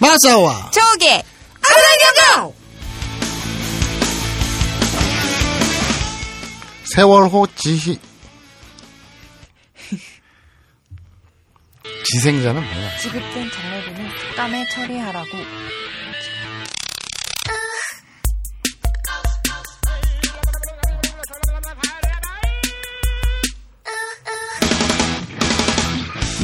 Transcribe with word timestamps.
마사와 0.00 0.70
조개 0.70 1.22
아사경경 1.62 2.54
세월호 6.94 7.46
지희 7.56 7.98
지생자는 12.10 12.62
뭐야? 12.62 12.96
지급된 12.98 13.50
장례비는 13.50 14.08
땀에 14.34 14.66
처리하라고. 14.70 15.28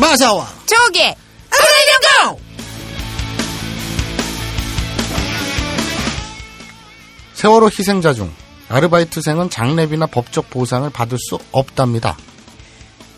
마사와 0.01 0.47
조개 0.67 1.15
아사경경 1.51 2.44
세월호 7.45 7.67
희생자 7.67 8.15
중 8.15 8.33
아르바이트생은 8.71 9.51
장례비나 9.51 10.07
법적 10.07 10.49
보상을 10.49 10.89
받을 10.89 11.19
수 11.19 11.39
없답니다. 11.53 12.17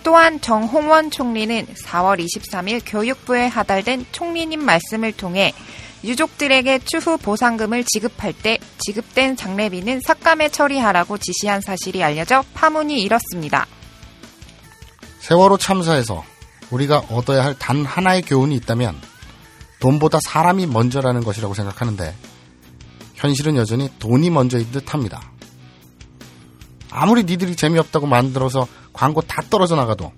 또한 0.02 0.40
정홍원 0.40 1.12
총리는 1.12 1.64
4월 1.66 2.18
23일 2.18 2.82
교육부에 2.84 3.46
하달된 3.46 4.06
총리님 4.10 4.64
말씀을 4.64 5.12
통해 5.12 5.54
유족들에게 6.02 6.80
추후 6.80 7.18
보상금을 7.18 7.84
지급할 7.84 8.32
때 8.32 8.58
지급된 8.78 9.36
장례비는 9.36 10.00
삭감에 10.04 10.48
처리하라고 10.48 11.18
지시한 11.18 11.60
사실이 11.60 12.02
알려져 12.02 12.42
파문이 12.52 13.00
일었습니다. 13.02 13.68
세월호 15.20 15.56
참사에서 15.58 16.24
우리가 16.72 17.04
얻어야 17.10 17.44
할 17.44 17.54
단 17.60 17.84
하나의 17.84 18.22
교훈이 18.22 18.56
있다면 18.56 19.00
돈보다 19.78 20.18
사람이 20.26 20.66
먼저라는 20.66 21.22
것이라고 21.22 21.54
생각하는데 21.54 22.12
현실은 23.16 23.56
여전히 23.56 23.90
돈이 23.98 24.30
먼저인 24.30 24.70
듯 24.70 24.94
합니다. 24.94 25.32
아무리 26.90 27.24
니들이 27.24 27.56
재미없다고 27.56 28.06
만들어서 28.06 28.68
광고 28.92 29.20
다 29.20 29.42
떨어져 29.50 29.74
나가도 29.74 30.12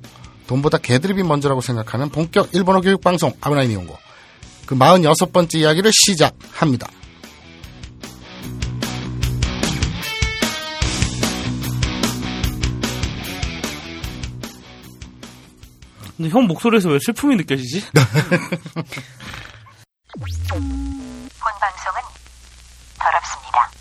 돈보다 0.47 0.79
개드립이 0.79 1.23
먼저라고 1.23 1.61
생각하는 1.61 2.11
본격 2.11 2.55
일본어 2.55 2.81
교육 2.81 3.01
방송 3.01 3.33
아브나인 3.41 3.71
이용고 3.71 3.97
그 4.67 4.77
46번째 4.77 5.55
이야기를 5.57 5.91
시작합니다. 5.93 6.89
근데 16.17 16.31
형 16.31 16.47
목소리에서 16.49 16.89
왜 16.89 16.99
슬픔이 17.01 17.37
느껴지지? 17.37 17.85
본 20.19 21.53
방송은 21.61 22.03
더럽습니다. 22.99 23.78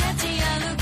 Santiago. 0.00 0.79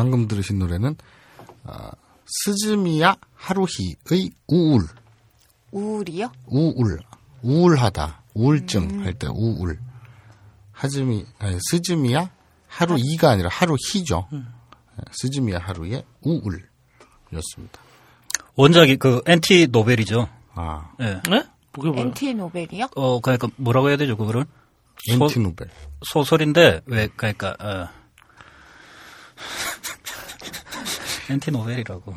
방금 0.00 0.26
들으신 0.28 0.58
노래는 0.58 0.96
아, 1.64 1.90
스즈미야 2.24 3.16
하루히의 3.34 4.30
우울, 4.48 4.86
우울이요? 5.72 6.32
우울, 6.46 6.98
우울하다, 7.42 8.22
우울증 8.32 9.04
할때 9.04 9.26
우울. 9.30 9.78
하즈미, 10.72 11.26
아니, 11.38 11.58
스즈미야 11.70 12.30
하루이가 12.66 13.28
아니라 13.30 13.50
하루히죠. 13.52 14.26
네, 14.32 14.40
스즈미야 15.12 15.58
하루히의 15.58 16.02
우울이었습니다. 16.22 17.78
원작이 18.56 18.96
그 18.96 19.20
NT 19.26 19.66
novel이죠. 19.70 20.28
아, 20.54 20.92
예. 21.00 21.20
네? 21.28 21.44
그게 21.72 21.90
뭐야? 21.90 22.00
NT 22.06 22.32
novel이요? 22.34 22.88
어, 22.96 23.20
그러니까 23.20 23.48
뭐라고 23.56 23.90
해야 23.90 23.98
되죠, 23.98 24.16
그거를? 24.16 24.46
소- 25.10 25.24
NT 25.24 25.40
novel. 25.40 25.68
소설인데 26.06 26.80
왜 26.86 27.08
그러니까 27.14 27.54
어. 27.60 27.99
NT 31.30 31.50
novel이라고. 31.50 32.14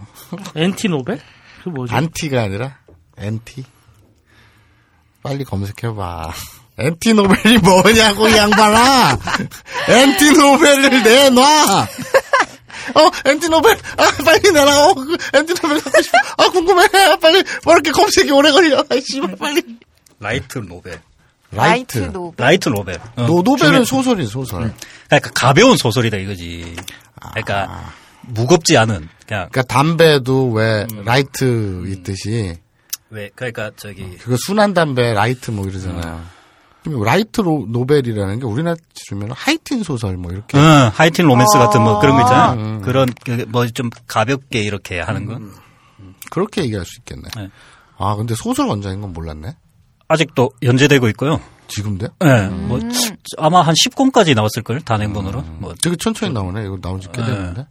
NT 0.56 0.88
novel? 0.88 1.20
그 1.64 1.70
뭐지? 1.70 1.94
안티가 1.94 2.42
아니라 2.44 2.78
NT. 3.18 3.64
빨리 5.22 5.44
검색해봐. 5.44 6.34
NT 6.78 7.14
novel이 7.14 7.58
뭐냐고 7.60 8.28
이 8.28 8.36
양반아. 8.36 9.20
NT 9.88 10.32
novel을 10.32 11.04
내놔. 11.04 11.88
어, 12.96 13.12
NT 13.26 13.48
novel. 13.50 13.78
아, 13.98 14.12
빨리 14.26 14.52
내놔. 14.52 14.86
어, 14.90 14.94
그 14.96 15.16
NT 15.34 15.54
novel 15.62 15.80
갖고 15.82 16.02
싶어. 16.02 16.18
아, 16.38 16.50
궁금해. 16.50 16.88
빨리. 17.22 17.44
뭐 17.64 17.74
이렇게 17.76 17.92
검색이 17.92 18.32
오래 18.32 18.52
걸려. 18.52 18.80
아, 18.80 18.86
씨발, 19.00 19.36
빨리. 19.38 19.62
Light 20.20 20.58
novel. 20.60 21.00
Light 21.52 22.00
novel. 22.12 22.34
Light 22.38 22.70
novel. 22.70 23.00
어, 23.16 23.26
노, 23.28 23.42
novel은 23.44 23.84
중에- 23.84 23.86
소설이 23.86 24.26
소설. 24.26 24.74
그러니까 25.08 25.30
가벼운 25.36 25.78
소설이다 25.78 26.18
이거지. 26.18 26.76
그러니까 27.32 27.92
무겁지 28.22 28.78
않은 28.78 29.10
그냥 29.28 29.50
그러니까 29.52 29.62
담배도 29.64 30.52
왜 30.52 30.88
light 31.06 31.84
있듯이 31.88 32.58
왜 33.10 33.30
그러니까 33.36 33.72
저기 33.76 34.18
그거 34.18 34.36
순한 34.46 34.74
담배 34.74 35.14
light 35.14 35.52
뭐 35.52 35.68
이러잖아요. 35.68 36.22
그럼 36.84 37.04
light 37.04 37.42
로- 37.42 37.66
novel이라는 37.70 38.40
게 38.40 38.46
우리나라 38.46 38.76
치면 38.94 39.32
하이틴 39.32 39.84
소설 39.84 40.18
뭐 40.18 40.32
이렇게 40.32 40.58
응, 40.58 40.90
하이틴 40.94 41.26
로맨스 41.26 41.58
같은 41.58 41.82
뭐 41.82 42.00
그런 42.00 42.16
거 42.18 42.22
있잖아요. 42.24 42.82
그런 42.82 43.08
뭐 43.50 43.66
좀 43.68 43.90
가볍게 44.08 44.60
이렇게 44.62 45.00
하는 45.00 45.26
거. 45.26 45.40
그렇게 46.32 46.64
얘기할 46.64 46.86
수 46.86 47.00
있겠네. 47.00 47.24
네. 47.38 47.50
아 47.98 48.16
근데 48.16 48.36
소설 48.36 48.68
원작인 48.68 49.02
건 49.02 49.14
몰랐네. 49.14 49.56
아직도 50.08 50.52
연재되고 50.64 51.08
있고요. 51.10 51.40
지금도요? 51.68 52.10
예, 52.24 52.48
뭐 52.48 52.80
아마 53.38 53.62
한 53.62 53.74
10권까지 53.74 54.36
나왔을 54.36 54.64
걸 54.64 54.82
단행본으로. 54.82 55.42
뭐 55.60 55.74
되게 55.82 55.96
천천히 55.96 56.34
나오네. 56.34 56.66
이거 56.66 56.78
나온 56.82 57.00
지꽤 57.00 57.22
네. 57.22 57.28
됐는데. 57.28 57.68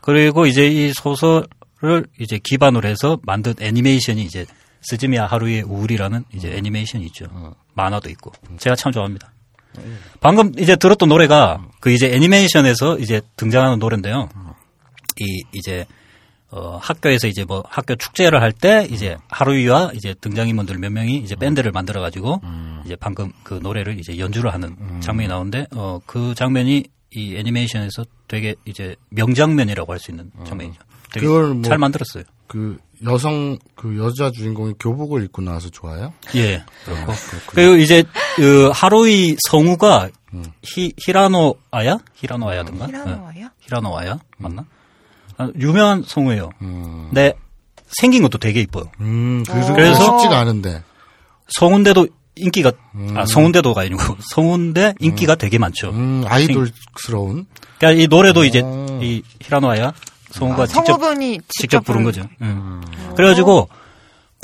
그리고 0.00 0.46
이제 0.46 0.66
이 0.66 0.92
소설을 0.94 2.06
이제 2.18 2.38
기반으로 2.42 2.88
해서 2.88 3.18
만든 3.22 3.54
애니메이션이 3.60 4.22
이제 4.22 4.46
스즈미야 4.82 5.26
하루의 5.26 5.62
우울이라는 5.62 6.24
이제 6.34 6.52
애니메이션이 6.52 7.04
있죠. 7.06 7.26
만화도 7.74 8.10
있고. 8.10 8.32
제가 8.58 8.74
참 8.74 8.90
좋아합니다. 8.92 9.32
방금 10.20 10.52
이제 10.58 10.76
들었던 10.76 11.08
노래가 11.08 11.66
그 11.80 11.90
이제 11.90 12.12
애니메이션에서 12.12 12.98
이제 12.98 13.22
등장하는 13.36 13.78
노래인데요. 13.78 14.28
이 15.20 15.44
이제 15.52 15.86
어 16.52 16.78
학교에서 16.82 17.26
이제 17.28 17.44
뭐 17.44 17.64
학교 17.68 17.94
축제를 17.96 18.40
할 18.42 18.52
때 18.52 18.86
이제 18.90 19.16
하루이와 19.30 19.92
이제 19.94 20.14
등장인물들 20.20 20.78
몇 20.78 20.92
명이 20.92 21.16
이제 21.16 21.34
밴드를 21.34 21.72
만들어 21.72 22.00
가지고 22.00 22.40
이제 22.84 22.94
방금 22.96 23.32
그 23.42 23.54
노래를 23.54 23.98
이제 23.98 24.18
연주를 24.18 24.52
하는 24.52 24.76
장면이 25.00 25.28
나오는데 25.28 25.66
어 25.74 26.00
그 26.06 26.34
장면이 26.34 26.84
이 27.14 27.36
애니메이션에서 27.36 28.04
되게 28.28 28.54
이제 28.64 28.96
명장면이라고 29.10 29.92
할 29.92 29.98
수 29.98 30.10
있는 30.10 30.30
장면이죠. 30.46 30.80
되게 31.12 31.26
그걸 31.26 31.54
뭐- 31.54 31.62
잘 31.62 31.78
만들었어요. 31.78 32.24
그 32.46 32.78
여성 33.04 33.58
그 33.74 33.98
여자 33.98 34.30
주인공이 34.30 34.74
교복을 34.78 35.24
입고 35.24 35.42
나와서 35.42 35.68
좋아요? 35.70 36.12
예. 36.34 36.62
그렇고. 36.84 37.12
그리고 37.48 37.76
이제 37.76 38.04
그 38.36 38.70
하루이 38.74 39.36
성우가 39.48 40.08
히, 40.62 40.92
히라노 40.98 41.54
아야? 41.70 41.98
히라노 42.14 42.48
아야든가? 42.48 42.84
예. 42.86 42.88
히라노아요? 42.92 43.48
히라노 43.60 43.98
아야? 43.98 44.18
맞나? 44.38 44.64
아, 45.42 45.50
유명한 45.58 46.02
성우예요. 46.06 46.50
음. 46.62 47.06
근데 47.10 47.34
생긴 48.00 48.22
것도 48.22 48.38
되게 48.38 48.60
이뻐요. 48.60 48.84
음, 49.00 49.44
그래서, 49.46 49.74
그래서- 49.74 50.18
쉽지가 50.18 50.38
않은데. 50.38 50.82
성운데도 51.48 52.06
인기가 52.36 52.72
아 53.14 53.26
성운데도가 53.26 53.82
아니고 53.82 53.98
성운데 54.32 54.94
인기가 55.00 55.34
되게 55.34 55.58
많죠. 55.58 55.90
음, 55.90 56.24
아이돌스러운. 56.26 57.46
그러니까 57.78 58.02
이 58.02 58.06
노래도 58.06 58.44
이제 58.44 58.62
어. 58.64 59.00
이 59.02 59.22
히라노 59.40 59.68
아야 59.70 59.92
성우가 60.30 60.62
아, 60.62 60.66
직접 60.66 60.84
성우분이 60.98 61.40
직접 61.50 61.84
부른 61.84 62.00
부른- 62.00 62.04
거죠. 62.04 62.22
음. 62.40 62.80
그래가지고 63.16 63.68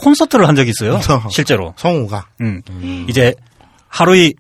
콘서트를 0.03 0.47
한 0.47 0.55
적이 0.55 0.71
있어요. 0.71 1.01
실제로. 1.33 1.73
성우가. 1.79 2.27
음. 2.43 2.61
이제 3.09 3.35
하루이 3.89 4.35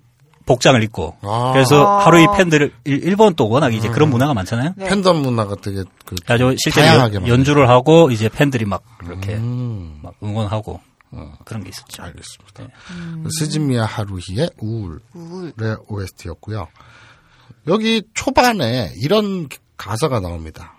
복장을 0.49 0.83
입고 0.83 1.17
아. 1.23 1.50
그래서 1.53 1.87
아. 1.87 2.06
하루이 2.06 2.27
팬들을 2.37 2.73
일- 2.85 3.05
일본 3.05 3.35
또 3.35 3.49
워낙 3.49 3.73
이제 3.75 3.89
그런 3.89 4.11
문화가 4.11 4.35
많잖아요. 4.35 4.73
네. 4.77 4.89
팬덤 4.89 5.19
문화가 5.23 5.55
되게 5.56 5.85
그 6.05 6.17
실제로 6.27 6.87
다양하게 6.87 7.15
연- 7.17 7.23
막. 7.23 7.29
연주를 7.29 7.69
하고 7.69 8.11
이제 8.11 8.29
팬들이 8.29 8.65
막 8.65 8.83
이렇게 9.05 9.35
음, 9.35 10.00
막 10.03 10.15
응원하고 10.23 10.81
그런 11.45 11.62
게 11.62 11.69
있었죠. 11.71 12.03
알겠습니다. 12.03 12.65
음. 12.91 13.27
스즈미야 13.39 13.85
하루히의 13.85 14.50
우울의 14.59 15.00
우울. 15.15 15.53
OST였고요. 15.87 16.67
여기 17.67 18.03
초반에 18.15 18.93
이런 18.97 19.49
가사가 19.77 20.21
나옵니다. 20.21 20.75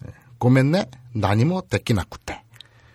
네. 0.00 0.10
고멘네 0.38 0.86
나니모 1.14 1.62
데키나쿠테. 1.70 2.42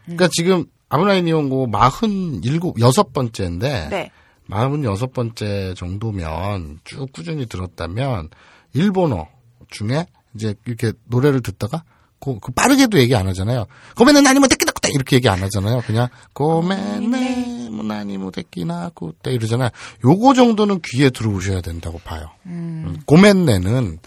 그러니까 0.06 0.26
음. 0.26 0.30
지금 0.34 0.66
아브라인 0.90 1.28
이온고 1.28 1.68
47, 1.72 2.60
여섯 2.80 3.14
번째인데 3.14 3.88
네. 3.90 4.12
46번째 4.50 5.76
정도면 5.76 6.80
쭉 6.84 7.12
꾸준히 7.12 7.46
들었다면 7.46 8.30
일본어 8.74 9.28
중에 9.70 10.06
이제 10.36 10.56
이렇게 10.66 10.94
노래를 11.06 11.42
듣다가 11.42 11.84
그, 12.20 12.38
그 12.40 12.52
빠르게도 12.52 13.00
얘기 13.00 13.16
안 13.16 13.28
하잖아요. 13.28 13.66
고메네 13.96 14.22
나니모 14.22 14.48
데끼나쿠떼 14.48 14.90
이렇게 14.94 15.16
얘기 15.16 15.30
안 15.30 15.42
하잖아요. 15.42 15.82
그냥 15.88 16.10
고메네 16.34 17.70
뭐 17.72 17.86
나니모 17.86 18.32
데끼나쿠떼 18.32 19.32
이러잖아요. 19.32 19.70
요거 20.04 20.34
정도는 20.34 20.82
귀에 20.86 21.10
들어오셔야 21.10 21.62
된다고 21.62 22.00
봐요. 22.00 22.30
음, 22.46 23.00
고멘네는 23.06 24.00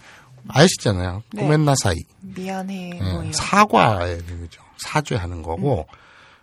아시잖아요. 0.47 1.23
네. 1.33 1.41
고멘나사이. 1.41 2.03
미안해. 2.21 2.91
예, 2.95 2.99
뭐 2.99 3.21
이런. 3.21 3.33
사과의 3.33 4.21
의미죠. 4.29 4.61
사죄하는 4.77 5.41
거고 5.41 5.87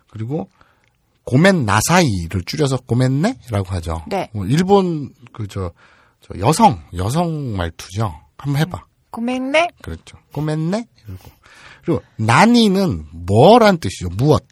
그리고 0.09 0.49
고멘 1.23 1.65
나사이를 1.65 2.43
줄여서 2.45 2.77
고멘네라고 2.87 3.65
하죠. 3.75 4.03
네. 4.07 4.29
뭐 4.33 4.45
일본 4.45 5.13
그저 5.33 5.71
저 6.21 6.39
여성 6.39 6.81
여성 6.95 7.55
말투죠. 7.55 8.13
한번 8.37 8.61
해봐. 8.61 8.85
고맹네? 9.11 9.67
그렇죠. 9.81 10.17
고멘네 10.33 10.85
이러고 11.07 11.29
그리고 11.85 12.01
나니는 12.17 13.05
뭐란 13.11 13.77
뜻이죠. 13.77 14.09
무엇. 14.17 14.45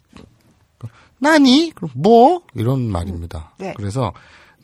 나니 1.18 1.72
그럼 1.74 1.90
뭐 1.94 2.42
이런 2.54 2.80
말입니다. 2.90 3.54
네. 3.58 3.74
그래서 3.76 4.12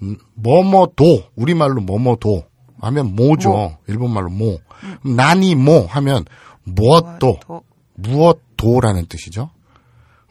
음, 0.02 0.16
뭐뭐도 0.34 1.24
우리말로 1.36 1.80
뭐뭐도 1.82 2.44
하면 2.80 3.14
뭐죠. 3.14 3.78
일본말로 3.88 4.30
뭐. 4.30 4.58
그럼 5.00 5.16
나니 5.16 5.54
뭐 5.54 5.86
하면 5.86 6.24
무엇도 6.64 7.40
더- 7.40 7.62
무엇도라는 7.94 9.06
뜻이죠. 9.06 9.50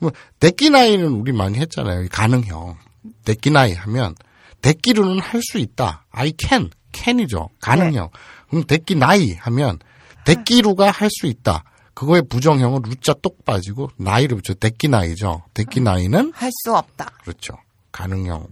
뭐 0.06 0.12
데끼나이는 0.40 1.08
우리 1.08 1.32
많이 1.32 1.58
했잖아요. 1.60 2.04
이 2.04 2.08
가능형. 2.08 2.78
데끼나이 3.24 3.74
하면 3.74 4.16
데끼루는 4.62 5.20
할 5.20 5.42
수 5.42 5.58
있다. 5.58 6.06
I 6.12 6.34
can, 6.40 6.70
can이죠. 6.94 7.50
가능형. 7.60 8.10
그럼 8.50 8.64
데끼나이 8.66 9.34
하면 9.34 9.80
데끼루가 10.26 10.92
할 10.92 11.10
수 11.10 11.28
있다. 11.28 11.64
그거의 11.94 12.24
부정형은 12.28 12.82
루자 12.84 13.14
똑 13.22 13.46
빠지고 13.46 13.90
나이를 13.98 14.38
붙여 14.38 14.54
데끼나이죠. 14.54 15.44
데끼나이는 15.54 16.34
할 16.36 16.52
수 16.64 16.76
없다. 16.76 17.12
그렇죠. 17.24 17.54
가능형 17.92 18.48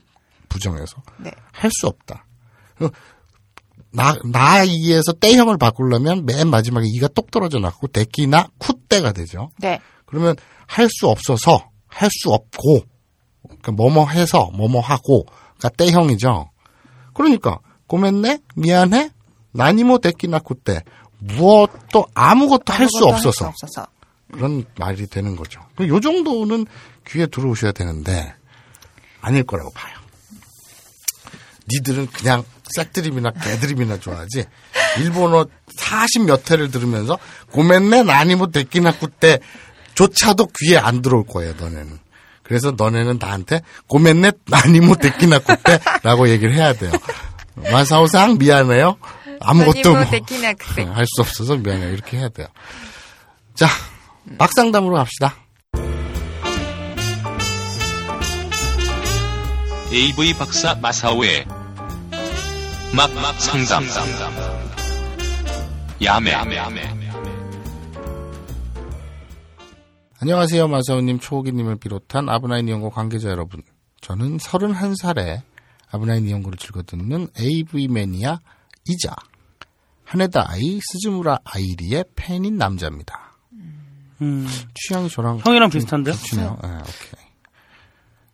부정해서 0.50 1.02
네. 1.18 1.32
할수 1.52 1.88
없다. 1.88 2.26
나, 3.92 4.16
나이에서 4.24 5.14
때형을 5.14 5.58
바꾸려면 5.58 6.26
맨 6.26 6.48
마지막에 6.50 6.86
이가 6.88 7.08
똑 7.10 7.32
떨어져 7.32 7.60
나고 7.60 7.88
데끼나 7.88 8.48
쿠때가 8.58 9.12
되죠. 9.12 9.52
네. 9.58 9.80
그러면 10.06 10.36
할 10.68 10.88
수 10.89 11.07
없어서 11.10 11.69
할 11.88 12.10
수 12.12 12.31
없고 12.33 12.81
그러니까 13.44 13.71
뭐뭐 13.74 14.07
해서 14.10 14.50
뭐뭐 14.54 14.81
하고 14.81 15.25
그러니까 15.57 15.69
때형이죠. 15.77 16.50
그러니까 17.13 17.60
고멘네 17.88 18.39
미안해 18.56 19.12
나니모 19.51 20.00
데끼나 20.00 20.39
쿠 20.39 20.56
때 20.56 20.81
무엇도 21.19 22.07
아무것도 22.13 22.74
할 22.74 22.88
수 22.89 23.06
없어서 23.06 23.48
없어서. 23.48 23.88
그런 24.31 24.65
말이 24.77 25.06
되는 25.07 25.36
거죠. 25.36 25.62
요 25.81 26.00
정도는 26.00 26.65
귀에 27.07 27.27
들어오셔야 27.27 27.71
되는데 27.71 28.33
아닐 29.21 29.44
거라고 29.44 29.71
봐요. 29.71 29.94
니들은 31.71 32.07
그냥 32.07 32.44
싹드림이나 32.75 33.31
개드림이나 33.31 34.00
좋아하지. 34.00 34.45
일본어 34.98 35.45
40몇 35.77 36.50
회를 36.51 36.71
들으면서 36.71 37.18
고멘네 37.51 38.04
나니모 38.04 38.48
데끼나쿠 38.51 39.10
때 39.12 39.39
조차도 39.96 40.48
귀에 40.60 40.78
안 40.78 41.02
들어올 41.02 41.26
거예요, 41.26 41.54
너네는. 41.60 42.00
그래서 42.44 42.72
너네는 42.72 43.18
나한테 43.20 43.62
고멘네 43.88 44.32
나니모 44.46 44.96
데끼나쿠 44.96 45.56
때라고 45.64 46.30
얘기를 46.30 46.54
해야 46.54 46.74
돼요. 46.74 46.92
마사오상 47.56 48.38
미안해요. 48.38 48.98
아무것도 49.40 49.94
뭐 49.94 50.06
데키나. 50.06 50.54
할수 50.94 51.22
없어서 51.22 51.56
미안해요. 51.56 51.92
이렇게 51.94 52.18
해야 52.18 52.30
돼요. 52.30 52.48
자, 53.56 53.68
막상담으로 54.24 54.96
갑시다. 54.96 55.36
AV 59.92 60.34
박사 60.34 60.74
마사오의 60.76 61.46
막막 62.94 63.40
상담 63.40 63.86
야매 66.04 67.02
안녕하세요. 70.24 70.70
마사오님, 70.70 71.20
초호기님을 71.20 71.75
비롯한 71.75 72.30
아브나인 72.30 72.70
이용고 72.70 72.92
관계자 72.92 73.27
여러분. 73.27 73.62
저는 74.00 74.38
31살에 74.38 75.42
아브나인 75.92 76.25
이용고를 76.25 76.58
즐겨 76.58 76.82
듣는 76.82 77.27
AV 77.38 77.89
매니아 77.89 78.39
이자 78.88 79.13
하네다 80.06 80.50
아이 80.50 80.80
스즈무라 80.80 81.39
아이리의 81.44 82.06
팬인 82.15 82.56
남자입니다. 82.56 83.34
음, 84.22 84.48
취향이 84.75 85.10
저랑 85.10 85.39
형이랑 85.39 85.70
좀 85.70 85.82
비슷한데요? 85.82 86.15
겹치네요. 86.15 86.58
네, 86.63 86.70
오케이. 86.70 87.27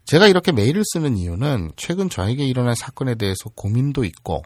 제가 0.05 0.27
이렇게 0.27 0.51
메일을 0.51 0.83
쓰는 0.93 1.17
이유는 1.17 1.71
최근 1.75 2.07
저에게 2.07 2.45
일어난 2.45 2.75
사건에 2.75 3.15
대해서 3.15 3.49
고민도 3.55 4.03
있고 4.03 4.43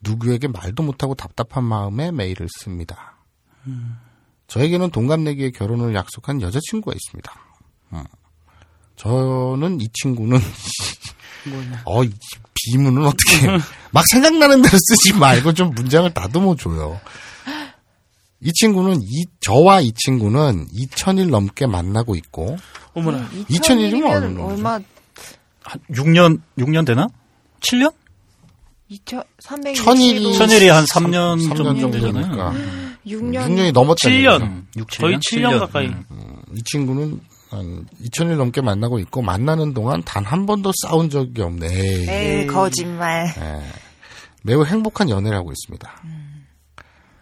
누구에게 0.00 0.48
말도 0.48 0.82
못하고 0.82 1.14
답답한 1.14 1.64
마음에 1.64 2.12
메일을 2.12 2.48
씁니다. 2.48 3.18
저에게는 4.48 4.90
동갑내기의 4.90 5.52
결혼을 5.52 5.94
약속한 5.94 6.40
여자친구가 6.42 6.94
있습니다. 6.96 7.32
음. 7.92 8.04
저는 8.96 9.80
이 9.80 9.88
친구는 9.92 10.38
어, 11.84 12.02
이 12.02 12.10
비문은 12.54 13.06
어떻게 13.06 13.46
막 13.92 14.04
생각나는 14.10 14.62
대로 14.62 14.76
쓰지 14.76 15.14
말고 15.18 15.52
좀 15.54 15.70
문장을 15.74 16.12
다듬어 16.12 16.56
줘요. 16.56 16.98
이 18.40 18.52
친구는 18.52 19.00
이 19.02 19.26
저와 19.40 19.80
이 19.80 19.92
친구는 19.92 20.68
2000일 20.68 21.28
넘게 21.30 21.66
만나고 21.66 22.14
있고 22.16 22.56
어머나. 22.94 23.28
2000일이면 23.50 24.02
2000일이면 24.02 24.46
얼마? 24.46 24.72
한 25.62 25.80
6년 25.90 26.40
6년 26.56 26.86
되나? 26.86 27.06
7년? 27.60 27.92
2360. 28.88 29.84
천일이- 29.84 30.38
천일이 30.38 30.68
한 30.68 30.84
3년 30.86 31.36
3년 31.48 31.56
정도 31.56 31.80
정도 31.80 31.90
되잖아요. 31.90 32.54
되니까 33.08 33.42
6년. 33.42 33.48
6년이 33.48 33.72
넘었다는 33.72 34.16
7년. 34.16 34.32
얘기죠. 34.42 34.62
6, 34.76 34.86
거의 34.98 35.18
7년 35.18 35.58
가까이. 35.60 35.86
음. 35.86 36.36
이 36.54 36.62
친구는 36.64 37.20
한 37.50 37.86
2000일 38.04 38.36
넘게 38.36 38.60
만나고 38.60 38.98
있고 39.00 39.22
만나는 39.22 39.72
동안 39.74 40.02
단 40.04 40.24
한 40.24 40.44
번도 40.46 40.70
싸운 40.82 41.08
적이 41.08 41.42
없네. 41.42 41.66
에이. 41.66 42.06
에이, 42.08 42.46
거짓말. 42.46 43.26
매우 44.42 44.64
행복한 44.64 45.08
연애를 45.08 45.36
하고 45.38 45.50
있습니다. 45.52 46.02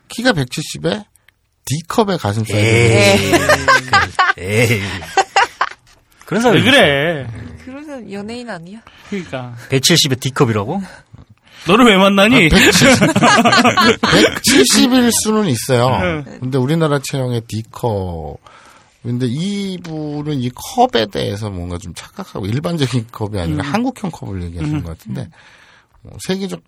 키가 0.08 0.32
170에 0.32 1.04
D컵의 1.64 2.18
가슴 2.18 2.44
사이즈. 2.44 2.58
에이. 2.58 3.32
에이. 4.38 4.80
그런 6.24 6.42
사람이 6.42 6.60
왜 6.62 6.70
그래? 6.70 7.26
그러면 7.64 8.10
연예인 8.12 8.48
아니야? 8.50 8.80
그러니까 9.10 9.54
170에 9.70 10.20
D컵이라고? 10.20 10.82
너를 11.66 11.86
왜 11.86 11.96
만나니? 11.96 12.48
170 12.48 12.88
일 14.92 15.10
수는 15.24 15.46
있어요. 15.46 16.22
네. 16.24 16.38
근데 16.40 16.58
우리나라 16.58 16.98
체형의 17.02 17.42
D컵. 17.48 18.38
근데 19.02 19.26
이분은 19.28 20.40
이 20.40 20.50
컵에 20.50 21.06
대해서 21.06 21.48
뭔가 21.50 21.78
좀 21.78 21.94
착각하고 21.94 22.46
일반적인 22.46 23.06
컵이 23.12 23.38
아니라 23.40 23.64
한국형 23.64 24.10
컵을 24.10 24.42
얘기하시는 24.44 24.82
것 24.82 24.98
같은데 24.98 25.28
뭐 26.02 26.12
세계적 26.26 26.60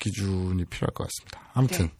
기준이 0.00 0.64
필요할 0.64 0.92
것 0.94 1.06
같습니다. 1.06 1.40
아무튼 1.54 1.90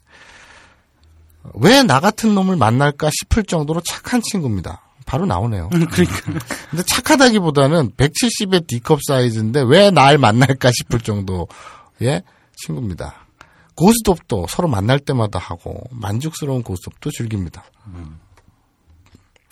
왜나 1.54 2.00
같은 2.00 2.34
놈을 2.34 2.56
만날까 2.56 3.10
싶을 3.12 3.44
정도로 3.44 3.80
착한 3.82 4.20
친구입니다. 4.22 4.82
바로 5.06 5.24
나오네요. 5.24 5.68
그러니까 5.70 6.04
근데 6.70 6.82
착하다기보다는 6.84 7.92
170의 7.92 8.66
D컵 8.66 8.98
사이즈인데 9.06 9.62
왜 9.62 9.92
날 9.92 10.18
만날까 10.18 10.72
싶을 10.72 10.98
정도의 10.98 12.24
친구입니다. 12.56 13.26
고스톱도 13.74 14.46
서로 14.48 14.68
만날 14.68 14.98
때마다 14.98 15.38
하고 15.38 15.82
만족스러운 15.90 16.62
고스톱도 16.62 17.10
즐깁니다. 17.10 17.64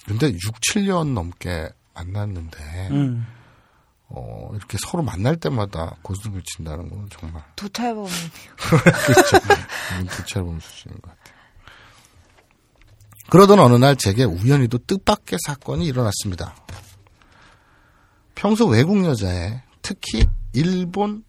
근데 0.06 0.28
6, 0.28 0.38
7년 0.72 1.12
넘게 1.12 1.70
만났는데 1.94 2.88
음. 2.90 3.26
어, 4.08 4.50
이렇게 4.54 4.78
서로 4.80 5.02
만날 5.02 5.36
때마다 5.36 5.96
고스톱을 6.02 6.42
친다는 6.44 6.88
건 6.88 7.08
정말 7.10 7.42
도찰범. 7.56 8.06
부채범 10.08 10.60
수준인 10.60 11.00
것 11.00 11.10
같아요. 11.10 11.34
그러던 13.30 13.58
어느 13.58 13.74
날 13.76 13.96
제게 13.96 14.24
우연히도 14.24 14.78
뜻밖의 14.86 15.38
사건이 15.44 15.86
일어났습니다. 15.86 16.54
평소 18.34 18.66
외국 18.66 19.04
여자에 19.04 19.62
특히 19.82 20.26
일본, 20.52 21.24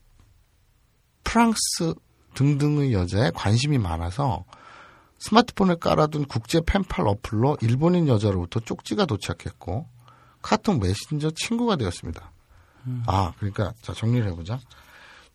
프랑스 1.25 1.93
등등의 2.35 2.93
여자에 2.93 3.31
관심이 3.35 3.77
많아서 3.77 4.45
스마트폰에 5.19 5.75
깔아둔 5.79 6.25
국제 6.25 6.61
펜팔 6.65 7.07
어플로 7.07 7.57
일본인 7.61 8.07
여자로부터 8.07 8.61
쪽지가 8.61 9.05
도착했고 9.05 9.87
카톡 10.41 10.79
메신저 10.79 11.31
친구가 11.31 11.75
되었습니다. 11.75 12.31
아, 13.07 13.33
그러니까 13.39 13.73
자 13.81 13.93
정리를 13.93 14.25
해보자. 14.31 14.59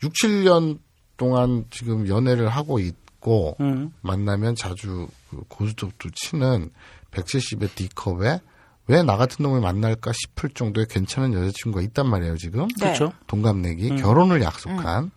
6, 0.02 0.12
7년 0.12 0.78
동안 1.16 1.66
지금 1.70 2.08
연애를 2.08 2.48
하고 2.48 2.78
있고 2.78 3.56
음. 3.60 3.92
만나면 4.00 4.54
자주 4.54 5.08
그 5.28 5.42
고스톱도 5.48 6.10
치는 6.14 6.70
170의 7.10 7.74
D컵에 7.74 8.40
왜 8.86 9.02
나 9.02 9.16
같은 9.16 9.42
놈을 9.44 9.60
만날까 9.60 10.12
싶을 10.12 10.50
정도의 10.50 10.86
괜찮은 10.88 11.32
여자친구가 11.32 11.80
있단 11.82 12.08
말이에요, 12.08 12.36
지금. 12.36 12.66
네. 12.80 12.86
그렇죠. 12.86 13.12
동갑내기, 13.28 13.96
결혼을 13.96 14.42
약속한. 14.42 15.10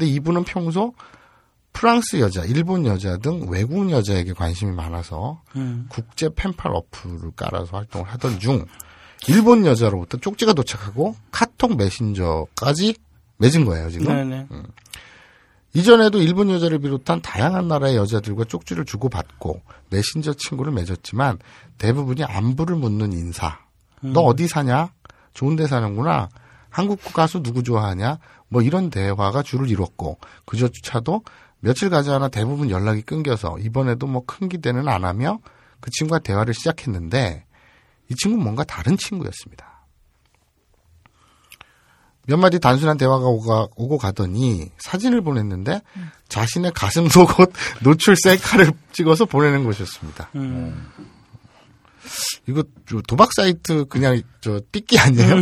근데 0.00 0.12
이분은 0.14 0.44
평소 0.44 0.94
프랑스 1.74 2.20
여자, 2.20 2.42
일본 2.44 2.86
여자 2.86 3.18
등 3.18 3.46
외국 3.50 3.90
여자에게 3.90 4.32
관심이 4.32 4.72
많아서 4.72 5.42
음. 5.56 5.86
국제 5.90 6.30
펜팔 6.34 6.72
어플을 6.74 7.32
깔아서 7.36 7.76
활동을 7.76 8.08
하던 8.08 8.40
중 8.40 8.64
일본 9.28 9.66
여자로부터 9.66 10.16
쪽지가 10.16 10.54
도착하고 10.54 11.14
카톡 11.30 11.76
메신저까지 11.76 12.94
맺은 13.36 13.66
거예요, 13.66 13.90
지금. 13.90 14.06
네네. 14.06 14.46
이전에도 15.74 16.20
일본 16.20 16.50
여자를 16.50 16.78
비롯한 16.78 17.20
다양한 17.20 17.68
나라의 17.68 17.96
여자들과 17.96 18.44
쪽지를 18.44 18.86
주고받고 18.86 19.60
메신저 19.90 20.32
친구를 20.32 20.72
맺었지만 20.72 21.38
대부분이 21.76 22.24
안부를 22.24 22.76
묻는 22.76 23.12
인사. 23.12 23.58
너 24.00 24.22
어디 24.22 24.48
사냐? 24.48 24.92
좋은 25.34 25.56
데 25.56 25.66
사는구나. 25.66 26.30
한국 26.70 27.00
가수 27.12 27.42
누구 27.42 27.62
좋아하냐? 27.62 28.18
뭐 28.50 28.60
이런 28.62 28.90
대화가 28.90 29.42
주를 29.42 29.70
이뤘고 29.70 30.18
그저차도 30.44 31.22
며칠 31.60 31.88
가지 31.88 32.10
않아 32.10 32.28
대부분 32.28 32.68
연락이 32.70 33.00
끊겨서 33.02 33.58
이번에도 33.58 34.06
뭐 34.06 34.24
큰 34.26 34.48
기대는 34.48 34.88
안 34.88 35.04
하며 35.04 35.38
그 35.80 35.90
친구와 35.90 36.18
대화를 36.18 36.52
시작했는데 36.52 37.44
이 38.10 38.14
친구는 38.16 38.42
뭔가 38.42 38.64
다른 38.64 38.96
친구였습니다. 38.96 39.70
몇 42.26 42.36
마디 42.36 42.58
단순한 42.60 42.96
대화가 42.96 43.24
오가, 43.26 43.66
오고 43.76 43.98
가더니 43.98 44.70
사진을 44.78 45.22
보냈는데 45.22 45.80
자신의 46.28 46.72
가슴 46.74 47.08
속옷 47.08 47.52
노출 47.82 48.14
셀카를 48.16 48.72
찍어서 48.92 49.24
보내는 49.24 49.64
것이었습니다. 49.64 50.30
음. 50.36 50.90
이거 52.48 52.62
저 52.88 53.00
도박 53.08 53.32
사이트 53.32 53.84
그냥 53.86 54.20
저 54.40 54.60
띠끼 54.72 54.98
아니에요? 54.98 55.34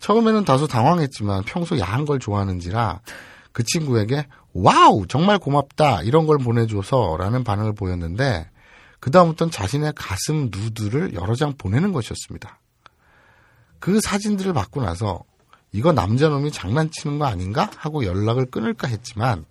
처음에는 0.00 0.44
다소 0.44 0.66
당황했지만 0.66 1.44
평소 1.44 1.78
야한 1.78 2.04
걸 2.04 2.18
좋아하는지라 2.18 3.00
그 3.52 3.62
친구에게 3.64 4.26
wow 4.52 5.06
정말 5.06 5.38
고맙다 5.38 6.02
이런 6.02 6.26
걸 6.26 6.38
보내줘서라는 6.38 7.44
반응을 7.44 7.74
보였는데 7.74 8.48
그 8.98 9.10
다음부터는 9.10 9.50
자신의 9.50 9.92
가슴 9.96 10.50
누드를 10.50 11.14
여러 11.14 11.34
장 11.34 11.54
보내는 11.56 11.92
것이었습니다. 11.92 12.58
그 13.78 14.00
사진들을 14.00 14.52
받고 14.52 14.82
나서 14.82 15.22
이거 15.72 15.92
남자놈이 15.92 16.50
장난치는 16.50 17.18
거 17.18 17.26
아닌가 17.26 17.70
하고 17.76 18.04
연락을 18.04 18.46
끊을까 18.46 18.88
했지만 18.88 19.44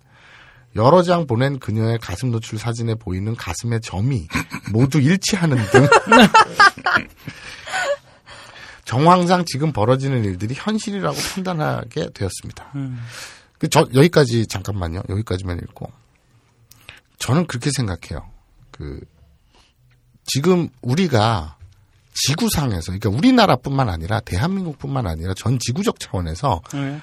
여러 0.76 1.02
장 1.02 1.26
보낸 1.26 1.58
그녀의 1.58 1.98
가슴 1.98 2.30
노출 2.30 2.58
사진에 2.58 2.94
보이는 2.94 3.34
가슴의 3.34 3.80
점이 3.80 4.28
모두 4.72 5.00
일치하는 5.00 5.56
등 5.70 5.88
정황상 8.90 9.44
지금 9.44 9.72
벌어지는 9.72 10.24
일들이 10.24 10.52
현실이라고 10.56 11.16
판단하게 11.34 12.08
되었습니다. 12.12 12.72
음. 12.74 12.98
그저 13.58 13.86
여기까지 13.94 14.48
잠깐만요. 14.48 15.02
여기까지만 15.08 15.58
읽고 15.58 15.92
저는 17.20 17.46
그렇게 17.46 17.70
생각해요. 17.70 18.28
그 18.72 18.98
지금 20.24 20.68
우리가 20.82 21.56
지구상에서 22.14 22.86
그러니까 22.86 23.10
우리나라뿐만 23.10 23.88
아니라 23.88 24.18
대한민국뿐만 24.18 25.06
아니라 25.06 25.34
전 25.34 25.60
지구적 25.60 26.00
차원에서 26.00 26.60
네. 26.72 27.00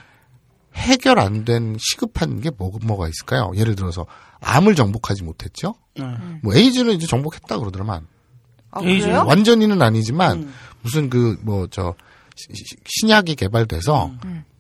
해결 0.76 1.20
안 1.20 1.46
된 1.46 1.78
시급한 1.80 2.42
게 2.42 2.50
뭐, 2.58 2.70
뭐가 2.84 3.08
있을까요? 3.08 3.54
예를 3.56 3.78
들어서 3.78 4.06
암을 4.42 4.76
정복하지 4.76 5.24
못했죠. 5.24 5.76
네. 5.98 6.04
뭐 6.44 6.54
에이즈는 6.54 6.96
이제 6.96 7.08
정복했다 7.08 7.58
그러더만 7.60 8.06
아, 8.72 8.82
에이즈. 8.84 9.08
완전히는 9.08 9.82
아니지만 9.82 10.52
무슨 10.82 11.10
그 11.10 11.38
뭐 11.44 11.68
저 11.70 11.94
신약이 12.86 13.36
개발돼서 13.36 14.12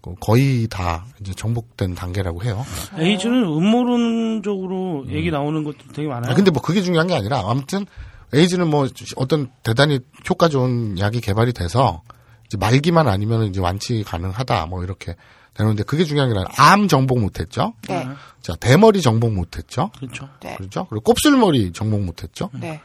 그 0.01 0.15
거의 0.19 0.67
다 0.67 1.05
이제 1.21 1.33
정복된 1.33 1.93
단계라고 1.95 2.43
해요. 2.43 2.65
에이즈는 2.97 3.43
음모론적으로 3.43 5.05
얘기 5.09 5.31
나오는 5.31 5.63
것도 5.63 5.77
되게 5.93 6.07
많아요. 6.07 6.31
아, 6.31 6.35
근데 6.35 6.51
뭐 6.51 6.61
그게 6.61 6.81
중요한 6.81 7.07
게 7.07 7.13
아니라 7.13 7.43
아무튼 7.45 7.85
에이즈는 8.33 8.67
뭐 8.69 8.87
어떤 9.15 9.51
대단히 9.63 9.99
효과 10.29 10.49
좋은 10.49 10.97
약이 10.99 11.21
개발이 11.21 11.53
돼서 11.53 12.01
이제 12.47 12.57
말기만 12.57 13.07
아니면 13.07 13.43
이제 13.43 13.59
완치 13.59 14.03
가능하다 14.03 14.65
뭐 14.67 14.83
이렇게 14.83 15.15
되는데 15.53 15.83
그게 15.83 16.03
중요한 16.03 16.31
게 16.31 16.37
아니라 16.39 16.51
암 16.57 16.87
정복 16.87 17.19
못했죠. 17.19 17.73
네. 17.87 18.07
자 18.41 18.55
대머리 18.55 19.01
정복 19.01 19.33
못했죠. 19.33 19.91
그렇죠. 19.97 20.29
네. 20.41 20.55
그렇죠. 20.55 20.85
그리고 20.89 21.03
곱슬머리 21.03 21.73
정복 21.73 22.01
못했죠. 22.01 22.49
네. 22.53 22.79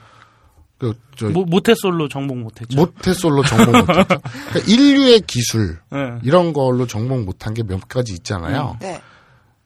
그 0.83 0.95
저 1.17 1.29
모, 1.29 1.45
모태솔로 1.45 2.09
정복 2.09 2.39
못했죠. 2.39 2.77
모태솔로 2.77 3.45
정복 3.45 3.77
못했죠. 3.77 3.93
그러니까 4.51 4.61
인류의 4.67 5.21
기술 5.21 5.79
네. 5.91 6.19
이런 6.23 6.53
걸로 6.53 6.87
정복 6.87 7.23
못한 7.25 7.55
게 7.55 7.63
몇 7.63 7.87
가지 7.89 8.13
있잖아요. 8.15 8.77
네. 8.81 9.01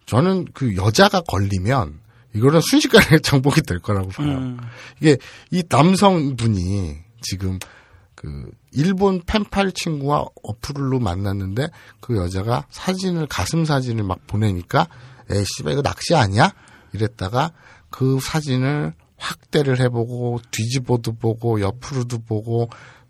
저는 0.05 0.47
그 0.53 0.77
여자가 0.77 1.23
걸리면 1.23 1.99
이거는 2.35 2.61
순식간에 2.61 3.19
정복이 3.25 3.63
될 3.63 3.79
거라고 3.79 4.11
봐요. 4.11 4.29
음. 4.29 4.59
이게 5.01 5.17
이 5.51 5.63
남성분이 5.69 6.97
지금 7.23 7.59
그 8.15 8.51
일본 8.73 9.23
펜팔 9.25 9.73
친구와 9.73 10.27
어플로 10.43 11.01
만났는데 11.01 11.69
그 12.01 12.17
여자가 12.17 12.67
사진을 12.71 13.27
가슴 13.27 13.65
사진을 13.65 14.05
막 14.05 14.27
보내니까 14.27 14.89
에이 15.31 15.45
씨발 15.57 15.73
이거 15.73 15.83
낚시 15.83 16.15
아니야? 16.15 16.53
이랬다가 16.93 17.53
그 17.91 18.19
사진을 18.21 18.93
확대를 19.19 19.81
해보고 19.81 20.41
뒤집어도 20.51 21.13
보고 21.17 21.61
옆으로도 21.61 22.19
보고 22.25 22.69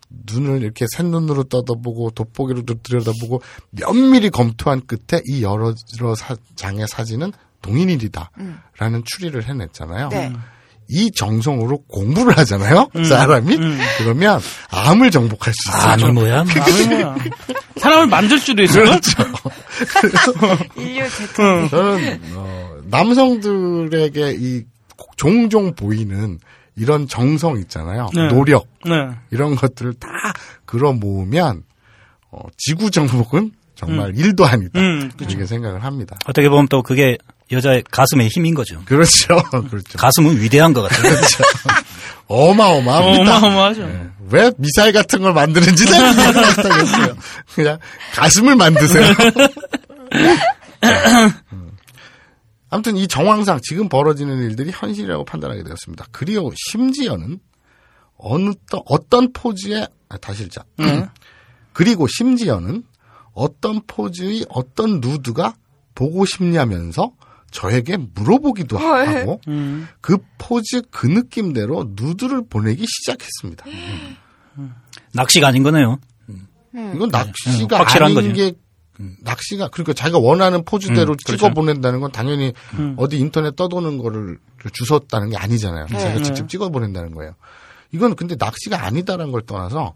눈을 0.09 0.61
이렇게 0.63 0.85
샛눈으로 0.95 1.43
떠다보고 1.45 2.11
돋보기로도 2.11 2.75
들여다보고 2.81 3.41
면밀히 3.71 4.29
검토한 4.29 4.83
끝에 4.87 5.21
이 5.25 5.43
여러 5.43 5.73
여러 5.99 6.15
사- 6.15 6.37
장의 6.55 6.87
사진은 6.87 7.33
동인일이다라는 7.61 9.03
추리를 9.05 9.43
해냈잖아요. 9.47 10.09
네. 10.09 10.31
이 10.89 11.11
정성으로 11.11 11.79
공부를 11.89 12.37
하잖아요. 12.37 12.87
사람이 13.03 13.57
그러면 13.97 14.39
암을 14.69 15.11
정복할 15.11 15.53
수 15.53 15.69
있어요. 15.69 15.91
암이 15.91 16.11
뭐야? 16.13 16.45
사람을 17.75 18.07
만들 18.07 18.39
수도 18.39 18.63
있어요. 18.63 18.85
그렇죠. 18.85 19.11
인류 20.77 21.03
대통령. 21.09 21.69
저는 21.69 22.21
어, 22.35 22.77
남성들에게 22.85 24.35
이 24.39 24.63
종종 25.17 25.73
보이는 25.75 26.39
이런 26.75 27.07
정성 27.07 27.57
있잖아요. 27.59 28.07
네. 28.13 28.27
노력 28.29 28.67
네. 28.85 29.09
이런 29.31 29.55
것들을 29.55 29.93
다 29.95 30.07
끌어 30.65 30.93
모으면 30.93 31.63
어, 32.31 32.39
지구 32.55 32.91
정복은 32.91 33.51
정말 33.75 34.15
일도 34.15 34.45
아니다. 34.45 34.79
음, 34.79 35.11
이렇게 35.19 35.45
생각을 35.45 35.83
합니다. 35.83 36.17
어떻게 36.25 36.49
보면 36.49 36.67
또 36.67 36.81
그게 36.81 37.17
여자의 37.51 37.83
가슴의 37.89 38.27
힘인 38.27 38.53
거죠. 38.53 38.81
그렇죠. 38.85 39.37
그렇죠. 39.69 39.97
가슴은 39.97 40.39
위대한 40.39 40.73
것 40.73 40.81
같아요. 40.83 41.15
어마어마합니다. 42.27 43.37
어마어마하죠. 43.37 43.85
네. 43.85 44.07
왜 44.31 44.51
미사일 44.57 44.93
같은 44.93 45.21
걸 45.21 45.33
만드는지는 45.33 46.15
모르겠어요. 46.15 47.15
그냥 47.55 47.79
가슴을 48.15 48.55
만드세요. 48.55 49.13
음. 52.67 52.69
아무튼 52.69 52.97
이 52.97 53.07
정황상 53.07 53.59
지금 53.63 53.89
벌어지는 53.89 54.41
일들이 54.43 54.71
현실이라고 54.71 55.25
판단하게 55.25 55.63
되었습니다. 55.63 56.07
그리고 56.11 56.51
심지어는 56.55 57.39
어느 58.17 58.51
또 58.69 58.83
어떤 58.87 59.31
포즈의 59.31 59.87
아, 60.09 60.17
다시 60.17 60.43
읽자. 60.43 60.63
그리고 61.73 62.07
심지어는 62.07 62.83
어떤 63.33 63.81
포즈의 63.85 64.45
어떤 64.49 64.99
누드가 64.99 65.55
보고 65.95 66.25
싶냐면서 66.25 67.11
저에게 67.51 67.97
물어보기도 67.97 68.77
하고 68.77 69.39
음. 69.47 69.87
그 70.01 70.17
포즈 70.37 70.81
그 70.91 71.07
느낌대로 71.07 71.91
누드를 71.95 72.47
보내기 72.47 72.85
시작했습니다. 72.85 73.65
낚시가 75.13 75.47
아닌 75.47 75.63
거네요. 75.63 75.99
이건 76.73 77.09
낚시가 77.09 77.77
음, 77.77 77.79
확실한 77.79 78.11
아닌 78.17 78.29
거죠. 78.29 78.33
게 78.33 78.53
낚시가 79.21 79.67
그러니까 79.69 79.93
자기가 79.93 80.17
원하는 80.19 80.63
포즈대로 80.65 81.13
음, 81.13 81.17
그렇죠. 81.23 81.35
찍어 81.37 81.49
보낸다는 81.53 81.99
건 81.99 82.11
당연히 82.11 82.53
음. 82.77 82.95
어디 82.97 83.17
인터넷 83.17 83.55
떠도는 83.55 83.97
거를 83.97 84.37
주웠다는 84.73 85.29
게 85.29 85.37
아니잖아요. 85.37 85.85
네. 85.89 85.97
자기가 85.99 86.17
네. 86.19 86.23
직접 86.23 86.49
찍어 86.49 86.69
보낸다는 86.69 87.13
거예요. 87.13 87.33
이건 87.91 88.15
근데 88.15 88.35
낚시가 88.37 88.85
아니다라는 88.85 89.31
걸 89.31 89.41
떠나서 89.45 89.93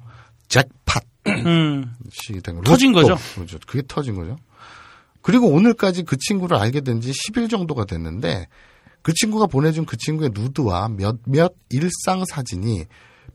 잭팟이 0.47 1.01
음. 1.45 1.93
된 2.43 2.55
거. 2.55 2.61
터진. 2.63 2.91
거죠. 2.93 3.17
그렇죠. 3.35 3.57
그게 3.67 3.83
터진 3.87 4.15
거죠. 4.15 4.37
그리고 5.21 5.47
오늘까지 5.49 6.03
그 6.03 6.17
친구를 6.17 6.57
알게 6.57 6.81
된 6.81 6.99
지 7.01 7.11
10일 7.11 7.49
정도가 7.49 7.85
됐는데 7.85 8.47
그 9.03 9.13
친구가 9.13 9.47
보내준 9.47 9.85
그 9.85 9.97
친구의 9.97 10.31
누드와 10.33 10.89
몇몇 10.89 11.53
일상 11.69 12.23
사진이 12.25 12.85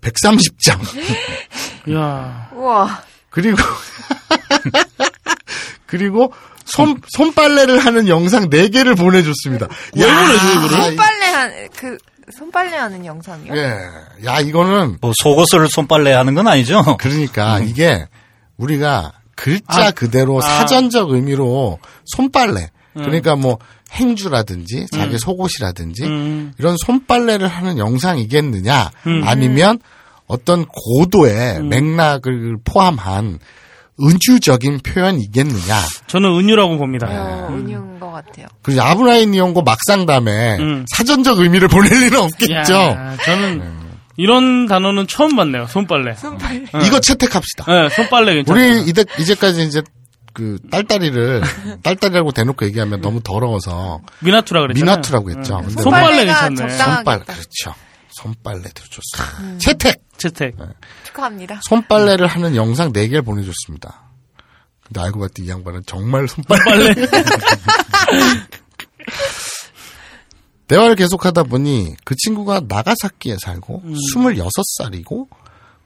130장. 0.00 1.92
야. 1.94 2.50
우와. 2.54 3.02
그리고 3.30 3.56
그리고 5.87 6.33
손 6.64 7.00
손빨래를 7.09 7.78
하는 7.78 8.09
영상 8.09 8.49
4 8.50 8.68
개를 8.68 8.95
보내줬습니다. 8.95 9.68
왜 9.97 10.02
보내줘, 10.02 10.52
이거를? 10.52 10.68
손빨래 10.68 11.26
한, 11.26 11.68
그, 11.76 11.99
손빨래 12.37 12.76
하는 12.76 13.04
영상이요? 13.04 13.56
예, 13.56 13.78
야 14.25 14.40
이거는 14.40 14.99
뭐 15.00 15.12
속옷을 15.16 15.68
손빨래 15.71 16.12
하는 16.12 16.35
건 16.35 16.49
아니죠. 16.49 16.97
그러니까 16.99 17.61
이게 17.61 18.06
우리가 18.56 19.12
글자 19.37 19.87
아, 19.87 19.90
그대로 19.92 20.38
아. 20.38 20.40
사전적 20.40 21.11
의미로 21.11 21.78
손빨래 22.06 22.71
그러니까 22.95 23.37
뭐 23.37 23.59
행주라든지 23.92 24.87
자기 24.90 25.12
음. 25.12 25.18
속옷이라든지 25.18 26.04
음. 26.04 26.52
이런 26.59 26.76
손빨래를 26.85 27.47
하는 27.47 27.78
영상이겠느냐 27.78 28.90
음. 29.06 29.23
아니면 29.25 29.78
어떤 30.26 30.66
고도의 30.66 31.62
맥락을 31.62 32.56
포함한 32.64 33.38
은주적인 34.02 34.80
표현이겠느냐 34.80 35.80
저는 36.06 36.28
은유라고 36.39 36.76
봅니다. 36.78 37.06
어, 37.09 37.49
은유인 37.50 37.99
것 37.99 38.11
같아요. 38.11 38.47
그리고 38.63 38.82
아브라인 38.82 39.32
이용고 39.35 39.63
막상담에 39.63 40.56
음. 40.59 40.85
사전적 40.89 41.39
의미를 41.39 41.69
보낼 41.69 41.91
리는 41.93 42.19
없겠죠. 42.19 42.75
야, 42.75 43.17
저는 43.25 43.87
이런 44.17 44.67
단어는 44.67 45.06
처음 45.09 45.37
봤네요. 45.37 45.67
손빨래. 45.67 46.15
손빨래. 46.15 46.65
이거 46.85 47.00
채택합시다. 47.00 47.65
네, 47.67 47.89
손빨래 47.91 48.35
괜찮아요. 48.35 48.80
우리 48.80 48.91
이제, 48.91 49.04
이제까지 49.19 49.63
이제 49.65 49.82
그 50.32 50.59
딸딸이를 50.71 51.43
딸딸이라고 51.82 52.32
대놓고 52.32 52.67
얘기하면 52.67 53.00
너무 53.00 53.23
더러워서 53.23 54.00
미나투라 54.21 54.61
그랬잖아요. 54.63 54.97
미나투라고 54.97 55.30
했죠. 55.30 55.61
네. 55.61 55.67
근데 55.69 55.82
손빨래 55.82 56.25
괜찮네. 56.26 56.56
적당하겠다. 56.56 56.95
손빨 56.95 57.21
그렇죠. 57.25 57.75
손빨래도 58.11 58.82
좋습니다. 58.89 59.59
채택 59.59 60.02
채택. 60.18 60.56
축하합니다. 61.04 61.60
손빨래를 61.62 62.26
하는 62.26 62.56
영상 62.56 62.92
4개를 62.92 63.24
보내줬습니다. 63.24 64.02
근데 64.84 65.00
알고 65.00 65.20
봤더니 65.20 65.46
이 65.46 65.50
양반은 65.50 65.82
정말 65.86 66.28
손빨래. 66.28 66.94
대화를 70.68 70.96
계속하다 70.96 71.44
보니 71.44 71.94
그 72.04 72.14
친구가 72.16 72.62
나가사키에 72.68 73.36
살고 73.40 73.82
26살이고 73.84 75.28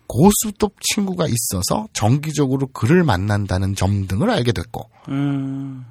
고수톱 0.07 0.75
친구가 0.81 1.27
있어서 1.27 1.87
정기적으로 1.93 2.67
그를 2.69 3.05
만난다는 3.05 3.75
점 3.75 4.07
등을 4.07 4.31
알게 4.31 4.53
됐고 4.53 4.89
음. 5.09 5.85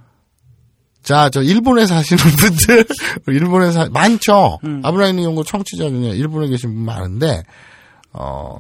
자, 1.02 1.30
저 1.30 1.42
일본에 1.42 1.86
사시는 1.86 2.22
분들, 2.38 2.86
일본에 3.28 3.72
사, 3.72 3.88
많죠? 3.90 4.60
음. 4.64 4.82
아브라인 4.84 5.24
연구 5.24 5.44
청취자 5.44 5.90
중에 5.90 6.10
일본에 6.10 6.48
계신 6.50 6.74
분 6.74 6.86
많은데, 6.86 7.44
어, 8.14 8.60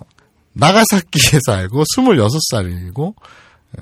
나가사키에 0.53 1.39
살고 1.45 1.83
26살이고, 1.83 3.15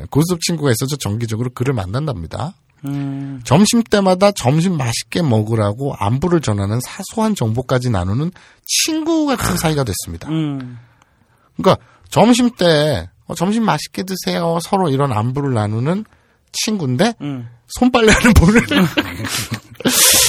고수톱 0.09 0.41
친구가 0.41 0.71
있어서 0.71 0.95
정기적으로 0.97 1.49
그를 1.53 1.73
만난답니다. 1.73 2.53
음. 2.85 3.41
점심 3.43 3.83
때마다 3.83 4.31
점심 4.31 4.77
맛있게 4.77 5.21
먹으라고 5.21 5.95
안부를 5.95 6.41
전하는 6.41 6.79
사소한 6.81 7.35
정보까지 7.35 7.89
나누는 7.89 8.31
친구 8.65 9.25
같은 9.25 9.57
사이가 9.57 9.83
됐습니다. 9.83 10.29
음. 10.29 10.77
그러니까 11.55 11.83
점심 12.09 12.51
때 12.51 13.09
어, 13.25 13.35
점심 13.35 13.63
맛있게 13.63 14.03
드세요. 14.03 14.59
서로 14.61 14.89
이런 14.89 15.11
안부를 15.11 15.53
나누는 15.53 16.05
친구인데 16.65 17.13
음. 17.21 17.49
손빨래하는 17.67 18.33
분을 18.33 18.61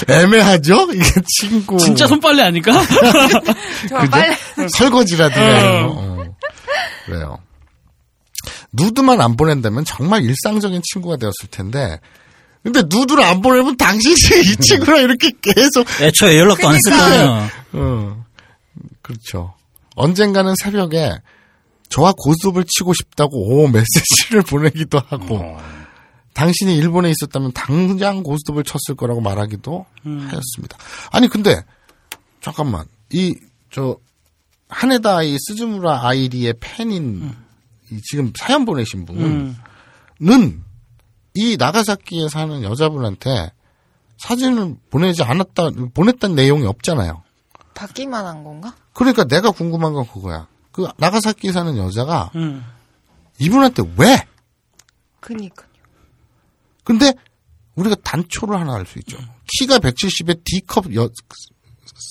애매하죠? 0.08 0.88
이게 0.92 1.04
친구 1.38 1.78
진짜 1.78 2.06
손빨래 2.06 2.42
아닐까? 2.42 2.72
저 3.88 3.96
빨래. 4.10 4.36
설거지라든가. 4.76 5.86
어. 5.86 6.24
그래요. 7.06 7.38
누드만 8.72 9.20
안 9.20 9.36
보낸다면 9.36 9.84
정말 9.84 10.22
일상적인 10.22 10.82
친구가 10.84 11.16
되었을 11.16 11.48
텐데 11.50 12.00
근데 12.62 12.82
누드를 12.82 13.22
안 13.22 13.40
보내면 13.40 13.76
당신이 13.76 14.40
이 14.42 14.56
친구랑 14.56 15.00
이렇게 15.02 15.30
계속 15.40 15.86
애초에 16.00 16.38
연락도 16.38 16.68
안 16.68 16.74
했을 16.74 16.92
거 16.92 17.02
아니에요. 17.02 17.48
어, 17.72 18.24
그렇죠. 19.00 19.54
언젠가는 19.94 20.54
새벽에 20.62 21.12
저와 21.88 22.12
고스톱을 22.16 22.64
치고 22.68 22.92
싶다고 22.92 23.62
오 23.62 23.68
메시지를 23.68 24.42
보내기도 24.48 25.00
하고 25.08 25.56
당신이 26.38 26.76
일본에 26.76 27.10
있었다면 27.10 27.52
당장 27.52 28.22
고스톱을 28.22 28.64
쳤을 28.64 28.96
거라고 28.96 29.20
말하기도 29.20 29.86
하였습니다. 30.04 30.78
아니 31.10 31.28
근데 31.28 31.62
잠깐만 32.40 32.86
이 33.12 33.34
저 33.70 33.98
하네다 34.68 35.22
이 35.22 35.36
스즈무라 35.38 36.06
아이리의 36.06 36.54
팬인 36.60 37.34
이 37.90 38.00
지금 38.02 38.32
사연 38.36 38.64
보내신 38.64 39.04
분은 39.06 39.56
음. 40.22 40.64
이 41.34 41.56
나가사키에 41.58 42.28
사는 42.28 42.62
여자분한테 42.62 43.52
사진을 44.18 44.76
보내지 44.90 45.22
않았다 45.22 45.70
보냈다는 45.94 46.34
내용이 46.36 46.66
없잖아요. 46.66 47.22
받기만 47.74 48.26
한 48.26 48.42
건가? 48.42 48.74
그러니까 48.92 49.24
내가 49.24 49.52
궁금한 49.52 49.92
건 49.92 50.06
그거야. 50.06 50.48
그 50.72 50.88
나가사키에 50.96 51.52
사는 51.52 51.76
여자가 51.76 52.30
음. 52.34 52.64
이분한테 53.38 53.84
왜? 53.96 54.26
그니까. 55.20 55.67
근데 56.88 57.12
우리가 57.76 57.96
단초를 58.02 58.58
하나 58.58 58.74
알 58.74 58.86
수 58.86 58.98
있죠. 59.00 59.18
키가 59.58 59.78
170에 59.78 60.40
D컵 60.44 60.94
여- 60.96 61.08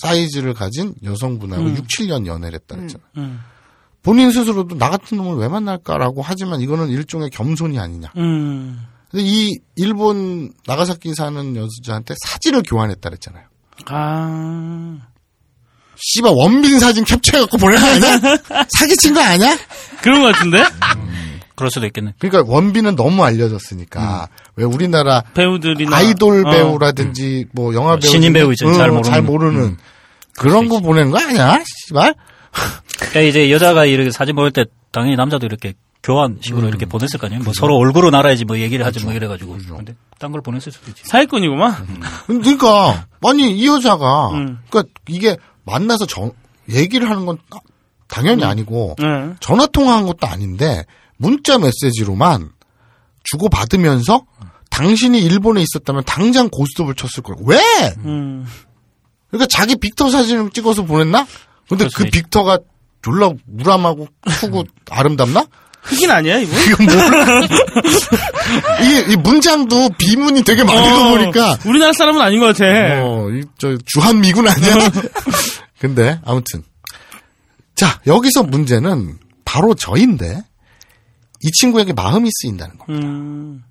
사이즈를 0.02 0.54
가진 0.54 0.94
여성분하고 1.04 1.76
6, 1.76 1.88
7년 1.88 2.26
연애를 2.28 2.60
했다 2.60 2.76
그랬잖아. 2.76 3.04
음. 3.18 3.40
본인 4.04 4.32
스스로도 4.32 4.78
나 4.78 4.90
같은 4.90 5.18
놈을 5.18 5.36
왜 5.38 5.48
만날까라고 5.48 6.22
하지만 6.22 6.62
이거는 6.62 6.90
일종의 6.90 7.30
겸손이 7.32 7.80
아니냐. 7.80 8.12
음. 8.18 8.86
근데 9.10 9.26
이 9.26 9.58
일본 9.76 10.52
나가사키 10.66 11.14
사는 11.16 11.56
여자한테 11.56 12.14
사진을 12.26 12.64
교환했다 12.64 13.10
그랬잖아요. 13.10 13.46
아. 13.88 14.98
씨발 16.00 16.32
원빈 16.36 16.80
사진 16.80 17.04
캡처해갖고 17.04 17.58
보낸 17.58 17.80
거 17.80 17.88
아니야? 17.88 18.20
사기친 18.78 19.14
거 19.16 19.20
아니야? 19.22 19.58
그런 20.02 20.22
것 20.22 20.34
같은데? 20.34 20.64
그럴 21.58 21.70
수도 21.72 21.86
있겠네. 21.88 22.14
그러니까 22.20 22.50
원빈은 22.50 22.96
너무 22.96 23.24
알려졌으니까 23.26 24.30
왜 24.56 24.64
우리나라 24.64 25.24
배우들이나. 25.34 25.96
아이돌 25.98 26.46
어. 26.48 26.52
배우라든지 26.52 27.48
뭐 27.52 27.74
영화 27.74 27.98
배우 27.98 28.10
신인 28.10 28.32
배우 28.32 28.52
있잖아요. 28.54 28.78
잘 28.78 28.88
모르는. 28.92 29.04
잘 29.04 29.22
모르는 29.24 29.78
그런 30.38 30.70
거 30.70 30.80
보낸 30.80 31.10
거 31.12 31.18
아니야? 31.20 31.60
씨발. 31.66 32.14
그러니까 33.00 33.20
이제 33.22 33.52
여자가 33.52 33.86
이렇게 33.86 34.12
사진 34.12 34.36
보낼 34.36 34.52
때 34.52 34.66
당연히 34.92 35.16
남자도 35.16 35.46
이렇게 35.48 35.74
교환식으로 36.04 36.68
이렇게 36.68 36.86
보냈을 36.86 37.20
거 37.20 37.26
아니에요. 37.28 37.44
뭐 37.44 37.54
서로 37.56 37.76
얼굴로 37.76 38.12
날아야지 38.12 38.46
뭐 38.46 38.60
얘기를 38.60 38.86
하지 38.86 39.04
뭐 39.04 39.14
이래가지고. 39.14 39.58
근데 39.76 39.96
딴 40.20 40.32
걸 40.32 40.42
보냈을 40.42 40.72
수도 40.72 40.90
있지. 40.92 41.02
사기꾼이구만. 41.06 41.88
그러니까 42.28 43.08
아니 43.26 43.52
이 43.58 43.68
여자가 43.68 44.30
음. 44.30 44.60
그러니까 44.70 44.94
이게 45.08 45.38
만나서 45.66 46.06
전 46.06 46.32
얘기를 46.70 47.10
하는 47.10 47.26
건 47.26 47.38
당연히 48.08 48.44
아니고 48.46 48.96
네. 49.00 49.34
전화 49.40 49.66
통화한 49.66 50.06
것도 50.06 50.28
아닌데 50.28 50.86
문자 51.18 51.58
메시지로만 51.58 52.52
주고 53.24 53.50
받으면서 53.50 54.26
당신이 54.70 55.20
일본에 55.20 55.62
있었다면 55.62 56.04
당장 56.06 56.50
고스톱을 56.50 56.96
쳤을 56.96 57.24
걸. 57.24 57.36
왜? 57.46 57.60
음. 58.06 58.46
그러니까 59.30 59.48
자기 59.48 59.76
빅터 59.76 60.10
사진을 60.10 60.52
찍어서 60.52 60.86
보냈나? 60.86 61.26
근데 61.68 61.88
그. 61.96 62.06
빅터가 62.06 62.60
졸라 63.02 63.32
우람하고 63.60 64.08
크고 64.42 64.64
아름답나? 64.90 65.46
흑인 65.82 66.12
아니야 66.12 66.38
이분? 66.40 66.58
이거 66.68 66.84
뭐 66.84 66.94
이게 68.82 69.14
이 69.14 69.16
문장도 69.16 69.90
비문이 69.98 70.44
되게 70.44 70.64
많은 70.64 70.94
거 70.94 71.10
보니까 71.12 71.58
우리나라 71.66 71.94
사람은 71.94 72.22
아닌 72.22 72.40
것 72.40 72.48
같아. 72.48 72.66
어, 73.04 73.30
이, 73.30 73.44
저, 73.58 73.78
주한 73.86 74.20
미군 74.20 74.48
아니야? 74.48 74.90
근데, 75.80 76.20
아무튼. 76.26 76.64
자, 77.76 78.02
여기서 78.08 78.44
문제는 78.44 79.18
바로 79.46 79.76
저인데, 79.76 80.42
이 81.48 81.52
친구에게 81.52 81.94
마음이 81.94 82.30
쓰인다는 82.42 82.78
겁니다. 82.78 83.08
음. 83.08 83.64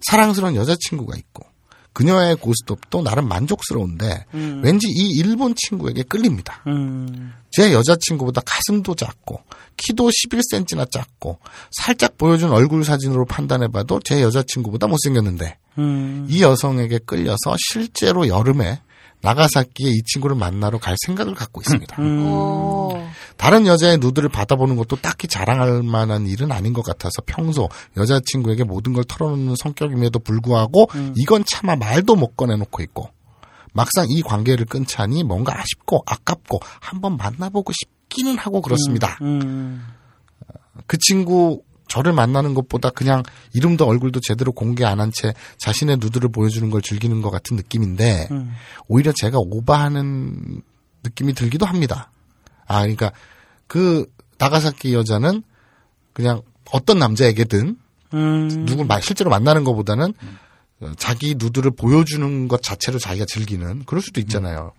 사랑스러운 0.00 0.54
여자친구가 0.54 1.16
있고, 1.16 1.46
그녀의 1.94 2.36
고스톱도 2.36 3.02
나름 3.02 3.26
만족스러운데, 3.26 4.26
음. 4.34 4.60
왠지 4.62 4.86
이 4.88 5.16
일본 5.16 5.54
친구에게 5.56 6.02
끌립니다. 6.02 6.62
음. 6.66 7.32
제 7.50 7.72
여자친구보다 7.72 8.42
가슴도 8.44 8.94
작고, 8.94 9.40
키도 9.78 10.10
11cm나 10.10 10.90
작고, 10.90 11.38
살짝 11.70 12.18
보여준 12.18 12.50
얼굴 12.50 12.84
사진으로 12.84 13.24
판단해봐도 13.24 14.00
제 14.04 14.20
여자친구보다 14.20 14.86
못생겼는데, 14.86 15.56
음. 15.78 16.26
이 16.28 16.42
여성에게 16.42 17.00
끌려서 17.06 17.56
실제로 17.58 18.28
여름에 18.28 18.80
나가사키에 19.26 19.90
이 19.90 20.02
친구를 20.04 20.36
만나러 20.36 20.78
갈 20.78 20.94
생각을 21.04 21.34
갖고 21.34 21.60
있습니다. 21.60 22.00
음. 22.00 22.26
오. 22.26 23.02
다른 23.36 23.66
여자의 23.66 23.98
누드를 23.98 24.28
받아보는 24.28 24.76
것도 24.76 24.96
딱히 24.96 25.26
자랑할 25.26 25.82
만한 25.82 26.26
일은 26.26 26.52
아닌 26.52 26.72
것 26.72 26.84
같아서 26.84 27.22
평소 27.26 27.68
여자친구에게 27.96 28.62
모든 28.62 28.92
걸 28.92 29.04
털어놓는 29.04 29.56
성격임에도 29.56 30.20
불구하고 30.20 30.88
이건 31.16 31.44
차마 31.46 31.74
말도 31.74 32.14
못 32.14 32.36
꺼내놓고 32.36 32.82
있고 32.84 33.10
막상 33.72 34.06
이 34.08 34.22
관계를 34.22 34.64
끊자니 34.64 35.24
뭔가 35.24 35.58
아쉽고 35.58 36.04
아깝고 36.06 36.60
한번 36.80 37.16
만나보고 37.16 37.72
싶기는 37.72 38.38
하고 38.38 38.62
그렇습니다. 38.62 39.18
음. 39.22 39.84
그 40.86 40.96
친구 40.98 41.62
저를 41.88 42.12
만나는 42.12 42.54
것보다 42.54 42.90
그냥 42.90 43.22
이름도 43.54 43.86
얼굴도 43.86 44.20
제대로 44.20 44.52
공개 44.52 44.84
안 44.84 45.00
한 45.00 45.12
채 45.12 45.32
자신의 45.58 45.98
누드를 45.98 46.30
보여주는 46.30 46.68
걸 46.70 46.82
즐기는 46.82 47.20
것 47.22 47.30
같은 47.30 47.56
느낌인데 47.56 48.28
음. 48.30 48.52
오히려 48.88 49.12
제가 49.14 49.38
오바하는 49.38 50.62
느낌이 51.04 51.32
들기도 51.34 51.64
합니다. 51.66 52.10
아, 52.66 52.80
그러니까 52.80 53.12
그 53.66 54.06
나가사키 54.38 54.92
여자는 54.94 55.42
그냥 56.12 56.42
어떤 56.72 56.98
남자에게든 56.98 57.76
음. 58.14 58.48
누굴 58.66 58.86
마- 58.86 59.00
실제로 59.00 59.30
만나는 59.30 59.62
것보다는 59.64 60.12
어, 60.80 60.92
자기 60.96 61.36
누드를 61.38 61.70
보여주는 61.70 62.48
것 62.48 62.62
자체로 62.62 62.98
자기가 62.98 63.24
즐기는 63.26 63.84
그럴 63.86 64.02
수도 64.02 64.20
있잖아요. 64.20 64.72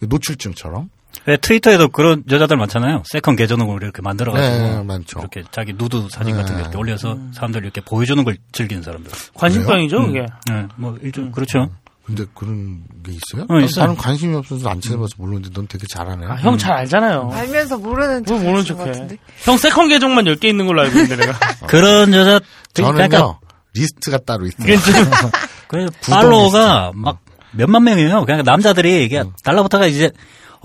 노출증처럼. 0.00 0.90
왜 1.26 1.36
트위터에도 1.36 1.88
그런 1.88 2.22
여자들 2.30 2.56
많잖아요. 2.56 3.02
second 3.06 3.36
계정으로 3.36 3.78
이렇게 3.82 4.00
만들어가지고. 4.02 4.56
네, 4.56 4.82
많죠. 4.84 5.18
이렇게 5.20 5.42
자기 5.50 5.72
누드 5.76 6.08
사진 6.10 6.36
같은 6.36 6.54
거 6.54 6.60
이렇게 6.60 6.76
올려서 6.78 7.18
사람들 7.34 7.64
이렇게 7.64 7.80
보여주는 7.80 8.22
걸 8.24 8.36
즐기는 8.52 8.82
사람들. 8.82 9.10
관심병이죠 9.34 10.06
그게. 10.06 10.26
네, 10.48 10.66
뭐 10.76 10.96
일종 11.02 11.32
그렇죠. 11.32 11.68
근데 12.04 12.24
그런 12.34 12.84
게 13.04 13.10
있어요? 13.12 13.46
어, 13.48 13.58
있어요. 13.58 13.86
나는 13.86 13.96
관심이 13.96 14.36
없어서 14.36 14.68
안 14.68 14.80
찾아봐서 14.80 15.14
모르는데 15.18 15.50
넌 15.52 15.66
되게 15.66 15.84
잘 15.88 16.03
아네. 16.03 16.24
아, 16.26 16.34
형 16.36 16.56
잘 16.56 16.74
알잖아요. 16.74 17.30
알면서 17.32 17.78
모르는 17.78 18.22
뭐척 18.22 18.44
모르는 18.44 18.64
척해. 18.64 18.84
같은데. 18.84 19.16
형 19.40 19.56
second 19.56 19.88
계정만 19.88 20.24
10개 20.26 20.44
있는 20.44 20.66
걸로 20.68 20.82
알고 20.82 20.96
있는데 21.00 21.16
내가. 21.26 21.36
그런 21.66 22.14
여자 22.14 22.38
저는요 22.74 22.92
그러니까 22.94 23.38
리스트가 23.74 24.18
따로 24.18 24.46
있어요. 24.46 24.78
그 25.66 25.88
팔로워가 26.08 26.92
막 26.94 27.18
몇만 27.50 27.82
명이에요. 27.82 28.24
그냥 28.24 28.44
남자들이 28.44 29.04
이게 29.04 29.24
달라붙어가 29.42 29.86
이제 29.86 30.12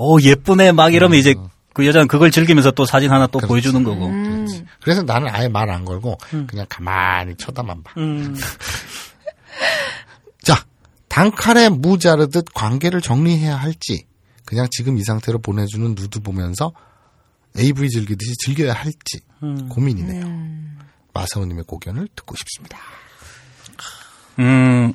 어 0.02 0.18
예쁘네 0.22 0.72
막 0.72 0.94
이러면 0.94 1.20
이제 1.20 1.36
그 1.74 1.86
여자는 1.86 2.08
그걸 2.08 2.32
즐기면서 2.32 2.72
또 2.72 2.86
사진 2.86 3.12
하나 3.12 3.28
또 3.28 3.40
보여주는 3.40 3.82
거고. 3.84 4.08
음. 4.08 4.48
그래서 4.82 5.04
나는 5.04 5.30
아예 5.30 5.48
말 5.48 5.70
안 5.70 5.86
걸고 5.86 6.18
그냥 6.48 6.66
가만히 6.68 7.36
쳐다만 7.38 7.84
봐. 7.84 7.94
음. 7.98 8.36
자, 10.44 10.66
단칼에 11.08 11.70
무자르듯 11.70 12.46
관계를 12.54 13.02
정리해야 13.02 13.56
할지 13.56 14.06
그냥 14.46 14.68
지금 14.72 14.98
이 14.98 15.04
상태로 15.04 15.40
보내주는 15.40 15.94
누드 15.96 16.22
보면서 16.22 16.74
AV 17.58 17.90
즐기듯이 17.90 18.34
즐겨야 18.44 18.74
할지 18.74 19.20
음. 19.44 19.70
고민이네요. 19.70 20.52
마사오님의 21.14 21.66
고견을 21.68 22.08
듣고 22.16 22.36
싶습니다. 22.38 22.78
음, 24.40 24.94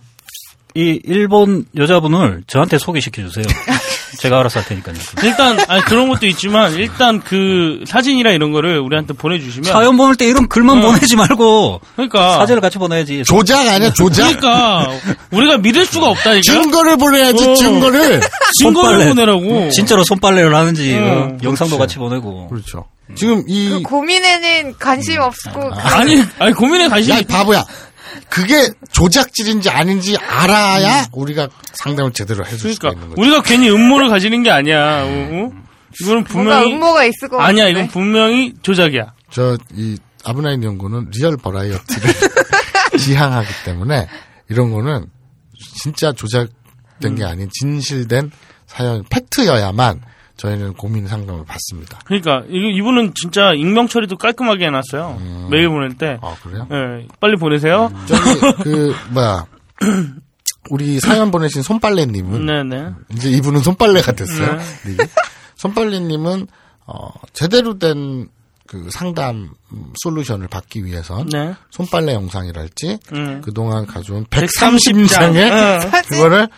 이 0.77 1.01
일본 1.05 1.65
여자분을 1.77 2.43
저한테 2.47 2.77
소개시켜 2.79 3.23
주세요. 3.23 3.45
제가 4.21 4.41
알아서 4.41 4.61
할 4.61 4.67
테니까요. 4.69 4.95
일단 5.25 5.59
아니 5.69 5.83
그런 5.83 6.09
것도 6.09 6.27
있지만 6.27 6.75
일단 6.75 7.21
그 7.21 7.83
사진이나 7.87 8.31
이런 8.31 8.53
거를 8.53 8.79
우리한테 8.79 9.15
보내주시면 9.15 9.73
사연 9.73 9.97
보낼 9.97 10.17
때 10.17 10.27
이런 10.27 10.49
글만 10.49 10.81
보내지 10.83 11.17
말고 11.17 11.81
그러니까 11.97 12.39
사진을 12.39 12.61
같이 12.61 12.79
보내야지. 12.79 13.25
조작 13.25 13.67
아니야 13.67 13.91
조작? 13.93 14.25
그러니까 14.39 14.91
우리가 15.31 15.59
믿을 15.59 15.87
수가 15.87 16.09
없다니까 16.11 16.43
증거를 16.43 16.97
보내야지 16.99 17.45
어. 17.49 17.55
증거를. 17.55 18.21
증거를. 18.61 19.09
보내라고 19.09 19.71
진짜로 19.71 20.05
손빨래를 20.05 20.55
하는지 20.55 20.95
어, 20.95 20.99
어, 21.33 21.39
영상도 21.43 21.77
그렇지. 21.77 21.79
같이 21.79 21.99
보내고. 21.99 22.49
그렇죠. 22.49 22.85
지금 23.17 23.43
이 23.49 23.69
그 23.71 23.83
고민에는 23.83 24.75
관심 24.79 25.21
없고 25.21 25.71
아니 25.75 26.23
아니 26.39 26.53
고민에 26.53 26.89
관심이 26.89 27.17
야, 27.17 27.21
이 27.21 27.25
바보야. 27.25 27.65
그게 28.29 28.71
조작질인지 28.93 29.71
아닌지 29.71 30.17
알아야 30.17 31.07
우리가 31.13 31.49
상담을 31.75 32.13
제대로 32.13 32.45
해줄 32.45 32.75
그러니까 32.77 32.89
있는 32.91 33.09
거죠. 33.11 33.21
우리가 33.21 33.43
괜히 33.43 33.71
음모를 33.71 34.09
가지는 34.09 34.43
게 34.43 34.51
아니야. 34.51 35.05
어? 35.05 35.07
어? 35.07 35.67
이거는 36.01 36.25
뭔가 36.33 36.61
분명히 36.61 36.73
음모가 36.75 37.05
있을 37.05 37.29
것 37.29 37.39
아니야. 37.39 37.69
이건 37.69 37.89
분명히 37.89 38.55
조작이야. 38.63 39.15
저, 39.31 39.57
이, 39.75 39.99
아부나이 40.25 40.63
니홍고는 40.63 41.11
리얼 41.15 41.37
버라이어티를 41.37 42.15
지향하기 42.99 43.49
때문에 43.65 44.09
이런 44.49 44.73
거는 44.73 45.07
진짜 45.83 46.13
조작된 46.13 47.15
게 47.17 47.25
아닌 47.25 47.49
진실된 47.53 48.31
사연, 48.67 49.05
팩트여야만 49.09 50.01
저희는 50.37 50.75
고민 50.75 51.07
상담을 51.07 51.45
받습니다. 51.45 51.99
그러니까 52.05 52.43
이분은 52.49 53.15
진짜 53.15 53.53
익명 53.55 53.89
처리도 53.89 54.17
깔끔하게 54.17 54.67
해놨어요. 54.67 55.49
메일 55.51 55.69
보낼 55.69 55.97
때. 55.97 56.19
아, 56.21 56.35
그래요? 56.43 56.69
예, 56.71 57.07
빨리 57.21 57.37
보내세요. 57.37 57.91
저기, 58.07 58.63
그, 58.63 58.95
뭐야. 59.11 59.47
우리 60.71 60.99
사연 60.99 61.31
보내신 61.31 61.63
손빨래님은 61.63 62.45
네네. 62.45 62.91
이제 63.13 63.31
이분은 63.31 63.61
손빨래가 63.61 64.13
됐어요. 64.13 64.57
네. 64.57 65.07
손빨래님은 65.55 66.49
어, 66.87 67.09
제대로 67.33 67.79
된 67.79 68.29
그 68.67 68.89
상담 68.91 69.51
음, 69.73 69.93
솔루션을 70.03 70.49
받기 70.49 70.85
위해선 70.85 71.29
네. 71.29 71.55
손빨래 71.71 72.15
영상이랄지 72.15 72.99
음. 73.13 73.41
그동안 73.43 73.87
가져온 73.87 74.27
130 74.29 75.09
장. 75.09 75.33
130장의 75.33 75.51
어. 75.51 76.03
그거를 76.09 76.49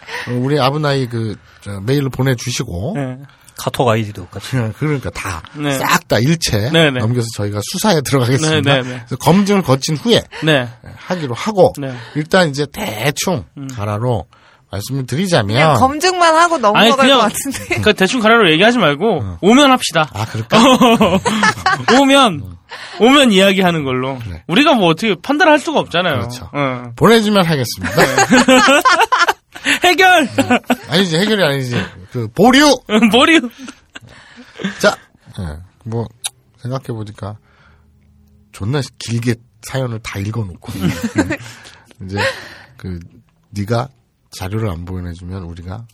우리 0.40 0.58
아브나이 0.58 1.06
그 1.08 1.36
저, 1.60 1.80
메일로 1.80 2.10
보내주시고 2.10 2.94
네. 2.96 3.18
카톡 3.59 3.88
아이디도 3.88 4.29
같이. 4.29 4.57
그러니까 4.79 5.11
다 5.11 5.42
네. 5.55 5.73
싹다 5.73 6.21
일체 6.21 6.71
네, 6.71 6.90
네. 6.90 7.01
넘겨서 7.01 7.27
저희가 7.37 7.61
수사에 7.71 8.01
들어가겠습니다. 8.01 8.73
네, 8.73 8.83
네, 8.83 8.88
네. 8.88 8.97
그래서 9.01 9.16
검증을 9.16 9.62
거친 9.62 9.97
후에 9.97 10.23
네. 10.44 10.68
하기로 10.97 11.35
하고 11.35 11.75
네. 11.79 11.92
일단 12.14 12.49
이제 12.49 12.66
대충 12.73 13.44
가라로 13.75 14.27
말씀을 14.71 15.07
드리자면 15.07 15.57
그냥 15.57 15.75
검증만 15.77 16.35
하고 16.35 16.59
넘어갈 16.59 16.90
것 16.90 16.97
그냥 16.99 17.18
같은데. 17.21 17.81
그 17.83 17.94
대충 17.94 18.21
가라로 18.21 18.51
얘기하지 18.53 18.79
말고 18.79 19.38
오면 19.40 19.71
합시다. 19.71 20.09
아 20.12 20.25
그럴까? 20.27 20.59
오면 22.01 22.59
오면 23.01 23.33
이야기하는 23.33 23.85
걸로. 23.85 24.18
그래. 24.18 24.42
우리가 24.47 24.75
뭐 24.75 24.88
어떻게 24.88 25.14
판단할 25.23 25.59
수가 25.59 25.81
없잖아요. 25.81 26.18
그렇죠. 26.18 26.51
어. 26.53 26.92
보내주면 26.97 27.44
하겠습니다. 27.47 27.94
해결. 29.88 30.29
아니지 30.88 31.16
해결이 31.16 31.42
아니지 31.42 31.74
그 32.12 32.29
보류. 32.29 32.74
머리. 33.12 33.40
자, 34.81 34.96
예, 35.38 35.59
뭐 35.85 36.07
생각해 36.59 36.87
보니까 36.88 37.37
존나 38.53 38.81
길게 38.98 39.35
사연을 39.62 40.01
다 40.01 40.18
읽어놓고 40.18 40.72
이제 42.05 42.18
그 42.77 42.98
네가 43.51 43.88
자료를 44.31 44.68
안 44.68 44.85
보내주면 44.85 45.42
우리가 45.44 45.87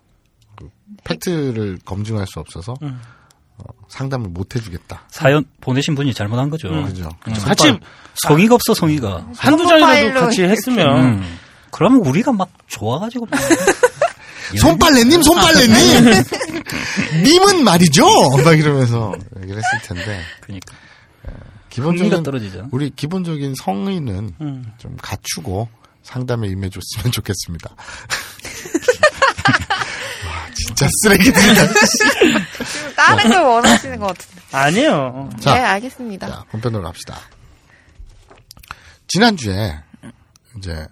그 0.56 0.68
팩트를 1.04 1.78
검증할 1.84 2.26
수 2.26 2.40
없어서 2.40 2.74
어, 2.82 3.64
상담을 3.88 4.28
못 4.30 4.54
해주겠다. 4.56 5.04
사연 5.08 5.44
보내신 5.60 5.94
분이 5.94 6.12
잘못한 6.14 6.50
거죠. 6.50 6.68
그죠? 6.84 7.08
같이 7.44 7.78
성의가 8.24 8.54
없어 8.56 8.74
성의가. 8.74 9.28
한두 9.36 9.66
장이라도 9.66 10.20
같이. 10.20 10.42
했으면 10.42 11.18
음. 11.18 11.38
그러면 11.74 12.06
우리가 12.06 12.30
막 12.30 12.48
좋아가지고 12.68 13.26
막 13.26 13.40
손빨래님, 14.60 15.20
손빨래님! 15.22 16.22
님은 17.24 17.64
말이죠! 17.64 18.04
막 18.44 18.56
이러면서 18.56 19.12
얘기를 19.42 19.60
했을 19.60 19.88
텐데, 19.88 20.20
그러니까 20.40 20.72
흥미가 21.24 21.96
기본적인, 21.96 22.22
떨어지죠. 22.22 22.68
우리 22.70 22.90
기본적인 22.90 23.54
성의는 23.56 24.34
음. 24.40 24.72
좀 24.78 24.96
갖추고 25.02 25.68
상담에 26.04 26.46
임해줬으면 26.46 27.10
좋겠습니다. 27.10 27.70
와, 30.26 30.54
진짜 30.54 30.86
쓰레기들이다. 31.02 31.66
다른 32.94 33.30
걸 33.32 33.42
원하시는 33.42 33.98
것 33.98 34.06
같은데. 34.06 34.42
아니에요. 34.52 35.30
자. 35.40 35.54
네, 35.54 35.60
알겠습니다. 35.60 36.28
자, 36.28 36.44
본편으로 36.52 36.84
갑시다. 36.84 37.18
지난주에, 39.08 39.80
이제, 40.56 40.86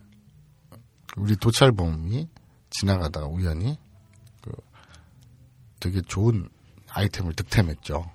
우리 1.17 1.37
도찰범이 1.37 2.29
지나가다가 2.71 3.27
우연히, 3.27 3.79
그, 4.43 4.51
되게 5.81 6.01
좋은 6.03 6.49
아이템을 6.89 7.35
득템했죠. 7.35 8.11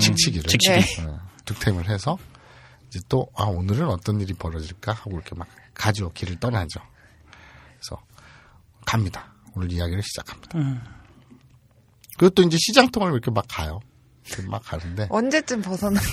칙칙이를. 0.00 0.48
칙칙이. 0.48 1.00
네. 1.00 1.04
어, 1.04 1.20
득템을 1.44 1.88
해서, 1.88 2.18
이제 2.88 3.00
또, 3.08 3.28
아, 3.34 3.44
오늘은 3.44 3.88
어떤 3.88 4.20
일이 4.20 4.34
벌어질까? 4.34 4.92
하고 4.92 5.12
이렇게 5.12 5.34
막 5.34 5.46
가지고 5.74 6.12
길을 6.12 6.38
떠나죠. 6.40 6.80
그래서, 7.78 8.02
갑니다. 8.84 9.32
오늘 9.54 9.72
이야기를 9.72 10.02
시작합니다. 10.02 10.58
음. 10.58 10.82
또 12.18 12.42
이제 12.42 12.56
시장통을 12.58 13.12
이렇게 13.12 13.30
막 13.30 13.44
가요. 13.48 13.80
이렇게 14.26 14.42
막 14.48 14.62
가는데, 14.64 15.06
언제쯤 15.10 15.62
벗어나요? 15.62 16.04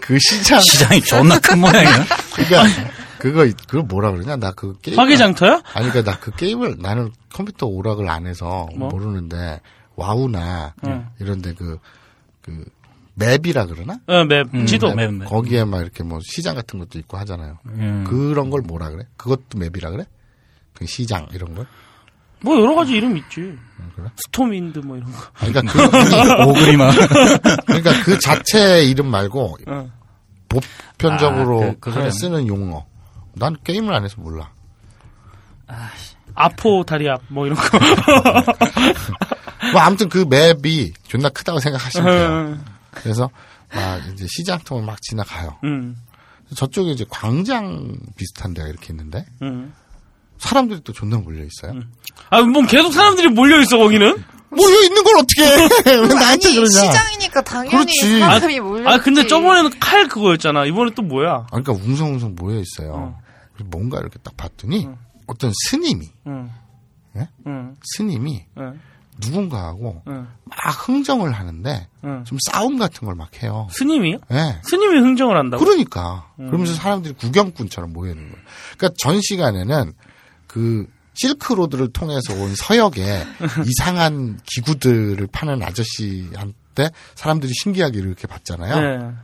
그 0.00 0.18
시장, 0.18 0.60
시장이 0.60 1.00
존나 1.02 1.38
큰 1.38 1.60
모양이야. 1.60 2.06
그러니까 2.34 3.05
그거 3.18 3.46
그거 3.68 3.82
뭐라 3.82 4.10
그러냐? 4.12 4.36
나 4.36 4.52
그 4.52 4.76
게임 4.82 4.98
화개장터요? 4.98 5.62
아니 5.74 5.88
그러니까 5.90 6.10
나 6.12 6.18
그 6.20 6.30
게임을 6.32 6.76
나는 6.78 7.10
컴퓨터 7.32 7.66
오락을 7.66 8.08
안 8.08 8.26
해서 8.26 8.68
뭐? 8.76 8.88
모르는데 8.88 9.60
와우나 9.96 10.74
응. 10.86 11.06
이런데 11.20 11.54
그그 11.54 11.78
map이라 13.14 13.66
그러나? 13.66 13.98
어, 14.06 14.24
map, 14.24 14.48
음, 14.54 14.66
지도. 14.66 14.94
map, 14.94 15.10
map. 15.14 15.28
거기에 15.28 15.64
막 15.64 15.80
이렇게 15.80 16.02
뭐 16.04 16.18
시장 16.22 16.54
같은 16.54 16.78
것도 16.78 16.98
있고 16.98 17.16
하잖아요. 17.18 17.58
음. 17.66 18.04
그런 18.06 18.50
걸 18.50 18.60
뭐라 18.60 18.90
그래? 18.90 19.04
그것도 19.16 19.56
map이라 19.58 19.90
그래? 19.90 20.04
그 20.74 20.84
시장 20.86 21.26
이런 21.32 21.54
걸? 21.54 21.66
뭐 22.42 22.60
여러 22.60 22.74
가지 22.74 22.92
이름 22.94 23.16
있지. 23.16 23.56
어, 23.80 23.90
그래? 23.96 24.08
스톰윈드 24.16 24.80
뭐 24.80 24.98
이런 24.98 25.10
거. 25.10 25.18
아니, 25.40 25.50
그러니까 25.50 25.72
그 25.72 26.42
오그리마. 26.50 26.90
그러니까 27.66 28.02
그 28.04 28.18
자체 28.18 28.84
이름 28.84 29.06
말고 29.06 29.56
어. 29.66 29.90
보편적으로 30.48 31.64
아, 31.64 31.74
그- 31.80 32.10
쓰는 32.10 32.46
용어. 32.46 32.84
난 33.36 33.56
게임을 33.62 33.94
안 33.94 34.04
해서 34.04 34.16
몰라. 34.18 34.50
아포 36.34 36.84
다리압 36.84 37.22
뭐 37.28 37.46
이런 37.46 37.58
거. 37.58 37.78
뭐 39.72 39.80
아무튼 39.80 40.08
그 40.08 40.26
맵이 40.28 40.92
존나 41.06 41.28
크다고 41.28 41.60
생각하시면 41.60 42.06
돼요. 42.06 42.28
음. 42.28 42.64
그래서 42.92 43.30
막 43.74 44.00
이제 44.12 44.26
시장통을 44.28 44.84
막 44.84 45.00
지나가요. 45.02 45.58
음. 45.64 45.96
저쪽에 46.54 46.90
이제 46.90 47.04
광장 47.08 47.96
비슷한 48.16 48.54
데가 48.54 48.68
이렇게 48.68 48.92
있는데 48.92 49.26
음. 49.42 49.74
사람들이 50.38 50.80
또 50.84 50.92
존나 50.92 51.16
몰려 51.18 51.44
있어요. 51.44 51.80
아, 52.30 52.42
뭐 52.42 52.64
계속 52.66 52.92
사람들이 52.92 53.28
몰려 53.28 53.60
있어 53.60 53.78
거기는. 53.78 54.22
몰려 54.50 54.82
있는 54.84 55.02
걸 55.02 55.16
어떻게 55.16 55.44
해? 55.44 55.50
왜 56.00 56.06
나한테 56.14 56.48
아니, 56.48 56.54
그러냐? 56.54 56.68
시장이니까 56.68 57.42
당연히 57.42 57.70
그렇지. 57.70 58.20
사람이 58.20 58.60
몰려. 58.60 58.90
아, 58.90 58.98
근데 58.98 59.26
저번에는 59.26 59.70
칼 59.80 60.06
그거였잖아. 60.08 60.66
이번에 60.66 60.92
또 60.94 61.02
뭐야? 61.02 61.30
아, 61.30 61.46
그러니까 61.50 61.72
웅성웅성 61.72 62.36
모여 62.36 62.60
있어요. 62.60 62.92
그래서 62.92 63.25
뭔가 63.64 63.98
이렇게 63.98 64.18
딱 64.22 64.36
봤더니 64.36 64.88
어떤 65.26 65.52
스님이 65.68 66.10
응. 66.26 66.50
예? 67.16 67.28
응. 67.46 67.74
스님이 67.96 68.44
응. 68.58 68.80
누군가하고 69.18 70.02
응. 70.08 70.28
막 70.44 70.88
흥정을 70.88 71.32
하는데 71.32 71.88
응. 72.04 72.24
좀 72.24 72.36
싸움 72.50 72.76
같은 72.78 73.06
걸 73.06 73.14
막 73.16 73.42
해요. 73.42 73.66
스님이요? 73.70 74.18
예. 74.32 74.60
스님이 74.62 75.00
흥정을 75.00 75.36
한다고? 75.38 75.64
그러니까 75.64 76.30
음. 76.38 76.46
그러면서 76.46 76.74
사람들이 76.74 77.14
구경꾼처럼 77.14 77.92
모여 77.92 78.10
있는 78.12 78.30
거예요. 78.30 78.44
그러니까 78.76 78.94
전 78.98 79.20
시간에는 79.22 79.92
그 80.46 80.86
실크로드를 81.14 81.92
통해서 81.94 82.34
온 82.34 82.54
서역에 82.54 83.24
이상한 83.66 84.38
기구들을 84.44 85.26
파는 85.32 85.62
아저씨한테 85.62 86.90
사람들이 87.14 87.50
신기하게 87.62 87.98
이렇게 87.98 88.26
봤잖아요. 88.26 88.74
네. 89.00 89.14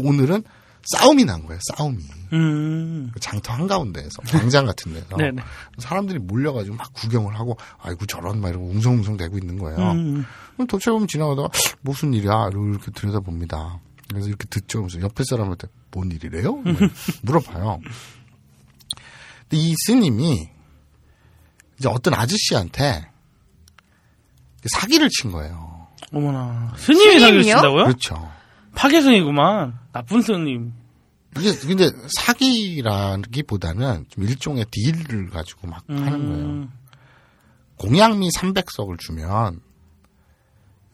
오늘은 0.00 0.44
싸움이 0.84 1.24
난 1.24 1.44
거예요. 1.44 1.58
싸움이 1.76 1.98
음. 2.32 3.10
그 3.12 3.20
장터 3.20 3.52
한 3.52 3.66
가운데에서 3.66 4.22
광장 4.28 4.66
같은 4.66 4.94
데서 4.94 5.14
네네. 5.16 5.42
사람들이 5.78 6.18
몰려가지고 6.18 6.76
막 6.76 6.92
구경을 6.94 7.38
하고 7.38 7.56
아이고 7.82 8.06
저런 8.06 8.40
막 8.40 8.48
이러고 8.50 8.66
웅성웅성 8.68 9.16
대고 9.16 9.38
있는 9.38 9.58
거예요. 9.58 9.92
음. 9.92 10.24
그럼 10.54 10.66
도착하면 10.66 11.06
지나가다가 11.08 11.48
무슨 11.82 12.14
일이야? 12.14 12.48
이러고 12.50 12.68
이렇게 12.68 12.90
들여다봅니다. 12.92 13.80
그래서 14.08 14.28
이렇게 14.28 14.46
듣죠. 14.48 14.82
그래서 14.82 15.00
옆에 15.00 15.24
사람한테 15.28 15.68
뭔 15.90 16.10
일이래요? 16.10 16.52
뭐 16.56 16.64
물어봐요. 17.22 17.80
근데 19.48 19.56
이 19.62 19.74
스님이 19.86 20.48
이제 21.78 21.88
어떤 21.88 22.14
아저씨한테 22.14 23.10
사기를 24.72 25.08
친 25.10 25.30
거예요. 25.30 25.86
어머나. 26.12 26.72
스님이 26.76 27.20
사기를 27.20 27.42
스님이요? 27.44 27.54
친다고요? 27.56 27.84
그렇죠. 27.84 28.32
파괴성이구만. 28.74 29.78
나쁜 29.92 30.22
스님. 30.22 30.72
이게 31.40 31.54
근데 31.66 31.90
사기라기보다는 32.18 34.06
좀 34.08 34.24
일종의 34.24 34.66
딜을 34.70 35.30
가지고 35.30 35.66
막 35.68 35.82
하는 35.88 36.10
거예요. 36.28 36.44
음. 36.46 36.70
공양미 37.76 38.30
300석을 38.30 38.98
주면 38.98 39.60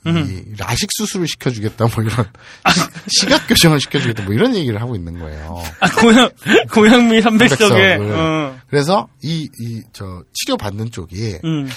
이 0.05 0.55
라식 0.59 0.88
수술을 0.96 1.28
시켜주겠다 1.28 1.87
뭐 1.94 2.02
이런 2.02 2.26
시각 3.07 3.46
교정을 3.46 3.78
시켜주겠다 3.78 4.24
뭐 4.24 4.35
이런 4.35 4.57
얘기를 4.57 4.81
하고 4.81 4.96
있는 4.96 5.18
거예요. 5.20 5.62
아, 5.78 5.88
고양, 5.92 6.28
고양미 6.72 7.20
300석에. 7.20 7.22
삼백석을. 7.22 8.12
어. 8.12 8.59
그래서 8.68 9.09
이 9.22 9.48
이 9.61 9.83
저 9.92 10.24
치료 10.33 10.57
받는 10.57 10.90
쪽이 10.90 11.38
음. 11.44 11.68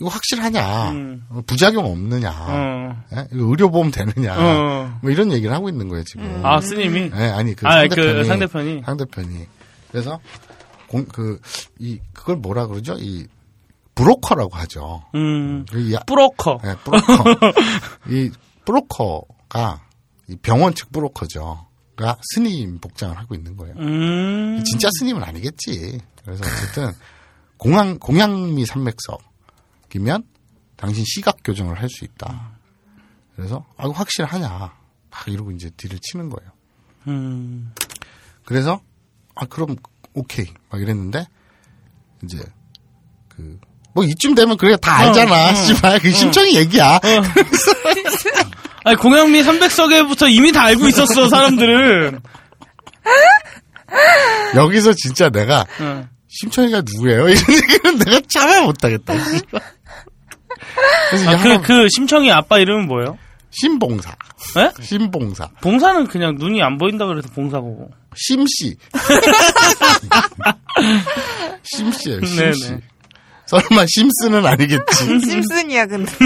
이거 0.00 0.08
확실하냐 0.10 0.90
음. 0.92 1.24
어, 1.28 1.40
부작용 1.46 1.86
없느냐 1.90 2.30
어. 2.30 3.04
예? 3.16 3.26
의료보험 3.32 3.90
되느냐 3.90 4.34
어. 4.38 4.98
뭐 5.02 5.10
이런 5.10 5.32
얘기를 5.32 5.52
하고 5.54 5.68
있는 5.68 5.88
거예요 5.88 6.04
지금. 6.04 6.40
아, 6.44 6.60
스님이? 6.60 7.10
예, 7.14 7.24
아니 7.30 7.54
그 7.54 7.66
아, 7.66 7.80
상대편이, 7.80 8.12
그 8.14 8.24
상대편이. 8.24 8.82
상대편이. 8.84 9.46
그래서 9.90 10.20
공 10.88 11.04
그 11.06 11.38
이 11.80 11.98
그걸 12.12 12.36
뭐라 12.36 12.66
그러죠? 12.66 12.94
이 12.98 13.26
브로커라고 13.94 14.56
하죠. 14.56 15.02
음. 15.16 15.66
이 15.74 15.92
야- 15.94 15.98
브로커. 16.06 16.60
예, 16.64 16.76
브로커. 16.84 17.24
이 18.08 18.30
브로커가 18.64 19.80
이 20.28 20.36
병원 20.42 20.74
측 20.74 20.92
브로커죠. 20.92 21.66
가 21.96 22.16
스님 22.32 22.78
복장을 22.78 23.18
하고 23.18 23.34
있는 23.34 23.56
거예요. 23.56 23.74
음. 23.78 24.62
진짜 24.64 24.88
스님은 25.00 25.22
아니겠지. 25.24 25.98
그래서 26.24 26.44
어쨌든 26.44 26.92
공양 27.56 27.98
공양미 27.98 28.64
산맥석 28.66 29.20
이면 29.94 30.24
당신 30.76 31.04
시각 31.06 31.38
교정을 31.44 31.80
할 31.80 31.88
수 31.88 32.04
있다. 32.04 32.52
그래서 33.36 33.64
아 33.76 33.84
이거 33.84 33.92
확실하냐? 33.92 34.48
막 34.48 35.28
이러고 35.28 35.50
이제 35.52 35.70
딜을 35.76 35.98
치는 36.00 36.28
거예요. 36.30 36.50
음. 37.08 37.72
그래서 38.44 38.80
아 39.34 39.46
그럼 39.46 39.76
오케이 40.14 40.46
막 40.70 40.80
이랬는데 40.80 41.26
이제 42.24 42.38
그 43.28 43.58
뭐 43.94 44.04
이쯤 44.04 44.34
되면 44.36 44.56
그래 44.56 44.76
다 44.76 44.98
알잖아. 44.98 45.54
씨발 45.54 45.98
그 46.00 46.12
심청이 46.12 46.54
얘기야. 46.54 47.00
아니, 48.84 48.96
공양미 48.96 49.42
300석에부터 49.42 50.30
이미 50.30 50.52
다 50.52 50.62
알고 50.64 50.86
있었어, 50.86 51.28
사람들은. 51.28 52.20
여기서 54.54 54.92
진짜 54.92 55.30
내가 55.30 55.66
응. 55.80 56.08
심청이가 56.28 56.82
누구예요? 56.82 57.28
이런 57.28 57.42
얘기는 57.50 57.98
내가 58.04 58.20
참아 58.28 58.60
못하겠다. 58.66 59.14
아, 61.26 61.36
그, 61.42 61.60
그, 61.62 61.88
심청이 61.94 62.30
아빠 62.32 62.58
이름은 62.58 62.86
뭐예요? 62.86 63.16
신봉사. 63.50 64.14
예? 64.58 64.70
신봉사. 64.82 65.48
봉사는 65.62 66.06
그냥 66.08 66.34
눈이 66.38 66.62
안 66.62 66.76
보인다 66.78 67.06
그래서 67.06 67.28
봉사고. 67.34 67.90
심씨. 68.14 68.76
심씨예요, 71.64 72.20
네네. 72.36 72.52
심씨. 72.52 72.76
설마 73.46 73.86
심스는 73.88 74.44
아니겠지. 74.44 75.20
심슨이야 75.20 75.86
근데. 75.86 76.12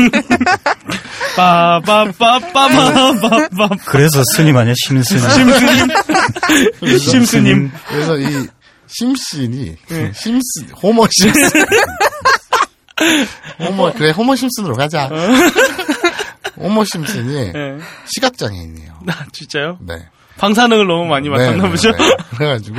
빠바빠빠바바바. 1.37 3.69
그래서 3.87 4.25
스님 4.35 4.57
아니야 4.57 4.75
심스님. 4.85 5.23
심스님. 6.99 7.71
그래서 7.89 8.19
이 8.19 8.49
심신이 8.89 9.77
심스 10.15 10.65
호모 10.83 11.07
심슨 11.13 11.65
호모 13.61 13.93
그래 13.95 14.11
호모 14.11 14.35
심슨으로 14.37 14.75
가자. 14.75 15.09
호머 16.57 16.85
심슨이 16.85 17.53
네. 17.53 17.79
시각 18.07 18.37
장애인이에요. 18.37 18.93
아, 19.09 19.27
진짜요? 19.33 19.79
네. 19.81 20.07
방사능을 20.39 20.87
너무 20.87 21.07
많이 21.07 21.29
맞았나 21.29 21.69
보죠? 21.69 21.91
네. 21.93 22.17
그래가지고 22.37 22.77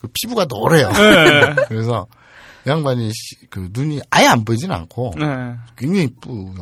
그 0.00 0.08
피부가 0.14 0.46
노래요. 0.46 0.90
네. 0.92 1.54
그래서 1.68 2.06
이 2.66 2.68
양반이 2.70 3.10
시- 3.12 3.46
그 3.50 3.68
눈이 3.72 4.00
아예 4.10 4.26
안 4.26 4.44
보이진 4.44 4.70
않고 4.70 5.14
네. 5.18 5.26
굉장히 5.76 6.04
이쁘고 6.04 6.54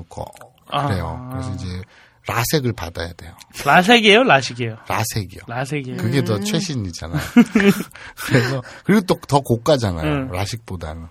그래요. 0.71 1.19
아. 1.23 1.31
그래서 1.33 1.55
이제 1.55 1.83
라섹을 2.27 2.75
받아야 2.75 3.11
돼요. 3.15 3.33
라섹이에요? 3.65 4.23
라식이에요? 4.23 4.77
라섹이요. 4.87 5.41
라섹이에요. 5.47 5.97
그게 5.97 6.23
더 6.23 6.39
최신이잖아요. 6.41 7.21
그래서 8.27 8.63
그리고 8.85 9.01
또 9.07 9.15
더 9.27 9.41
고가잖아요. 9.41 10.07
음. 10.07 10.31
라식보다는. 10.31 11.07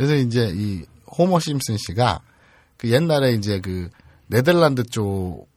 그래서 0.00 0.14
이제 0.14 0.50
이 0.54 0.82
호머 1.18 1.38
심슨 1.40 1.76
씨가 1.76 2.20
그 2.78 2.90
옛날에 2.90 3.32
이제 3.32 3.60
그 3.60 3.90
네덜란드 4.28 4.82
쪽 4.84 5.50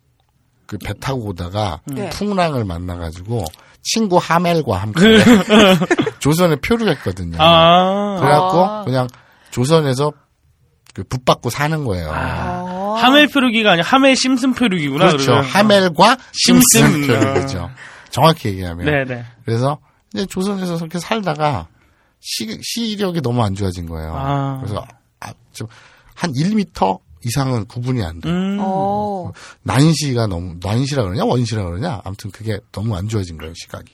그 0.66 0.78
배 0.78 0.94
타고 1.00 1.26
오다가 1.28 1.82
네. 1.86 2.10
풍랑을 2.10 2.64
만나가지고 2.66 3.46
친구 3.84 4.18
하멜과 4.18 4.78
함께 4.78 5.02
조선에 6.20 6.56
표류했거든요. 6.58 7.38
아. 7.40 8.18
그래갖고 8.20 8.66
아. 8.66 8.84
그냥 8.86 9.08
조선에서 9.52 10.12
그 10.94 11.04
붙받고 11.04 11.50
사는 11.50 11.84
거예요. 11.84 12.10
어. 12.10 12.96
하멜 12.98 13.28
표류기가 13.28 13.72
아니라 13.74 13.86
하멜 13.88 14.16
심슨 14.16 14.54
표류기구나. 14.54 15.08
그렇죠. 15.08 15.26
그러면. 15.26 15.44
하멜과 15.46 16.18
심슨 16.32 16.88
심슨. 16.92 17.08
표류죠. 17.08 17.70
정확히 18.10 18.50
얘기하면. 18.50 18.86
네네. 18.86 19.26
그래서 19.46 19.80
이제 20.14 20.26
조선에서 20.26 20.78
그렇게 20.78 21.00
살다가 21.00 21.68
시, 22.24 22.58
시력이 22.62 23.22
너무 23.22 23.44
안 23.44 23.54
좋아진 23.54 23.86
거예요. 23.86 24.16
아. 24.16 24.58
그래서 24.62 24.86
아, 25.20 25.34
좀한 25.52 26.32
1m 26.34 27.00
이상은 27.26 27.66
구분이 27.66 28.02
안 28.02 28.20
돼. 28.22 28.30
요 28.30 28.34
음. 28.34 28.58
어. 28.62 29.32
난시가 29.64 30.28
너무 30.28 30.56
난시라 30.62 31.04
그러냐 31.04 31.26
원시라 31.26 31.64
그러냐 31.64 32.02
아무튼 32.04 32.32
그게 32.32 32.60
너무 32.72 32.96
안 32.96 33.08
좋아진 33.08 33.38
거예요 33.38 33.54
시각이. 33.56 33.94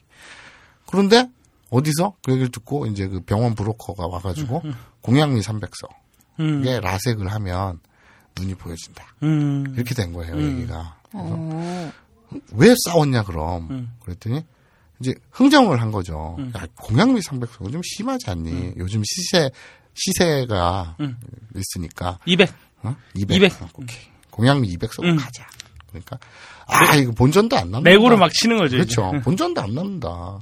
그런데 0.85 1.27
어디서 1.71 2.13
그 2.23 2.31
얘기를 2.31 2.51
듣고 2.51 2.85
이제 2.85 3.07
그 3.07 3.19
병원 3.21 3.55
브로커가 3.55 4.07
와가지고 4.07 4.63
공양미 5.01 5.41
300석 5.41 5.89
음. 6.39 6.67
에 6.67 6.79
라섹을 6.79 7.27
하면 7.27 7.79
눈이 8.39 8.55
보여진다. 8.55 9.05
음. 9.23 9.73
이렇게 9.75 9.93
된 9.95 10.13
거예요 10.13 10.39
얘기가. 10.39 10.97
그래서 11.11 11.27
어. 11.31 11.91
왜 12.53 12.73
싸웠냐 12.85 13.23
그럼 13.23 13.67
음. 13.71 13.93
그랬더니 14.03 14.43
이제 14.99 15.13
흥정을 15.31 15.81
한 15.81 15.91
거죠. 15.91 16.37
야, 16.57 16.65
공양미 16.75 17.21
300석은 17.21 17.71
좀 17.71 17.81
심하지 17.83 18.29
않니? 18.29 18.73
요즘 18.77 19.01
시세 19.05 19.49
시세가 19.93 20.97
음. 20.99 21.17
있으니까 21.55 22.19
200. 22.25 22.49
어? 22.83 22.95
200. 23.15 23.37
200. 23.37 23.53
오케이. 23.75 23.97
공양미 24.31 24.75
200석 24.77 25.03
음. 25.03 25.15
가자. 25.17 25.47
그러니까 25.87 26.17
아 26.67 26.95
이거 26.95 27.11
본전도 27.11 27.57
안 27.57 27.71
남는다. 27.71 27.89
내고를 27.89 28.17
막 28.17 28.31
치는 28.31 28.57
거죠. 28.57 28.77
이제. 28.77 28.95
그렇죠. 28.95 29.11
본전도 29.23 29.61
안 29.61 29.73
남는다. 29.73 30.39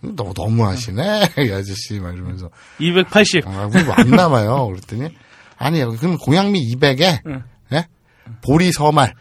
너무 0.00 0.34
너무 0.34 0.66
하시네 0.66 1.02
이 1.46 1.52
아저씨 1.52 1.98
막 2.00 2.14
이러면서 2.14 2.50
280. 2.78 3.46
아, 3.46 3.66
우리 3.66 3.78
안 3.90 4.08
남아요. 4.10 4.66
그랬더니 4.68 5.08
아니 5.56 5.80
그럼 5.98 6.16
공양미 6.18 6.74
200에 6.74 7.20
응. 7.26 7.42
예? 7.72 7.86
보리 8.42 8.72
서말 8.72 9.14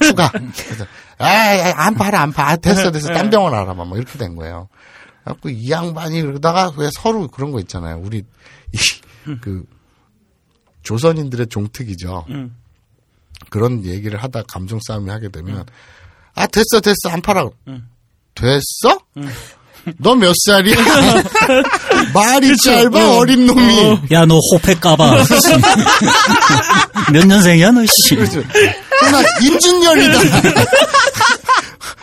추가. 0.00 0.30
그래서 0.30 0.86
아안 1.18 1.94
팔아 1.94 2.20
안 2.20 2.32
파. 2.32 2.48
아, 2.50 2.56
됐어 2.56 2.90
됐어 2.90 3.08
딴 3.12 3.30
병원 3.30 3.54
알아봐. 3.54 3.84
뭐 3.84 3.96
이렇게 3.96 4.18
된 4.18 4.36
거예요. 4.36 4.68
그래갖고 5.24 5.48
이 5.50 5.70
양반이 5.70 6.22
그러다가 6.22 6.72
왜 6.76 6.88
서로 6.94 7.28
그런 7.28 7.50
거 7.52 7.60
있잖아요. 7.60 8.00
우리 8.02 8.18
이, 8.72 8.78
그 9.40 9.64
조선인들의 10.82 11.46
종특이죠. 11.48 12.26
음. 12.30 12.54
그런 13.50 13.84
얘기를 13.84 14.22
하다 14.22 14.42
감정 14.48 14.78
싸움이 14.86 15.10
하게 15.10 15.28
되면 15.30 15.64
아 16.34 16.46
됐어 16.46 16.80
됐어 16.80 17.08
안 17.10 17.20
팔아. 17.22 17.48
응. 17.68 17.84
됐어? 18.34 19.00
너 19.98 20.14
몇 20.14 20.32
살이야? 20.46 20.76
말이 22.14 22.56
짧아 22.56 22.98
어. 23.10 23.18
어린 23.18 23.44
놈이. 23.46 23.98
야, 24.12 24.24
너 24.24 24.38
호패 24.38 24.76
까봐. 24.76 25.24
몇 27.12 27.26
년생이야, 27.26 27.70
너, 27.70 27.84
씨. 27.86 28.16
그렇죠. 28.16 28.42
나 29.12 29.22
임진년이다. 29.42 30.18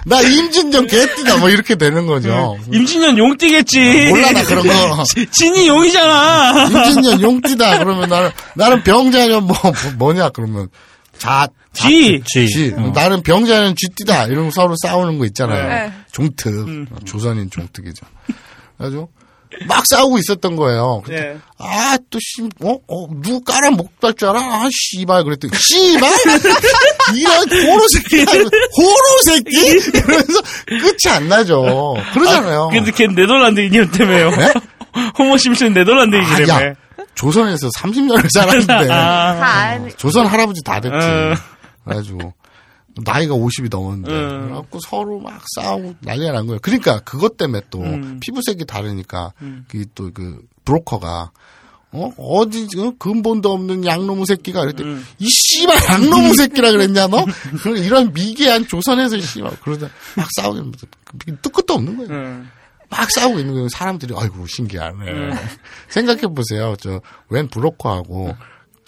나 0.06 0.22
임진년 0.22 0.88
개띠다. 0.88 1.38
뭐 1.38 1.50
이렇게 1.50 1.76
되는 1.76 2.08
거죠. 2.08 2.58
임진년 2.72 3.18
용띠겠지. 3.18 4.08
몰라 4.10 4.32
나 4.32 4.44
그런 4.44 4.68
거. 4.68 5.04
진이 5.32 5.68
용이잖아. 5.68 6.66
임진년 6.66 7.22
용띠다. 7.24 7.78
그러면 7.80 8.10
나는 8.10 8.32
나는 8.56 8.84
병자년 8.84 9.44
뭐, 9.44 9.56
뭐 9.62 9.74
뭐냐 9.98 10.30
그러면 10.30 10.70
자 11.18 11.48
쥐. 11.74 12.22
쥐. 12.26 12.48
쥐. 12.48 12.74
어. 12.76 12.92
나는 12.94 13.22
병자년 13.22 13.76
쥐띠다. 13.76 14.26
이런 14.26 14.46
거 14.46 14.52
서로 14.52 14.76
싸우는 14.82 15.20
거 15.20 15.26
있잖아요. 15.26 15.68
네. 15.70 15.94
종특. 16.12 16.48
음. 16.48 16.88
조선인 17.06 17.50
종특이죠. 17.50 18.06
그래가지고 18.78 19.10
막 19.68 19.86
싸우고 19.86 20.18
있었던 20.20 20.56
거예요. 20.56 21.04
네. 21.08 21.38
아, 21.58 21.98
또, 22.10 22.20
씨, 22.22 22.42
어, 22.62 22.78
어, 22.88 23.08
누구 23.22 23.42
깔아 23.44 23.72
먹을 23.72 24.14
줄 24.16 24.30
알아? 24.30 24.40
아, 24.40 24.70
씨발. 24.72 25.24
그랬더니, 25.24 25.54
씨발? 25.56 26.12
이런 27.16 27.68
호로 27.68 27.88
새끼야. 27.88 28.26
호로 28.26 29.22
새끼? 29.26 29.90
이러면서 29.94 30.42
끝이 30.68 31.14
안 31.14 31.28
나죠. 31.28 31.96
그러잖아요. 32.14 32.70
근데 32.72 32.92
걔 32.92 33.08
네덜란드인이었 33.08 33.92
때문에요. 33.92 34.32
네? 34.32 34.54
호모 35.18 35.38
심슨 35.38 35.74
네덜란드인이라며. 35.74 36.54
아, 36.54 36.66
야, 36.68 36.74
조선에서 37.16 37.70
30년을 37.70 38.28
살았는데, 38.34 38.92
아. 38.92 39.36
다 39.36 39.46
안, 39.46 39.92
조선 39.98 40.26
할아버지 40.26 40.62
다 40.64 40.80
됐지. 40.80 40.96
어. 40.96 41.36
그래가지고, 41.86 42.34
나이가 43.04 43.36
50이 43.36 43.70
넘었는데, 43.70 44.12
음. 44.12 44.42
그래갖고 44.44 44.80
서로 44.80 45.20
막 45.20 45.42
싸우고 45.56 45.96
난리가 46.02 46.32
난 46.32 46.48
거예요. 46.48 46.60
그러니까 46.62 47.00
그것 47.00 47.38
때문에 47.38 47.62
또, 47.70 47.82
음. 47.82 48.20
피부색이 48.22 48.66
다르니까, 48.66 49.34
그또 49.68 50.12
그, 50.14 50.42
브로커가, 50.66 51.32
어? 51.94 52.14
어디, 52.18 52.68
어? 52.78 52.94
근본도 52.98 53.52
없는 53.52 53.86
양놈의 53.86 54.26
새끼가 54.26 54.62
그랬더니, 54.62 54.90
음. 54.90 55.06
이 55.20 55.28
씨발 55.28 55.78
양놈의 55.90 56.34
새끼라 56.36 56.72
그랬냐, 56.72 57.08
너? 57.08 57.26
이런 57.78 58.14
미개한 58.14 58.68
조선에서 58.68 59.20
씨발, 59.20 59.58
그러다 59.62 59.90
막 60.16 60.28
싸우게, 60.38 60.72
뚝 61.42 61.52
끝도 61.52 61.74
없는 61.74 61.98
거예요. 61.98 62.12
음. 62.12 62.50
막 62.90 63.10
싸우고 63.10 63.40
있는 63.40 63.54
거예요. 63.54 63.70
사람들이, 63.70 64.14
아이고, 64.18 64.46
신기하네. 64.48 65.12
음. 65.12 65.34
생각해 65.90 66.22
보세요. 66.28 66.76
저, 66.80 67.02
웬 67.30 67.48
브로커하고, 67.48 68.36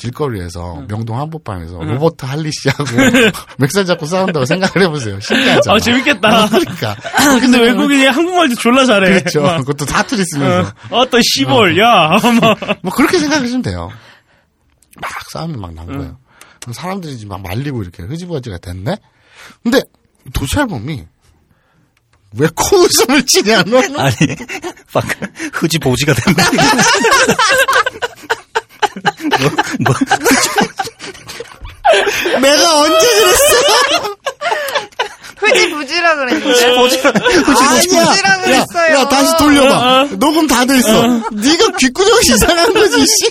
길거리에서, 0.04 0.84
명동 0.88 1.18
한복판에서, 1.20 1.78
로버트 1.82 2.26
할리 2.26 2.52
씨하고, 2.52 2.84
맥살 3.58 3.86
잡고 3.86 4.06
싸운다고 4.06 4.46
생각을 4.46 4.86
해보세요. 4.88 5.20
신기하잖아. 5.22 5.76
아, 5.76 5.80
재밌겠다. 5.80 6.50
그러니까. 6.50 6.96
근데 7.40 7.60
외국인이 7.60 8.06
한국말도 8.08 8.56
졸라 8.56 8.86
잘해. 8.86 9.20
그렇죠. 9.22 9.42
막, 9.42 9.58
그것도 9.60 9.86
사투리 9.86 10.24
쓰면서. 10.26 10.70
어, 10.90 11.00
어떤 11.00 11.22
시벌, 11.24 11.78
야. 11.80 12.10
막. 12.42 12.58
뭐 12.82 12.94
그렇게 12.94 13.18
생각하시면 13.20 13.62
돼요. 13.62 13.90
막 15.02 15.10
싸움이 15.32 15.56
막 15.58 15.74
난 15.74 15.86
거예요. 15.88 16.18
그럼 16.62 16.74
사람들이 16.74 17.18
지금 17.18 17.30
막 17.30 17.42
말리고 17.42 17.82
이렇게 17.82 18.04
흐지부지가 18.04 18.58
됐네? 18.60 18.98
근데 19.64 19.82
도찰범이 20.34 21.06
왜 22.36 22.48
코웃음을 22.56 23.26
치냐, 23.26 23.64
너? 23.64 23.78
아니, 23.78 24.16
막, 24.94 25.06
흐지 25.54 25.78
보지가 25.80 26.14
됐네. 26.14 26.44
뭐, 29.50 29.52
뭐, 29.80 29.96
내가 32.42 32.80
언제 32.80 33.08
그랬어? 33.08 34.14
흐지부지라 35.38 36.16
그랬는데. 36.16 36.66
아니야. 36.66 36.82
부지라 36.82 37.12
그랬어요. 38.40 38.96
야, 38.96 39.00
야, 39.02 39.08
다시 39.10 39.34
돌려봐. 39.38 40.08
녹음 40.18 40.48
다 40.48 40.64
돼 40.66 40.78
있어. 40.78 41.02
네가 41.32 41.72
귓구녕이 41.78 42.22
이상한 42.34 42.74
거지, 42.74 43.06
씨. 43.06 43.30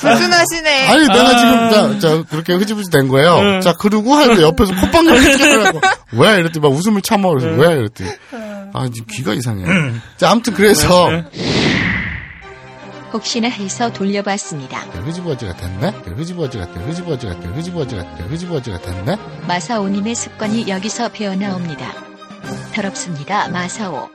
부준하시네. 0.00 0.88
아니, 0.88 1.06
내가 1.06 1.36
지금, 1.38 1.70
자, 1.70 1.98
자, 2.00 2.24
그렇게 2.28 2.54
흐지부지 2.54 2.90
된 2.90 3.06
거예요. 3.08 3.60
자, 3.60 3.74
그러고 3.74 4.14
하는데 4.14 4.42
옆에서 4.42 4.74
콧방귀를 4.74 5.36
뀌어가지고, 5.36 5.80
왜? 6.14 6.30
이랬더니 6.40 6.60
막 6.68 6.72
웃음을 6.76 7.00
참아. 7.00 7.28
그래서 7.30 7.46
왜? 7.56 7.74
이랬더니. 7.78 8.10
아, 8.74 8.88
지금 8.92 9.06
귀가 9.12 9.32
이상해. 9.32 9.64
자, 10.16 10.30
아무튼 10.30 10.52
그래서, 10.54 11.08
혹시나 13.12 13.48
해서 13.48 13.92
돌려봤습니다. 13.92 14.80
흐지부지가 14.80 15.56
됐네? 15.56 15.88
흐지부지가 16.16 16.72
됐 16.72 16.80
흐지부지가 16.86 17.40
됐 17.40 17.46
흐지부지가 17.56 18.16
됐 18.16 18.30
흐지부지가 18.30 18.80
됐네? 18.80 19.16
마사오님의 19.46 20.14
습관이 20.14 20.68
여기서 20.68 21.08
배어나옵니다. 21.10 21.92
더럽습니다, 22.74 23.48
마사오. 23.48 24.08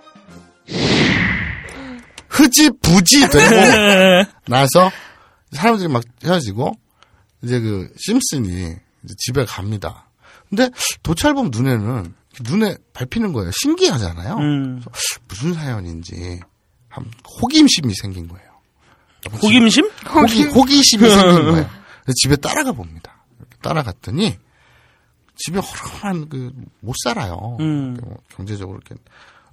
흐지부지 2.29 3.27
되고 3.29 4.31
나서 4.47 4.91
사람들이 5.51 5.87
막 5.87 6.03
헤어지고 6.23 6.73
이제 7.43 7.59
그 7.59 7.89
심슨이 7.97 8.75
이제 9.03 9.15
집에 9.17 9.45
갑니다. 9.45 10.09
근데 10.49 10.69
도찰범 11.03 11.49
눈에는 11.51 12.13
눈에 12.49 12.75
밟히는 12.93 13.31
거예요. 13.33 13.51
신기하잖아요. 13.61 14.35
음. 14.35 14.81
무슨 15.27 15.53
사연인지 15.53 16.39
한 16.89 17.05
호기심이 17.41 17.93
생긴 17.93 18.27
거예요. 18.27 18.44
호김심? 19.31 19.89
호기, 20.13 20.43
호기심이 20.45 21.09
생긴 21.09 21.33
거예요. 21.45 21.69
그래서 22.03 22.13
집에 22.21 22.35
따라가 22.35 22.71
봅니다. 22.71 23.23
따라갔더니 23.61 24.37
집에 25.37 25.59
허름한 25.59 26.29
그 26.29 26.51
못 26.81 26.93
살아요. 27.03 27.57
음. 27.59 27.97
뭐 28.01 28.17
경제적으로 28.35 28.79
이렇게 28.85 29.01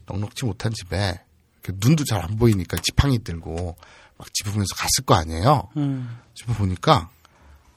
넉넉지 0.06 0.44
못한 0.44 0.70
집에 0.72 1.18
이렇게 1.64 1.78
눈도 1.84 2.04
잘 2.04 2.20
안 2.22 2.36
보이니까 2.36 2.76
지팡이 2.82 3.22
들고 3.24 3.76
막 4.18 4.34
집으면서 4.34 4.74
갔을 4.76 5.04
거 5.06 5.14
아니에요. 5.14 5.68
음. 5.78 6.18
집에 6.34 6.52
보니까 6.52 7.08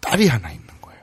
딸이 0.01 0.27
하나 0.27 0.51
있는 0.51 0.67
거예요. 0.81 0.99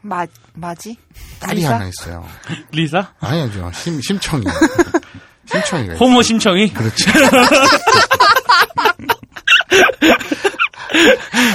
마, 0.00 0.24
마지? 0.54 0.96
딸이 1.40 1.56
리사? 1.60 1.74
하나 1.74 1.86
있어요. 1.88 2.26
리사? 2.72 3.12
아니죠. 3.20 3.70
심, 3.74 4.00
심청이. 4.00 4.44
심청이가 5.46 5.94
있어요. 5.94 6.04
호모 6.08 6.22
심청이? 6.22 6.72
그렇죠. 6.72 7.10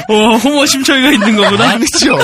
어, 0.10 0.36
호모 0.38 0.66
심청이가 0.66 1.12
있는 1.12 1.36
거구나. 1.36 1.72
아니죠. 1.72 2.18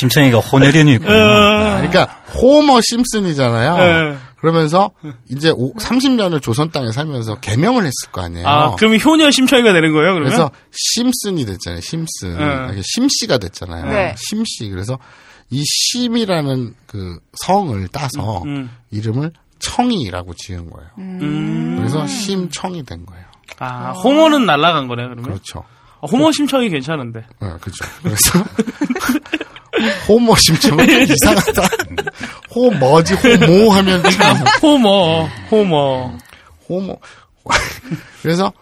심청이가 0.00 0.38
혼혈연이 0.38 0.94
있고. 0.94 1.06
어. 1.06 1.76
그러니까 1.78 2.04
호머 2.34 2.80
심슨이잖아요. 2.82 3.76
네. 3.76 4.18
그러면서 4.40 4.90
이제 5.28 5.50
30년을 5.50 6.40
조선 6.42 6.70
땅에 6.70 6.92
살면서 6.92 7.36
개명을 7.40 7.82
했을 7.84 8.12
거 8.12 8.22
아니에요. 8.22 8.46
아, 8.46 8.74
그러면 8.76 9.00
효녀 9.00 9.30
심청이가 9.30 9.72
되는 9.72 9.92
거예요, 9.92 10.12
그러면? 10.12 10.24
그래서 10.24 10.50
심슨이 10.70 11.44
됐잖아요. 11.46 11.80
심슨. 11.80 12.36
네. 12.38 12.72
이게 12.72 12.82
심씨가 12.84 13.38
됐잖아요. 13.38 13.86
네. 13.86 14.14
심씨. 14.18 14.68
그래서 14.68 14.98
이 15.50 15.64
심이라는 15.64 16.74
그 16.86 17.18
성을 17.44 17.88
따서 17.88 18.42
음. 18.44 18.70
이름을 18.90 19.32
청이라고 19.58 20.34
지은 20.34 20.70
거예요. 20.70 20.90
음. 20.98 21.76
그래서 21.78 22.06
심청이 22.06 22.84
된 22.84 23.06
거예요. 23.06 23.24
아, 23.58 23.90
호모는 23.92 24.46
날라간 24.46 24.88
거네, 24.88 25.04
그러면? 25.04 25.24
그렇죠. 25.24 25.64
아, 26.00 26.06
호모 26.10 26.32
심청이 26.32 26.68
괜찮은데. 26.68 27.20
네, 27.40 27.48
그렇죠. 27.60 27.84
그래서 28.02 28.38
호모 30.08 30.34
심청은 30.36 30.86
이상하다. 31.10 31.62
호머지 32.54 33.14
호모 33.14 33.70
하면 33.72 34.02
참 34.10 34.36
호모, 34.62 35.28
호모. 35.50 36.12
호모. 36.68 37.00
그래서 38.22 38.52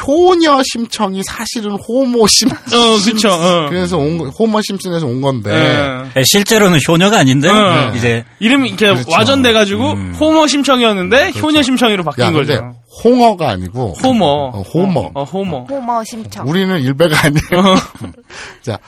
효녀 0.00 0.62
심청이 0.72 1.22
사실은 1.24 1.72
호모 1.72 2.26
심. 2.26 2.48
어, 2.50 2.98
그쵸, 3.04 3.28
어. 3.30 3.68
그래서 3.68 3.98
온 3.98 4.16
거- 4.18 4.28
호머 4.30 4.60
심슨에서 4.62 5.06
온 5.06 5.20
건데. 5.20 5.50
예. 5.52 6.08
네, 6.14 6.22
실제로는 6.24 6.78
효녀가 6.88 7.18
아닌데 7.18 7.48
어. 7.50 7.92
이제 7.94 8.24
이름이 8.40 8.70
이렇게 8.70 8.86
그렇죠. 8.86 9.10
와전돼가지고 9.10 9.92
음. 9.92 10.14
호모 10.18 10.46
심청이었는데 10.46 11.32
효녀 11.40 11.62
심청이로 11.62 12.04
바뀐 12.04 12.24
야, 12.24 12.30
근데 12.32 12.56
거죠. 12.56 12.74
홍어가 13.04 13.50
아니고 13.50 13.94
호모. 14.02 14.24
어, 14.24 14.62
호머. 14.62 15.10
어, 15.14 15.24
호모. 15.24 15.66
호머 15.68 16.02
심청. 16.04 16.48
우리는 16.48 16.80
일배가 16.80 17.16
아니에요. 17.26 17.76
자, 18.62 18.78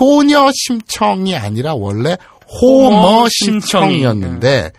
효녀 0.00 0.50
심청이 0.54 1.36
아니라 1.36 1.74
원래 1.74 2.16
심청이. 3.28 3.92
심청이었는데 3.94 4.70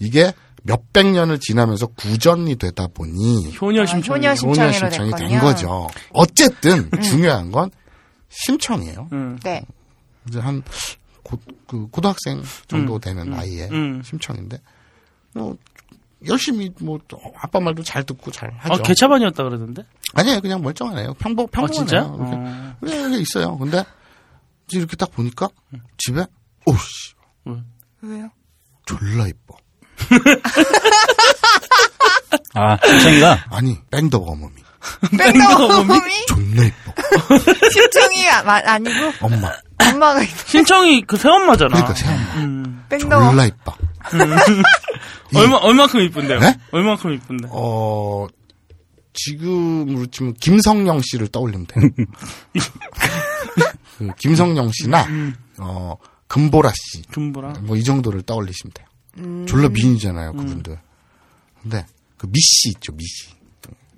이게 0.00 0.32
몇백 0.64 1.06
년을 1.06 1.40
지나면서 1.40 1.86
구전이 1.88 2.56
되다 2.56 2.86
보니 2.88 3.56
효녀 3.60 3.82
아, 3.82 3.86
심청. 3.86 4.16
효녀 4.16 4.28
효녀 4.28 4.34
심청이로 4.36 4.72
심청이 4.72 5.10
된. 5.12 5.40
거죠. 5.40 5.88
어쨌든 6.10 6.90
중요한 7.02 7.50
건 7.50 7.70
심청이에요. 8.28 9.08
음. 9.12 9.38
네. 9.42 9.64
이제 10.28 10.38
한 10.38 10.62
고, 11.22 11.38
그 11.66 11.88
고등학생 11.88 12.42
정도 12.68 12.98
되는 12.98 13.28
나이에 13.30 13.68
음. 13.70 14.02
심청인데 14.04 14.58
뭐 15.34 15.56
열심히 16.26 16.70
뭐 16.80 17.00
아빠 17.40 17.58
말도 17.58 17.82
잘 17.82 18.04
듣고 18.04 18.30
잘 18.30 18.52
하죠. 18.58 18.74
아, 18.74 18.78
개차반이었다 18.86 19.42
그러던데? 19.42 19.84
아니에요, 20.14 20.40
그냥 20.40 20.62
멀쩡하네요. 20.62 21.14
평범 21.14 21.46
아, 21.46 21.50
평범하네요. 21.50 21.74
진짜? 21.74 21.96
이렇게, 21.98 22.36
어. 22.36 22.76
이렇게 22.82 23.18
있어요. 23.20 23.58
근데 23.58 23.84
이제 24.68 24.78
이렇게 24.78 24.96
딱 24.96 25.10
보니까 25.10 25.48
집에 25.98 26.24
오씨 26.66 27.14
왜요? 28.02 28.30
졸라 28.86 29.26
이뻐. 29.26 29.56
아 32.54 32.76
심청이가 32.86 33.44
아니 33.50 33.78
뺑덕 33.90 34.26
어머니 34.28 34.54
뺑덕어머니 35.16 36.26
존나 36.26 36.64
이뻐. 36.64 36.92
심청이 37.72 38.28
아, 38.30 38.42
마- 38.42 38.60
아니고 38.64 39.12
엄마 39.20 39.50
엄마가 39.80 40.22
있- 40.22 40.48
심청이 40.48 41.02
그 41.06 41.16
새엄마잖아. 41.16 41.70
그러니까 41.70 41.94
새엄마 41.94 42.34
음. 42.36 42.84
뺑덕어. 42.88 43.30
졸라 43.30 43.44
이뻐. 43.46 43.74
이- 45.32 45.36
얼마, 45.38 45.56
얼마큼 45.56 46.00
이쁜데요? 46.00 46.40
네? 46.40 46.58
얼마큼 46.72 47.12
이쁜데? 47.14 47.48
어 47.50 48.26
지금으로 49.14 50.06
치면 50.06 50.34
김성령 50.40 51.00
씨를 51.02 51.28
떠올리면 51.28 51.66
돼요. 51.66 51.88
그 53.98 54.08
김성령 54.18 54.70
씨나 54.72 55.06
어 55.58 55.96
금보라 56.26 56.70
씨. 56.74 57.02
금보라. 57.12 57.52
뭐 57.60 57.76
이 57.76 57.84
정도를 57.84 58.22
떠올리시면 58.22 58.72
돼요. 58.74 58.86
졸라 59.46 59.68
미인이잖아요, 59.68 60.32
그분들. 60.32 60.78
근데 61.62 61.86
그 62.16 62.26
미씨 62.26 62.70
있죠, 62.70 62.92
미씨. 62.92 63.28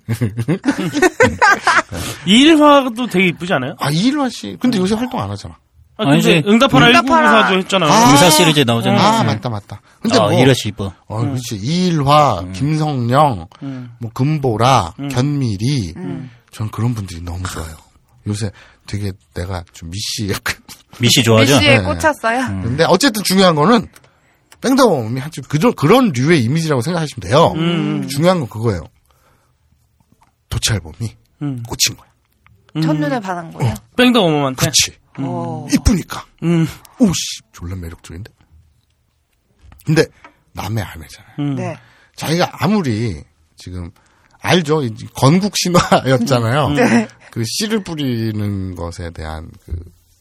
이일화도 2.25 3.07
되게 3.07 3.27
이쁘지 3.27 3.53
않아요? 3.53 3.75
아 3.79 3.89
이일화 3.89 4.29
씨. 4.29 4.57
근데 4.59 4.77
요새 4.77 4.95
활동 4.95 5.19
안 5.19 5.29
하잖아. 5.31 5.55
아, 5.97 6.03
근데 6.03 6.13
아니지. 6.15 6.43
응답하라 6.47 6.87
응답하라. 6.87 7.49
1994도 7.49 7.57
했잖아요. 7.59 7.91
아. 7.91 8.11
의사 8.11 8.29
시리즈 8.29 8.59
나오잖아요. 8.61 8.99
아 8.99 9.23
네. 9.23 9.33
맞다 9.33 9.49
맞다. 9.49 9.81
근데 10.01 10.17
아, 10.17 10.23
뭐 10.23 10.33
이러시 10.39 10.69
이뻐. 10.69 10.93
어, 11.07 11.21
그렇지. 11.21 11.55
이일화, 11.55 12.45
김성령, 12.53 13.47
음. 13.63 13.91
뭐 13.99 14.11
금보라, 14.13 14.93
견미리. 15.11 15.93
음. 15.97 16.29
전 16.51 16.69
그런 16.69 16.93
분들이 16.93 17.21
너무 17.21 17.43
좋아요. 17.47 17.75
요새 18.27 18.51
되게 18.87 19.11
내가 19.33 19.63
좀 19.73 19.89
미씨 19.89 20.31
약간. 20.31 20.55
미씨 20.99 21.23
좋아하죠? 21.23 21.55
미씨에 21.55 21.77
네. 21.79 21.83
꽂혔어요. 21.83 22.45
근데 22.61 22.83
어쨌든 22.85 23.23
중요한 23.23 23.55
거는 23.55 23.87
뺑덕어머니 24.65 25.19
한좀 25.19 25.43
그런 25.47 25.73
그런 25.75 26.11
류의 26.11 26.43
이미지라고 26.43 26.81
생각하시면 26.81 27.29
돼요. 27.29 27.53
음. 27.55 28.07
중요한 28.07 28.39
건 28.39 28.49
그거예요. 28.49 28.81
도찰범이 30.49 31.15
음. 31.43 31.63
꽂힌 31.63 31.95
거야. 31.95 32.09
첫눈에 32.81 33.19
반한 33.19 33.53
거예요. 33.53 33.75
뺑덕 33.95 34.23
어머한테. 34.23 34.59
그렇지. 34.59 34.97
오. 35.19 35.67
이쁘니까. 35.71 36.25
음. 36.43 36.67
오씨, 36.99 37.41
졸라 37.53 37.75
매력적인데. 37.75 38.31
근데 39.85 40.05
남의 40.53 40.83
아내잖아요. 40.83 41.35
음. 41.39 41.55
네. 41.55 41.77
자기가 42.15 42.49
아무리 42.53 43.23
지금 43.55 43.91
알죠? 44.39 44.83
이 44.83 44.91
건국 45.13 45.53
신화였잖아요. 45.55 46.69
네. 46.69 47.07
그 47.29 47.43
씨를 47.45 47.83
뿌리는 47.83 48.75
것에 48.75 49.11
대한 49.11 49.51
그, 49.63 49.75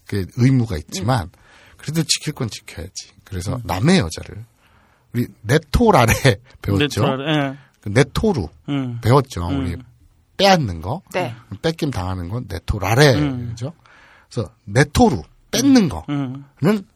그 0.06 0.26
의무가 0.36 0.76
있지만 0.76 1.30
그래도 1.78 2.02
지킬 2.02 2.34
건 2.34 2.50
지켜야지. 2.50 3.14
그래서 3.34 3.60
남의 3.64 3.98
여자를 3.98 4.44
우리 5.12 5.26
네토라레 5.42 6.12
배웠죠. 6.62 7.02
네토라레, 7.02 7.32
예. 7.34 7.56
그 7.80 7.88
네토루 7.88 8.48
음. 8.68 9.00
배웠죠. 9.02 9.46
우리 9.48 9.76
빼앗는 10.36 10.80
거, 10.80 11.02
네. 11.12 11.34
뺏김 11.62 11.90
당하는 11.90 12.28
건 12.28 12.46
네토라레죠. 12.48 13.72
그래서 14.30 14.50
네토루 14.64 15.22
뺏는 15.50 15.90
음. 16.08 16.44
거는 16.60 16.86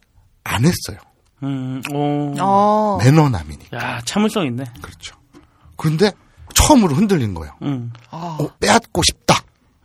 안 0.43 0.65
했어요. 0.65 0.97
음. 1.43 1.81
오. 1.93 2.33
어. 2.39 2.97
매너남이니까. 3.01 3.77
야, 3.77 4.01
참을성 4.05 4.45
있네. 4.47 4.63
그렇죠. 4.81 5.15
그런데 5.75 6.11
처음으로 6.53 6.95
흔들린 6.95 7.33
거예요. 7.33 7.53
음. 7.61 7.91
어. 8.11 8.37
어, 8.39 8.49
빼앗고 8.59 9.01
싶다. 9.03 9.41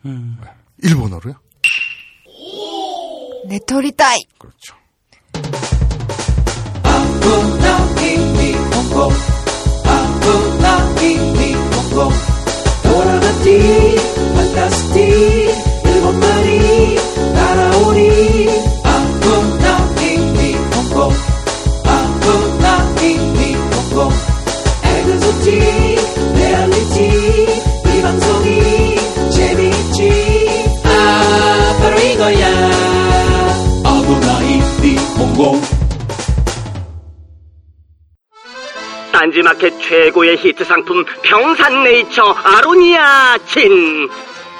음. 0.06 0.38
일본어로요? 0.82 1.34
네토리 3.48 3.92
따이. 3.92 4.18
그렇죠. 4.38 4.74
콩콩 8.94 9.12
아무나 9.82 10.88
이미 11.02 11.52
콩콩 11.52 12.12
돌아갔디 12.84 13.96
판타스틱 14.36 15.02
일곱 15.84 16.14
마리 16.14 16.96
날아오리 17.34 18.50
아무나 18.84 19.90
이미 20.00 20.52
콩콩 20.70 21.12
아무나 21.82 22.94
이미 23.02 23.56
콩콩 23.90 24.12
에그소틱 24.84 25.52
레알리티 26.36 27.62
이 27.98 28.02
방송이 28.02 28.96
재미있지. 29.30 30.70
아 30.84 31.76
바로 31.80 31.98
이거야. 31.98 32.70
아무나 33.82 34.40
이미 34.42 34.96
콩콩 35.16 35.60
딴지마켓 39.14 39.80
최고의 39.80 40.36
히트 40.36 40.64
상품 40.64 41.04
평산네이처 41.22 42.22
아로니아 42.24 43.38
진 43.46 44.08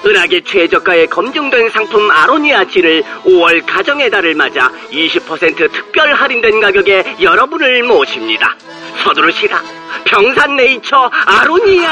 은하계 0.06 0.42
최저가에 0.42 1.06
검증된 1.06 1.70
상품 1.70 2.08
아로니아 2.08 2.66
진을 2.66 3.02
5월 3.24 3.66
가정의 3.66 4.10
달을 4.10 4.36
맞아 4.36 4.70
20% 4.92 5.72
특별 5.72 6.12
할인된 6.12 6.60
가격에 6.60 7.16
여러분을 7.20 7.82
모십니다. 7.82 8.54
서두르시라 9.02 9.60
평산네이처 10.04 11.10
아로니아 11.26 11.90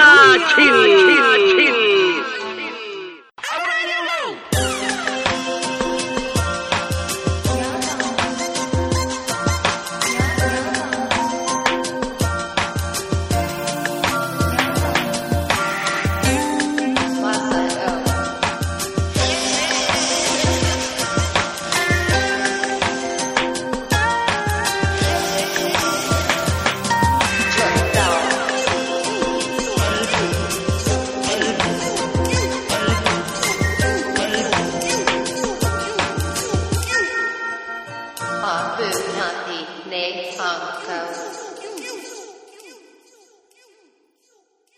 진. 0.55 0.65
진. 1.49 1.93
내 1.97 2.02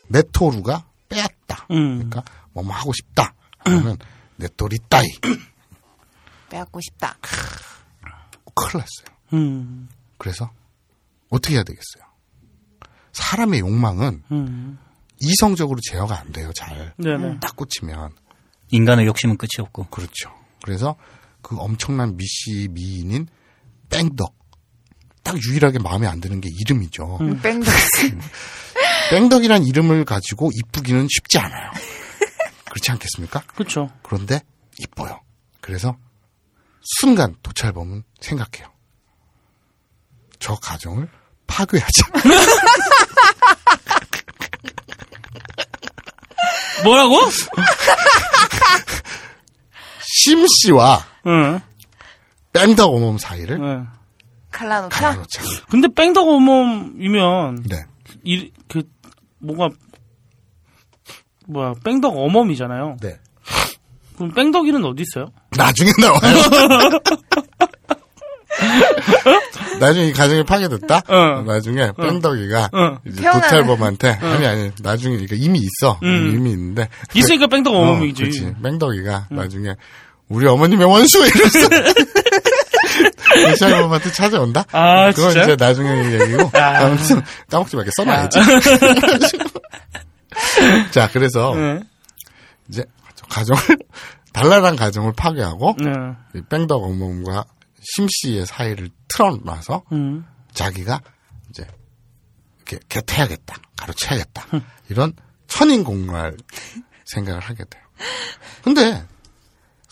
메토루가 0.09 0.87
빼앗다. 1.09 1.67
음. 1.71 2.09
그러니까 2.11 2.25
뭐뭐 2.53 2.73
하고 2.73 2.93
싶다. 2.93 3.35
하면 3.61 3.97
네토리 4.37 4.77
따이. 4.89 5.07
빼앗고 6.51 6.81
싶다. 6.81 7.17
큰일 8.55 8.85
났어요. 8.85 9.19
음. 9.33 9.89
그래서 10.19 10.51
어떻게 11.31 11.55
해야 11.57 11.65
되겠어요? 11.65 12.05
사람의 13.13 13.61
욕망은 13.61 14.23
음. 14.31 14.79
이성적으로 15.21 15.79
제어가 15.83 16.21
안 16.21 16.33
돼요. 16.33 16.53
잘. 16.55 16.95
네네. 16.99 17.39
딱 17.41 17.57
꽂히면. 17.57 18.13
인간의 18.71 19.07
욕심은 19.07 19.37
끝이 19.37 19.51
없고. 19.61 19.87
그렇죠. 19.87 20.31
그래서 20.63 20.97
그 21.43 21.57
엄청난 21.59 22.17
미씨 22.17 22.69
미인인 22.71 23.27
뺑덕. 23.91 24.35
딱 25.25 25.37
유일하게 25.43 25.81
마음에 25.81 26.07
안 26.07 26.21
드는 26.21 26.41
게 26.41 26.49
이름이죠. 26.61 27.19
음. 27.21 27.41
뺑덕. 27.41 27.73
뺑덕이란 29.11 29.65
이름을 29.65 30.05
가지고 30.05 30.51
이쁘기는 30.55 31.09
쉽지 31.11 31.39
않아요. 31.39 31.71
그렇지 32.67 32.91
않겠습니까? 32.93 33.41
그렇죠. 33.55 33.91
그런데 34.03 34.43
이뻐요. 34.79 35.21
그래서 35.61 35.97
순간 37.01 37.35
도찰범은 37.43 38.05
생각해요. 38.21 38.73
저 40.39 40.55
가정을 40.57 41.09
파괴하자. 41.47 42.07
뭐라고? 46.85 47.17
심 50.03 50.47
씨와 50.47 51.07
응. 51.27 51.61
뺑덕 52.53 52.93
어멈 52.93 53.17
사이를 53.19 53.59
네. 53.59 53.83
칼라노차? 54.55 54.89
갈라놓자. 55.01 55.43
근데 55.71 55.89
뺑덕 55.95 56.27
어멈이면 56.29 57.65
네. 57.69 57.85
이그 58.23 58.83
뭐가 59.41 59.69
뭐야 61.49 61.75
뺑덕 61.85 62.17
어멈이잖아요. 62.17 62.97
네. 63.01 63.19
그럼 64.17 64.33
뺑덕이는 64.33 64.85
어디 64.85 65.03
있어요? 65.03 65.27
나중에 65.57 65.91
나와요. 66.01 67.01
나중에 69.81 70.07
이 70.07 70.13
가정이 70.13 70.45
파괴됐다? 70.45 71.03
응. 71.11 71.45
나중에 71.47 71.91
뺑덕이가 72.01 72.71
응. 72.75 72.99
이제 73.07 73.29
도찰범한테 73.31 74.11
아니 74.23 74.47
아니 74.47 74.71
나중에 74.81 75.17
그러니까 75.17 75.37
이미 75.37 75.59
있어 75.59 75.99
음. 76.05 76.31
이미 76.35 76.51
있는데 76.53 76.89
있으니까 77.13 77.49
뺑덕 77.49 77.75
어, 77.75 77.79
어멈이지. 77.79 78.55
뺑덕이가 78.63 79.27
나중에 79.31 79.75
우리 80.29 80.47
어머님의 80.47 80.87
원수 80.87 81.19
이랬어. 81.19 81.69
도찰범한테 83.35 84.13
찾아온다. 84.13 84.65
아, 84.73 85.11
그건 85.11 85.33
진짜? 85.33 85.45
이제 85.45 85.57
나중에 85.57 86.13
얘기고 86.13 86.51
아. 86.55 86.85
아무튼 86.85 87.23
까먹지 87.51 87.77
말게 87.77 87.91
써놔야지. 87.97 88.39
자 90.93 91.09
그래서 91.13 91.55
네. 91.55 91.81
이제 92.69 92.85
저 93.15 93.27
가정을 93.27 93.63
달랄한 94.33 94.77
가정을 94.77 95.13
파괴하고 95.13 95.77
네. 95.79 95.93
이 96.35 96.43
뺑덕 96.49 96.83
어멈과 96.83 97.45
심 97.81 98.07
씨의 98.09 98.47
사이를 98.47 98.91
틀어놔서 99.09 99.83
음. 99.93 100.25
자기가 100.53 101.01
이제 101.51 101.67
이렇게 102.57 102.79
개태야겠다, 102.89 103.57
가로채야겠다 103.77 104.47
이런 104.89 105.13
천인공할 105.47 106.37
생각을 107.05 107.41
하게 107.41 107.65
돼요. 107.65 107.83
근데 108.63 109.05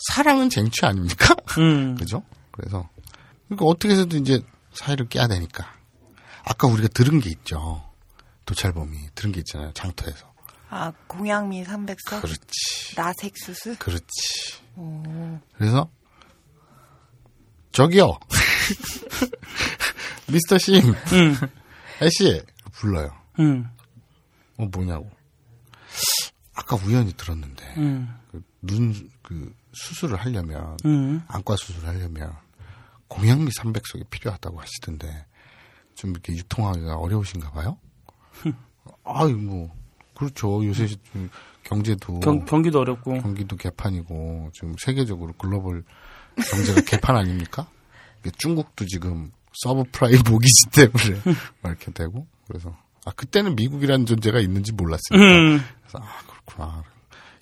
사랑은 0.09 0.49
쟁취 0.49 0.85
아닙니까? 0.85 1.35
음. 1.57 1.95
그죠? 1.99 2.23
그래서 2.51 2.89
그러니까 3.55 3.65
어떻게 3.65 3.93
해서든 3.93 4.21
이제 4.21 4.41
사이를 4.73 5.07
깨야 5.07 5.27
되니까 5.27 5.73
아까 6.43 6.67
우리가 6.67 6.87
들은 6.89 7.19
게 7.19 7.29
있죠. 7.29 7.83
도찰범이 8.45 8.97
들은 9.15 9.31
게 9.31 9.39
있잖아요. 9.39 9.71
장터에서. 9.73 10.33
아, 10.69 10.91
공양미 11.07 11.63
300석? 11.63 12.21
그렇지. 12.21 12.95
나색수수? 12.95 13.77
그렇지. 13.77 14.61
그래서 15.57 15.89
저기요. 17.71 18.17
미스터 20.27 20.57
심. 20.57 20.81
음. 20.89 21.35
아씨 22.01 22.41
불러요. 22.71 23.11
음. 23.39 23.69
어 24.57 24.65
뭐냐고. 24.65 25.09
아까 26.55 26.75
우연히 26.75 27.13
들었는데 27.13 27.73
음. 27.77 28.13
눈그 28.61 29.53
수술을 29.73 30.17
하려면 30.17 30.77
음. 30.85 31.23
안과 31.27 31.55
수술을 31.55 31.89
하려면 31.89 32.35
공양미 33.13 33.51
300석이 33.51 34.09
필요하다고 34.09 34.59
하시던데 34.59 35.25
좀 35.93 36.11
이렇게 36.11 36.33
유통하기가 36.33 36.95
어려우신가 36.95 37.51
봐요? 37.51 37.77
아이 39.05 39.33
뭐 39.33 39.69
그렇죠. 40.15 40.65
요새 40.65 40.87
좀 40.87 41.29
경제도 41.63 42.19
경, 42.19 42.43
경기도 42.45 42.79
어렵고. 42.79 43.21
경기도 43.21 43.55
개판이고 43.55 44.49
지금 44.53 44.73
세계적으로 44.79 45.33
글로벌 45.33 45.83
경제가 46.35 46.81
개판 46.89 47.15
아닙니까? 47.15 47.67
중국도 48.37 48.85
지금 48.87 49.31
서브프라임 49.61 50.17
모기지 50.27 50.69
때문에 50.71 51.21
막 51.61 51.69
이렇게 51.69 51.91
되고 51.91 52.25
그래서 52.47 52.75
아 53.05 53.11
그때는 53.11 53.55
미국이라는 53.55 54.07
존재가 54.07 54.39
있는지 54.39 54.71
몰랐으니까 54.71 55.17
음. 55.17 55.61
그래서 55.81 55.99
아 55.99 56.19
그렇구나. 56.27 56.83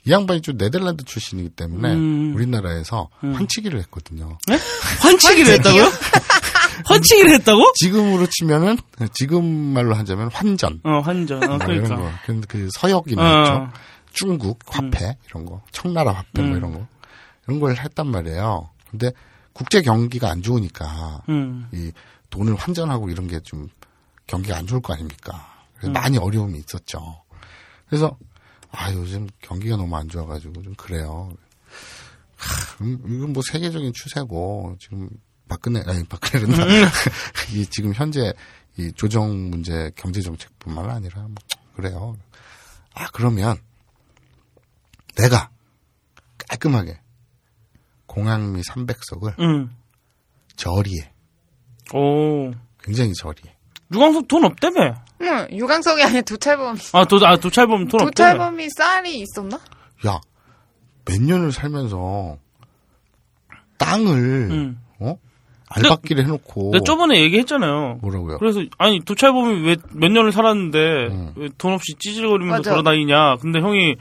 이 0.05 0.11
양반이 0.11 0.41
좀 0.41 0.57
네덜란드 0.57 1.03
출신이기 1.05 1.49
때문에 1.49 1.93
음. 1.93 2.33
우리나라에서 2.35 3.09
환치기를 3.21 3.79
했거든요. 3.81 4.37
환치기를 5.01 5.53
했다고요? 5.53 5.83
환치기를 6.85 7.31
했다고? 7.35 7.73
지금으로 7.75 8.25
치면은 8.27 8.77
지금 9.13 9.45
말로 9.45 9.93
하자면 9.95 10.29
환전. 10.31 10.81
어, 10.83 10.99
환전. 10.99 11.43
어, 11.43 11.57
뭐 11.57 11.67
이런 11.67 11.83
그러니까. 11.83 11.95
거. 11.97 12.11
근데 12.25 12.47
그 12.47 12.69
서역이나 12.73 13.21
어. 13.21 13.41
있죠. 13.43 13.81
중국 14.13 14.59
화폐 14.65 15.15
이런 15.29 15.45
거, 15.45 15.61
청나라 15.71 16.11
화폐 16.13 16.41
뭐 16.41 16.51
음. 16.51 16.57
이런 16.57 16.73
거 16.73 16.87
이런 17.47 17.59
걸 17.59 17.77
했단 17.77 18.07
말이에요. 18.07 18.69
근데 18.89 19.11
국제 19.53 19.81
경기가 19.81 20.29
안 20.29 20.41
좋으니까 20.41 21.21
음. 21.29 21.67
이 21.71 21.91
돈을 22.29 22.55
환전하고 22.55 23.09
이런 23.09 23.27
게 23.27 23.39
좀 23.43 23.69
경기가 24.31 24.57
안 24.57 24.65
좋을 24.65 24.81
거 24.81 24.93
아닙니까? 24.93 25.45
그래서 25.75 25.91
음. 25.91 25.93
많이 25.93 26.17
어려움이 26.17 26.57
있었죠. 26.59 27.21
그래서 27.87 28.17
아 28.71 28.91
요즘 28.93 29.27
경기가 29.41 29.75
너무 29.75 29.95
안 29.95 30.07
좋아가지고 30.07 30.61
좀 30.61 30.73
그래요. 30.75 31.31
하, 32.37 32.83
음, 32.83 32.99
이건 33.05 33.33
뭐 33.33 33.43
세계적인 33.43 33.93
추세고 33.93 34.77
지금 34.79 35.09
박근혜 35.47 35.81
아니 35.85 36.03
박근혜는 36.05 36.53
음. 36.59 36.85
이 37.53 37.65
지금 37.67 37.93
현재 37.93 38.33
이 38.77 38.91
조정 38.93 39.49
문제 39.49 39.91
경제 39.95 40.21
정책뿐만 40.21 40.89
아니라 40.89 41.21
뭐 41.23 41.35
그래요. 41.75 42.15
아 42.93 43.07
그러면 43.11 43.57
내가 45.15 45.49
깔끔하게 46.47 46.99
공양미 48.05 48.61
300석을 48.61 49.39
음. 49.39 49.75
저리에 50.55 51.11
오. 51.93 52.51
굉장히 52.81 53.13
저리에 53.13 53.55
유광석 53.93 54.27
돈 54.27 54.45
없다며. 54.45 54.95
응, 55.23 55.47
유광석이 55.51 56.03
아니라 56.03 56.21
도찰범이. 56.21 56.79
아, 56.93 57.05
도, 57.05 57.19
아, 57.25 57.35
도찰범 57.37 57.87
돈 57.87 58.01
없다며. 58.01 58.11
도찰범이 58.11 58.69
쌀이 58.69 59.19
있었나? 59.21 59.59
야 60.05 60.19
몇 61.05 61.19
년을 61.21 61.51
살면서 61.51 62.37
땅을 63.77 64.11
음. 64.51 64.79
어 64.99 65.15
알박기를 65.69 66.23
해놓고 66.25 66.71
내가 66.73 66.83
저번에 66.85 67.19
얘기했잖아요. 67.21 67.99
뭐라고요? 68.01 68.37
그래서 68.37 68.61
아니 68.77 68.99
도찰범이 68.99 69.65
왜 69.67 69.75
몇 69.93 70.11
년을 70.11 70.31
살았는데 70.31 70.77
음. 70.77 71.33
왜돈 71.35 71.73
없이 71.73 71.95
찌질거리면서 71.97 72.57
맞아. 72.59 72.69
돌아다니냐. 72.71 73.37
근데 73.37 73.59
형이 73.59 73.95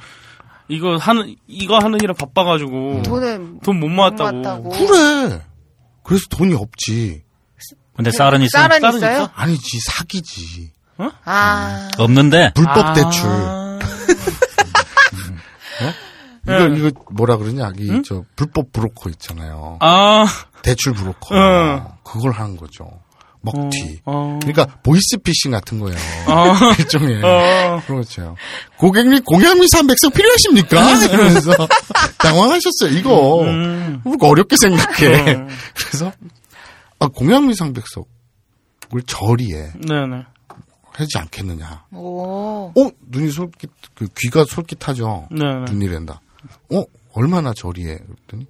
이거 0.69 0.97
하는 0.97 1.35
이거 1.49 1.79
하느니라 1.79 2.13
바빠가지고 2.15 3.03
돈을 3.03 3.55
돈 3.65 3.81
못 3.81 3.89
모았다고. 3.89 4.33
모았다고. 4.33 4.69
그래. 4.71 5.41
그래서 6.05 6.25
돈이 6.31 6.55
없지. 6.55 7.23
근데 7.97 8.11
쌀은 8.11 8.43
있어. 8.43 8.59
쌀은 8.59 8.77
있어요? 8.97 9.13
있어? 9.23 9.31
아니지 9.35 9.81
사기지. 9.81 10.73
아, 11.25 11.89
없는데 11.99 12.53
불법 12.55 12.77
아. 12.79 12.93
대출. 12.93 13.31
이거 16.45 16.67
이거 16.89 16.91
뭐라 17.13 17.37
그러냐? 17.37 17.71
이저 17.79 18.25
불법 18.35 18.73
브로커 18.73 19.11
있잖아요. 19.11 19.79
아, 19.81 20.27
대출 20.63 20.93
브로커. 20.95 21.35
응. 21.35 21.85
그걸 22.03 22.33
하는 22.33 22.57
거죠. 22.57 22.87
먹튀. 23.43 24.01
어. 24.05 24.39
그러니까 24.43 24.67
보이스피싱 24.83 25.51
같은 25.53 25.79
거예요. 25.81 25.97
아. 26.27 26.75
일종의. 26.79 27.23
어. 27.23 27.83
그렇죠. 27.87 28.37
고객님 28.77 29.23
공양미 29.25 29.67
300석 29.67 30.15
필요하십니까? 30.15 31.07
이러면서 31.07 31.53
당황하셨어요. 32.19 32.99
이거 32.99 33.43
음. 33.43 34.01
우리가 34.05 34.27
어렵게 34.29 34.57
생각해. 34.61 35.33
음. 35.35 35.49
그래서 35.75 36.13
아, 36.99 37.07
공양미 37.09 37.55
300석을 37.55 39.07
저리에 39.07 39.73
네네. 39.87 40.25
하지 41.01 41.19
않겠느냐. 41.19 41.85
오. 41.93 42.73
어 42.77 42.91
눈이 43.09 43.31
솔깃 43.31 43.71
그 43.95 44.07
귀가 44.19 44.45
솔깃하죠. 44.45 45.29
네네. 45.31 45.65
눈이랜다. 45.71 46.21
어 46.73 46.85
얼마나 47.13 47.53
저리에 47.53 47.97
그랬더니 47.99 48.47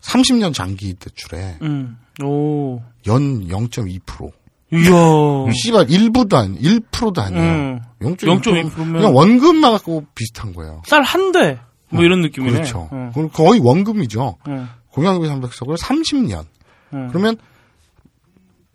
30년 0.00 0.54
장기 0.54 0.94
대출에 0.94 1.58
음. 1.62 1.98
오. 2.24 2.80
연 3.06 3.46
0.2%. 3.48 4.32
이야. 4.70 5.52
씨발 5.52 5.86
1부도 5.86 6.34
아니 6.34 6.58
1%도 6.60 7.20
아니에요. 7.22 7.42
음. 7.42 7.80
0.2%. 8.00 8.42
0.2%면 8.42 8.92
그냥 8.92 9.16
원금만 9.16 9.72
갖고 9.72 10.04
비슷한 10.14 10.52
거예요. 10.52 10.82
쌀 10.86 11.02
한 11.02 11.32
대. 11.32 11.58
뭐 11.90 12.02
이런 12.04 12.20
느낌이네. 12.20 12.52
그렇죠. 12.52 12.88
응. 12.92 13.10
그럼 13.14 13.30
거의 13.32 13.60
원금이죠. 13.60 14.36
응. 14.48 14.68
공양비 14.90 15.26
300석을 15.26 15.78
30년. 15.78 16.44
응. 16.92 17.08
그러면 17.08 17.36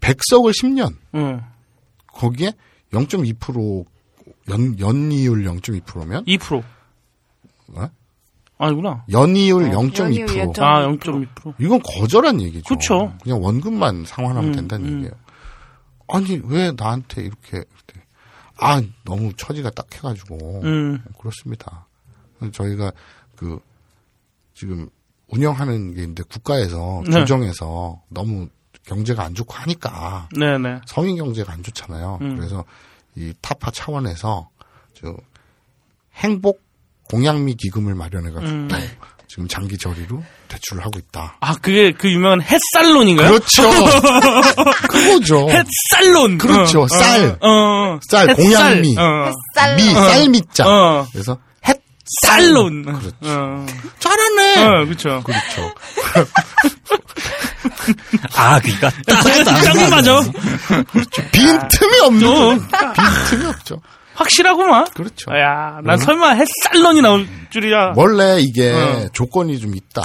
100석을 0.01 0.51
10년. 0.51 0.95
응. 1.15 1.41
거기에 2.07 2.53
0.2% 2.93 3.85
연, 4.49 4.79
연이율 4.79 5.43
0.2%면 5.43 6.25
2%. 6.25 6.63
어? 7.75 7.89
아니구나. 8.57 9.03
연이율 9.11 9.63
연이율 9.63 10.25
0.2%. 10.27 10.53
0.2%. 10.53 10.61
아, 10.61 10.87
0.2%. 10.87 11.53
이건 11.59 11.81
거절한 11.81 12.41
얘기죠. 12.41 12.73
그쵸. 12.73 13.13
그냥 13.21 13.43
원금만 13.43 14.05
상환하면 14.05 14.51
음, 14.51 14.55
된다는 14.55 14.85
음. 14.87 14.93
얘기예요. 14.95 15.11
아니 16.07 16.41
왜 16.45 16.71
나한테 16.71 17.23
이렇게 17.23 17.57
이렇게. 17.57 18.03
아 18.59 18.81
너무 19.03 19.33
처지가 19.35 19.71
딱 19.71 19.87
해가지고 19.95 20.61
음. 20.63 21.03
그렇습니다. 21.19 21.87
저희가 22.51 22.91
그 23.35 23.59
지금 24.53 24.89
운영하는 25.29 25.95
게 25.95 26.01
있는데 26.01 26.23
국가에서 26.23 27.01
네. 27.05 27.11
조정해서 27.11 28.01
너무 28.09 28.47
경제가 28.85 29.23
안 29.23 29.33
좋고 29.33 29.53
하니까 29.53 30.27
네네. 30.37 30.81
서민 30.85 31.17
경제가 31.17 31.53
안 31.53 31.63
좋잖아요. 31.63 32.19
음. 32.21 32.35
그래서 32.35 32.63
이 33.15 33.33
타파 33.41 33.71
차원에서 33.71 34.49
저 34.93 35.15
행복 36.15 36.61
공양미 37.09 37.55
기금을 37.55 37.95
마련해 37.95 38.31
가지고 38.31 38.51
음. 38.51 38.67
지금 39.27 39.47
장기 39.47 39.77
저리로 39.79 40.23
대출을 40.47 40.85
하고 40.85 40.99
있다. 40.99 41.37
아, 41.39 41.55
그게 41.55 41.91
그 41.91 42.07
유명한 42.11 42.39
햇살론인가요? 42.43 43.29
그렇죠. 43.29 43.63
그거죠. 44.87 45.49
햇살론. 45.49 46.37
그렇죠. 46.37 46.83
어, 46.83 46.87
쌀. 46.87 47.37
어, 47.41 47.47
어. 47.49 47.99
쌀, 48.07 48.29
햇살. 48.29 48.35
공양미. 48.35 48.95
어. 48.95 49.31
쌀. 49.55 49.75
미, 49.75 49.91
쌀미자. 49.91 50.67
어. 50.67 51.07
그래서 51.11 51.39
쌀론. 52.21 52.83
그렇죠. 52.83 53.09
어. 53.21 53.65
잘하네. 53.99 54.63
어, 54.63 54.85
그렇죠. 54.85 55.23
그렇죠. 55.23 55.73
아, 58.35 58.59
그니까. 58.59 58.89
딱 59.05 59.23
맞아. 59.89 60.19
빈틈이 61.31 61.99
없는 62.03 62.27
어. 62.27 62.59
빈틈이 62.93 63.45
없죠. 63.49 63.81
확실하구만. 64.15 64.85
그렇죠. 64.93 65.31
야, 65.31 65.79
난 65.83 65.97
설마 65.97 66.31
햇살론이 66.35 67.01
나올 67.01 67.27
줄이야. 67.49 67.93
원래 67.95 68.39
이게 68.39 68.71
어. 68.71 69.09
조건이 69.11 69.59
좀 69.59 69.75
있다. 69.75 70.03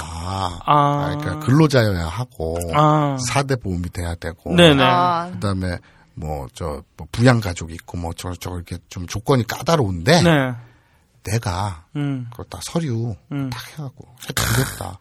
아. 0.65 1.15
그러니까 1.19 1.45
근로자여야 1.45 2.07
하고 2.07 2.57
아. 2.73 3.17
사대 3.27 3.55
보험이 3.55 3.89
돼야 3.91 4.15
되고 4.15 4.55
네네. 4.55 4.83
아, 4.83 5.29
그다음에 5.33 5.77
뭐 6.15 6.47
저 6.53 6.81
부양 7.13 7.39
가족이 7.39 7.73
있고 7.75 7.97
뭐 7.97 8.11
저저 8.13 8.49
이렇게 8.55 8.77
좀 8.89 9.07
조건이 9.07 9.45
까다로운데 9.47 10.21
네. 10.21 10.53
내가 11.23 11.85
음. 11.95 12.27
그걸 12.31 12.45
다 12.49 12.59
서류 12.61 13.15
음. 13.31 13.49
딱 13.49 13.61
해갖고 13.71 14.05
해드렸다. 14.27 14.99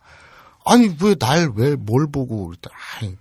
아니 0.69 0.95
왜 1.03 1.15
날 1.19 1.51
왜 1.57 1.77
뭘 1.77 2.07
보고 2.11 2.47
그랬더니 2.47 2.75
아이 3.01 3.17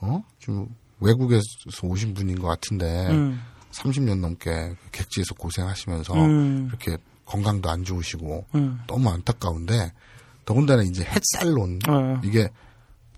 어? 0.00 0.22
좀 0.38 0.68
외국에서 1.00 1.42
오신 1.82 2.14
분인 2.14 2.38
것 2.40 2.46
같은데 2.48 3.08
음. 3.10 3.40
30년 3.72 4.20
넘게 4.20 4.74
객지에서 4.92 5.34
고생하시면서 5.34 6.14
음. 6.14 6.66
이렇게 6.68 6.96
건강도 7.24 7.70
안 7.70 7.84
좋으시고 7.84 8.44
음. 8.54 8.80
너무 8.86 9.08
안타까운데 9.10 9.92
더군다나 10.44 10.82
이제 10.82 11.04
햇살론 11.04 11.78
어. 11.88 12.20
이게 12.24 12.48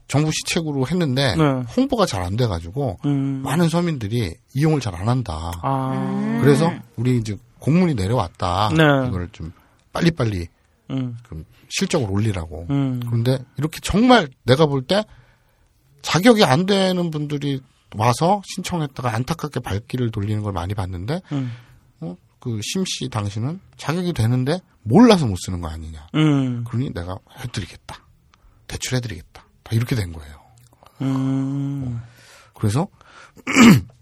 정부 0.06 0.30
시책으로 0.30 0.86
했는데 0.86 1.34
네. 1.34 1.42
홍보가 1.76 2.06
잘 2.06 2.22
안 2.22 2.36
돼가지고 2.36 2.98
음. 3.06 3.42
많은 3.42 3.68
서민들이 3.68 4.34
이용을 4.54 4.80
잘 4.80 4.94
안 4.94 5.08
한다. 5.08 5.50
아. 5.62 6.38
그래서 6.42 6.70
우리 6.96 7.16
이제 7.18 7.36
공문이 7.58 7.94
내려왔다. 7.94 8.68
네. 8.76 9.08
이걸 9.08 9.28
좀 9.32 9.52
빨리빨리 9.92 10.46
음. 10.90 11.16
좀 11.28 11.44
실적을 11.76 12.08
올리라고. 12.10 12.66
음. 12.70 13.00
그런데 13.04 13.38
이렇게 13.58 13.80
정말 13.82 14.28
내가 14.44 14.66
볼 14.66 14.82
때 14.86 15.04
자격이 16.02 16.44
안 16.44 16.66
되는 16.66 17.10
분들이 17.10 17.60
와서 17.96 18.42
신청했다가 18.44 19.12
안타깝게 19.14 19.60
발길을 19.60 20.10
돌리는 20.10 20.42
걸 20.42 20.52
많이 20.52 20.74
봤는데 20.74 21.20
음. 21.32 21.52
어, 22.00 22.16
그 22.40 22.60
심 22.62 22.84
씨 22.84 23.08
당신은 23.08 23.60
자격이 23.76 24.12
되는데 24.12 24.60
몰라서 24.82 25.26
못 25.26 25.36
쓰는 25.36 25.60
거 25.60 25.68
아니냐. 25.68 26.06
음. 26.14 26.62
그러니 26.64 26.92
내가 26.92 27.18
해드리겠다. 27.40 27.96
대출해드리겠다. 28.68 29.44
다 29.62 29.70
이렇게 29.74 29.96
된 29.96 30.12
거예요. 30.12 30.36
음. 31.02 32.00
그래서 32.54 32.86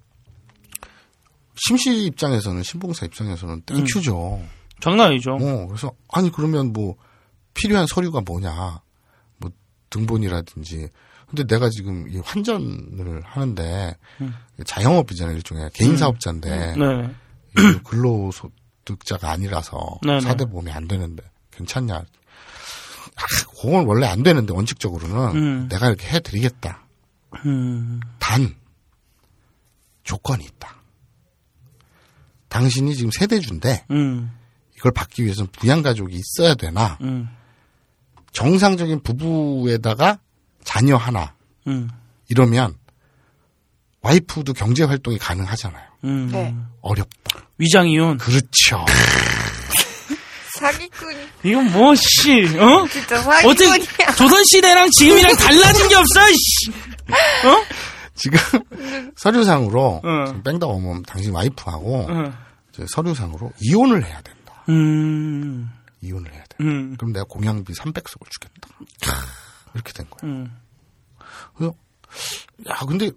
심씨 1.56 2.04
입장에서는 2.06 2.62
신봉사 2.62 3.06
입장에서는 3.06 3.62
thank 3.62 3.96
you죠. 3.96 4.42
장난 4.80 5.08
아니죠. 5.08 5.32
어, 5.34 5.66
그래서 5.68 5.92
아니 6.12 6.30
그러면 6.32 6.72
뭐 6.72 6.96
필요한 7.54 7.86
서류가 7.86 8.22
뭐냐, 8.22 8.80
뭐 9.38 9.50
등본이라든지. 9.90 10.88
근데 11.28 11.44
내가 11.44 11.70
지금 11.70 12.08
이 12.10 12.18
환전을 12.18 13.22
하는데 13.24 13.96
자영업이잖아요 14.66 15.34
일종의 15.36 15.70
개인 15.72 15.96
사업자인데 15.96 16.74
네. 16.76 17.14
이 17.56 17.78
근로소득자가 17.84 19.30
아니라서 19.30 19.98
네네. 20.02 20.20
사대보험이 20.20 20.70
안 20.72 20.86
되는데 20.86 21.22
괜찮냐? 21.52 21.94
아, 21.94 23.22
그건 23.50 23.86
원래 23.86 24.06
안 24.06 24.22
되는데 24.22 24.52
원칙적으로는 24.52 25.36
음. 25.36 25.68
내가 25.68 25.86
이렇게 25.86 26.06
해드리겠다. 26.08 26.84
음. 27.46 28.00
단 28.18 28.54
조건이 30.02 30.44
있다. 30.44 30.76
당신이 32.48 32.94
지금 32.94 33.10
세대주인데 33.10 33.86
음. 33.90 34.36
이걸 34.76 34.92
받기 34.92 35.24
위해서는 35.24 35.50
부양가족이 35.52 36.14
있어야 36.14 36.54
되나 36.54 36.98
음. 37.00 37.28
정상적인 38.32 39.02
부부에다가 39.02 40.18
자녀 40.64 40.96
하나 40.96 41.34
음. 41.66 41.90
이러면 42.28 42.74
와이프도 44.00 44.52
경제 44.54 44.84
활동이 44.84 45.18
가능하잖아요. 45.18 45.84
음. 46.04 46.28
네. 46.32 46.54
어렵다. 46.80 47.46
위장 47.58 47.88
이혼. 47.88 48.18
그렇죠. 48.18 48.84
사기꾼. 50.58 51.14
이건 51.44 51.72
뭐 51.72 51.94
씨, 51.94 52.44
어? 52.58 52.86
진짜 52.88 53.20
어떻게 53.20 53.66
사기꾼이야. 53.66 54.14
조선 54.16 54.44
시대랑 54.44 54.90
지금이랑 54.90 55.34
달라진 55.36 55.88
게 55.88 55.94
없어. 55.94 56.20
씨. 56.30 56.72
지금 58.14 58.38
서류상으로 59.16 60.02
응. 60.04 60.26
지금 60.26 60.42
뺑덕 60.42 60.70
어멈 60.70 61.02
당신 61.02 61.32
와이프하고 61.32 62.06
응. 62.10 62.32
이제 62.72 62.84
서류상으로 62.88 63.52
이혼을 63.60 64.04
해야 64.04 64.20
된다. 64.20 64.64
음. 64.68 65.70
이혼을 66.00 66.32
해야 66.32 66.44
돼. 66.44 66.51
음. 66.62 66.96
그럼 66.98 67.12
내가 67.12 67.24
공양비 67.28 67.72
300석을 67.72 68.30
주겠다. 68.30 68.68
이렇게 69.74 69.92
된 69.92 70.06
거예요. 70.10 70.34
음. 70.34 70.56
그래서 71.54 71.74
야 72.68 72.76
근데 72.86 73.10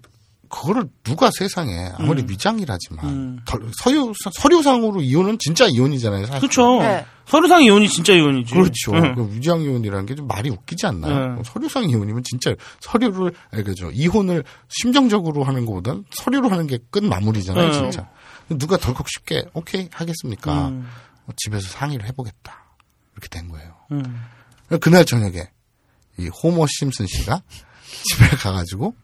그거를 0.49 0.87
누가 1.03 1.31
세상에 1.31 1.91
아무리 1.97 2.23
위장이라지만 2.27 3.05
음. 3.05 3.39
덜- 3.45 3.69
서류 3.77 4.13
서류상으로 4.35 5.01
이혼은 5.01 5.37
진짜 5.39 5.67
이혼이잖아요. 5.67 6.27
사실. 6.27 6.39
그렇죠. 6.41 6.79
네. 6.81 7.05
서류상 7.25 7.63
이혼이 7.63 7.89
진짜 7.89 8.13
이혼이지. 8.13 8.53
그렇죠. 8.53 8.93
응. 8.93 9.15
그 9.15 9.33
위장 9.33 9.59
이혼이라는 9.59 10.05
게 10.05 10.13
좀 10.15 10.27
말이 10.27 10.49
웃기지 10.51 10.85
않나요? 10.85 11.35
네. 11.37 11.41
서류상 11.43 11.89
이혼이면 11.89 12.23
진짜 12.23 12.53
서류를 12.81 13.33
아니 13.51 13.63
그죠 13.63 13.89
이혼을 13.91 14.43
심정적으로 14.69 15.43
하는 15.43 15.65
것보단 15.65 16.05
서류로 16.11 16.49
하는 16.49 16.67
게 16.67 16.77
끝 16.91 17.03
마무리잖아요, 17.03 17.67
네. 17.67 17.73
진짜. 17.73 18.07
누가 18.49 18.77
덜컥 18.77 19.07
쉽게 19.09 19.43
오케이 19.53 19.89
하겠습니까? 19.91 20.67
음. 20.67 20.87
어, 21.25 21.31
집에서 21.35 21.67
상의를 21.67 22.05
해보겠다 22.07 22.64
이렇게 23.15 23.27
된 23.29 23.49
거예요. 23.49 23.75
음. 23.91 24.21
그날 24.81 25.05
저녁에 25.05 25.49
이 26.17 26.27
호머 26.27 26.65
심슨 26.67 27.07
씨가 27.07 27.41
집에 28.03 28.27
가가지고 28.37 28.95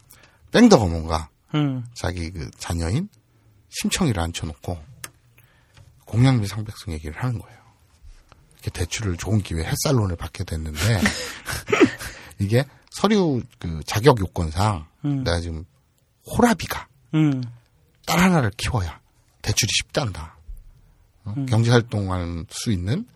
뺑덕 0.52 0.82
어머가 0.82 1.30
음. 1.56 1.86
자기 1.94 2.32
그 2.32 2.50
자녀인 2.58 3.10
심청이를 3.70 4.22
앉혀놓고 4.22 4.78
공양비 6.06 6.48
상백성 6.48 6.94
얘기를 6.94 7.16
하는 7.22 7.40
거예요. 7.40 7.62
이렇게 8.54 8.70
대출을 8.72 9.18
좋은 9.18 9.42
기회 9.42 9.64
햇살론을 9.64 10.18
받게 10.18 10.44
됐는데 10.44 10.80
이게 12.40 12.66
서류 12.92 13.42
그 13.60 13.82
자격 13.86 14.20
요건상 14.20 14.88
음. 15.06 15.24
내가 15.24 15.40
지금 15.40 15.64
호라비가 16.26 16.88
음. 17.14 17.42
딸 18.06 18.20
하나를 18.20 18.52
키워야 18.58 19.00
대출이 19.42 19.70
쉽단다. 19.82 20.38
어? 21.24 21.36
경제 21.48 21.72
활동할 21.72 22.46
수 22.50 22.72
있는 22.72 23.08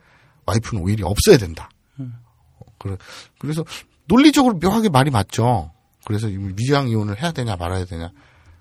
와이프는 0.45 0.83
오히려 0.83 1.07
없어야 1.07 1.37
된다. 1.37 1.69
어, 1.97 2.65
그래, 2.77 2.97
그래서 3.39 3.63
논리적으로 4.05 4.55
묘하게 4.55 4.89
말이 4.89 5.09
맞죠. 5.11 5.71
그래서 6.05 6.27
이 6.29 6.37
위장 6.57 6.87
이혼을 6.87 7.21
해야 7.21 7.31
되냐 7.31 7.55
말아야 7.55 7.85
되냐 7.85 8.11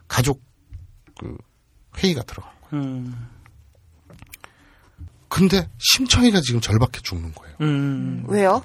가족 0.08 0.42
그 1.18 1.36
회의가 1.98 2.22
들어간 2.22 2.50
거예요. 2.70 2.84
음. 2.84 3.28
근데 5.28 5.68
심청이가 5.78 6.40
지금 6.40 6.60
절박해 6.60 7.00
죽는 7.02 7.32
거예요. 7.34 7.56
음. 7.60 8.24
왜요? 8.28 8.62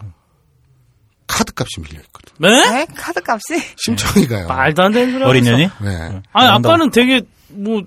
카드 1.27 1.51
값이 1.55 1.81
밀려 1.81 1.99
있거든. 2.05 2.33
네? 2.39 2.69
네? 2.69 2.85
카드 2.95 3.21
값이? 3.25 3.59
심청이가요. 3.77 4.47
말도 4.47 4.83
안 4.83 4.91
되는 4.91 5.11
소리 5.11 5.21
하고 5.21 5.29
어린 5.29 5.43
있어. 5.43 5.51
년이? 5.51 5.69
네. 5.81 6.21
아니. 6.31 6.47
아빠는 6.47 6.89
되게, 6.91 7.21
뭐, 7.49 7.81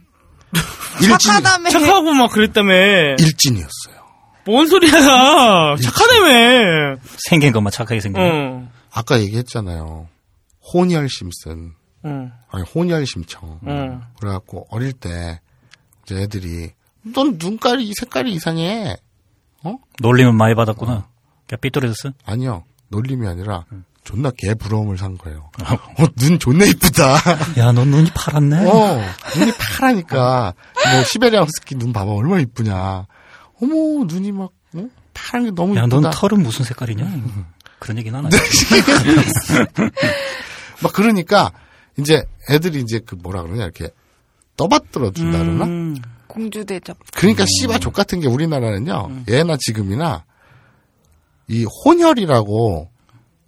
일진 1.01 1.19
착하다며. 1.19 1.71
착하고 1.71 2.13
막 2.13 2.31
그랬다며. 2.31 2.73
일진이었어요. 3.19 4.02
뭔 4.45 4.67
소리야. 4.67 4.91
착하다며. 5.83 6.97
생긴 7.19 7.53
것만 7.53 7.71
착하게 7.71 8.01
생긴. 8.01 8.23
거. 8.23 8.29
응. 8.29 8.69
아까 8.93 9.21
얘기했잖아요. 9.21 10.09
혼혈 10.73 11.09
심슨. 11.09 11.73
응. 12.05 12.33
아니 12.51 12.65
혼혈 12.65 13.07
심청. 13.07 13.61
응. 13.67 14.03
그래갖고 14.21 14.67
어릴 14.71 14.93
때 14.93 15.41
이제 16.05 16.17
애들이 16.23 16.71
넌 17.15 17.37
눈깔이 17.39 17.93
색깔이 17.99 18.33
이상해. 18.33 18.97
놀림은 20.01 20.35
많이 20.35 20.55
받았구나. 20.55 21.07
그냥 21.47 21.61
삐뚤어졌어? 21.61 22.11
아니요. 22.25 22.65
놀림이 22.89 23.27
아니라 23.29 23.65
존나 24.05 24.31
개 24.37 24.55
부러움을 24.55 24.99
산 24.99 25.17
거예요. 25.17 25.51
어, 25.99 26.05
눈 26.17 26.39
존나 26.41 26.65
이쁘다. 26.65 27.15
야, 27.59 27.71
너 27.73 27.85
눈이 27.85 28.11
파랗네. 28.15 28.67
어, 28.69 29.01
눈이 29.39 29.53
파라니까. 29.59 30.55
뭐, 30.75 31.05
시베리아 31.05 31.41
허스키 31.43 31.77
눈 31.77 31.93
봐봐. 31.93 32.11
얼마나 32.11 32.41
이쁘냐. 32.41 33.07
어머, 33.63 34.05
눈이 34.05 34.33
막, 34.33 34.51
어? 34.75 34.89
파란 35.15 35.45
게 35.45 35.51
너무 35.53 35.77
야, 35.77 35.83
이쁘다. 35.85 36.01
넌 36.01 36.11
털은 36.11 36.43
무슨 36.43 36.65
색깔이냐? 36.65 37.05
그런 37.79 37.99
얘기는 37.99 38.17
안 38.19 38.25
하지. 38.27 38.37
막 40.83 40.93
그러니까, 40.93 41.53
이제 41.99 42.25
애들이 42.51 42.81
이제 42.81 43.01
그 43.05 43.15
뭐라 43.15 43.43
그러냐, 43.43 43.65
이렇게 43.65 43.91
떠받들어 44.57 45.13
준다 45.13 45.39
그러나? 45.39 45.65
음. 45.67 45.97
공주 46.27 46.65
대접. 46.65 46.97
그러니까 47.15 47.45
씨바 47.47 47.79
족 47.79 47.93
같은 47.93 48.21
게 48.21 48.27
우리나라는요, 48.27 49.25
예나 49.29 49.57
지금이나, 49.59 50.25
이 51.49 51.67
혼혈이라고, 51.85 52.91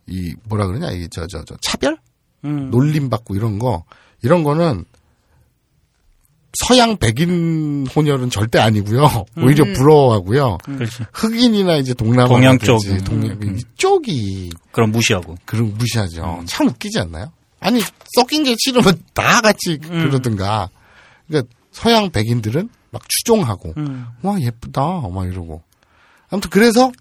이 0.06 0.34
뭐라 0.44 0.66
그러냐, 0.66 0.90
이 0.90 1.08
저, 1.10 1.26
저, 1.26 1.42
저, 1.44 1.56
차별? 1.62 1.98
음. 2.44 2.70
놀림 2.70 3.08
받고 3.08 3.34
이런 3.36 3.58
거, 3.58 3.84
이런 4.22 4.44
거는 4.44 4.84
서양 6.57 6.96
백인 6.96 7.86
혼혈은 7.94 8.30
절대 8.30 8.59
아니고요. 8.59 9.24
오히려 9.38 9.64
부러워하고요. 9.74 10.59
그렇지. 10.64 11.05
흑인이나 11.12 11.76
이제 11.76 11.94
동남아 11.94 12.28
동양 12.28 12.59
쪽. 12.59 12.78
동양 13.05 13.38
이쪽이 13.42 14.50
그럼 14.72 14.92
무시하고. 14.92 15.36
그런 15.44 15.74
무시하죠. 15.76 16.44
참 16.46 16.68
웃기지 16.68 16.98
않나요? 17.00 17.32
아니 17.61 17.80
썩인 18.16 18.44
게 18.44 18.55
싫으면 18.59 19.02
다 19.14 19.40
같이 19.40 19.78
그러든가. 19.78 20.70
그러니까 21.26 21.52
서양 21.72 22.11
백인들은 22.11 22.68
막 22.90 23.02
추종하고 23.09 23.74
음. 23.76 24.07
와 24.22 24.40
예쁘다 24.40 24.80
막 25.12 25.26
이러고. 25.26 25.62
아무튼 26.30 26.50
그래서 26.50 26.92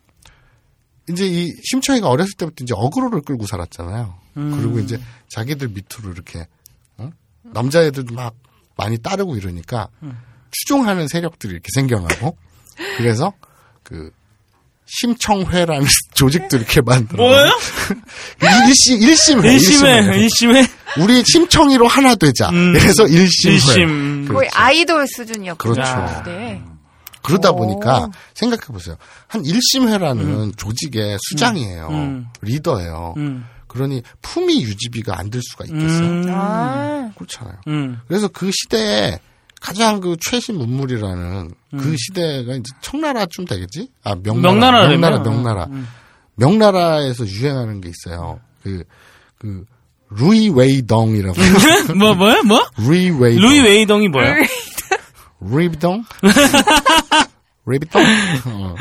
이제 1.09 1.27
이 1.27 1.53
심청이가 1.63 2.07
어렸을 2.07 2.33
때부터 2.37 2.63
이제 2.63 2.73
어그로를 2.75 3.21
끌고 3.21 3.45
살았잖아요. 3.45 4.15
그리고 4.33 4.79
이제 4.79 4.99
자기들 5.29 5.67
밑으로 5.67 6.11
이렇게 6.13 6.47
어? 6.97 7.09
남자애들도 7.43 8.15
막 8.15 8.33
많이 8.75 8.97
따르고 8.97 9.35
이러니까 9.35 9.87
추종하는 10.51 11.07
세력들이 11.07 11.53
이렇게 11.53 11.67
생겨나고 11.73 12.37
그래서 12.97 13.33
그 13.83 14.11
심청회라는 14.85 15.85
조직도 16.13 16.57
이렇게 16.57 16.81
만들어. 16.81 17.23
뭐예요? 17.23 17.51
일심 18.67 19.01
일심회. 19.01 19.53
일심회. 19.53 20.17
일심해. 20.17 20.65
우리 20.99 21.23
심청이로 21.25 21.87
하나 21.87 22.15
되자. 22.15 22.49
음. 22.49 22.73
그래서 22.73 23.07
일심회. 23.07 23.53
일심. 23.53 24.25
그렇죠. 24.25 24.33
거의 24.33 24.49
아이돌 24.53 25.07
수준이었군요. 25.07 25.73
그렇죠. 25.73 26.23
네. 26.25 26.61
그러다 27.23 27.51
오. 27.51 27.55
보니까 27.55 28.09
생각해 28.33 28.67
보세요. 28.67 28.97
한 29.27 29.45
일심회라는 29.45 30.53
조직의 30.57 31.17
수장이에요. 31.29 31.87
음. 31.89 32.27
리더예요. 32.41 33.13
음. 33.17 33.45
그러니 33.73 34.01
품위 34.21 34.61
유지비가 34.63 35.17
안 35.19 35.29
들 35.29 35.41
수가 35.41 35.65
있겠어요. 35.65 36.07
음. 36.07 36.25
아, 36.29 37.11
그렇잖아요. 37.15 37.55
음. 37.67 37.99
그래서 38.07 38.27
그 38.27 38.49
시대에 38.53 39.19
가장 39.59 39.99
그 39.99 40.15
최신 40.21 40.57
문물이라는 40.57 41.49
그 41.71 41.95
시대가 41.97 42.53
이제 42.53 42.71
청나라쯤 42.81 43.45
되겠지? 43.45 43.89
아 44.03 44.15
명나라, 44.15 44.53
명나라라며. 44.53 44.89
명나라, 44.97 45.19
명나라. 45.23 45.65
음. 45.71 45.87
명나라 46.35 47.01
에서 47.03 47.25
유행하는 47.25 47.79
게 47.81 47.89
있어요. 47.89 48.39
그, 48.63 48.83
그, 49.39 49.63
루이 50.09 50.49
웨이덩이라고. 50.49 51.35
뭐, 51.97 52.13
뭐야, 52.15 52.41
뭐? 52.43 52.63
루이 52.77 53.09
웨이덩. 53.11 53.41
루이 53.43 53.59
웨이덩이 53.61 54.07
뭐야? 54.09 54.35
루이비덩? 55.41 56.03
루이비덩? 57.65 58.01
어. 58.45 58.75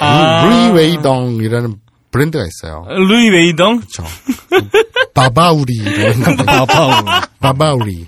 아. 0.00 0.44
루이 0.46 0.76
웨이덩이라는 0.76 1.76
브랜드가 2.14 2.44
있어요. 2.46 2.86
루이 2.88 3.28
웨이덩? 3.28 3.80
그쵸. 3.80 4.04
바바우리라는 5.14 6.36
거. 6.36 6.44
바바우. 6.44 7.04
바바우리. 7.40 8.06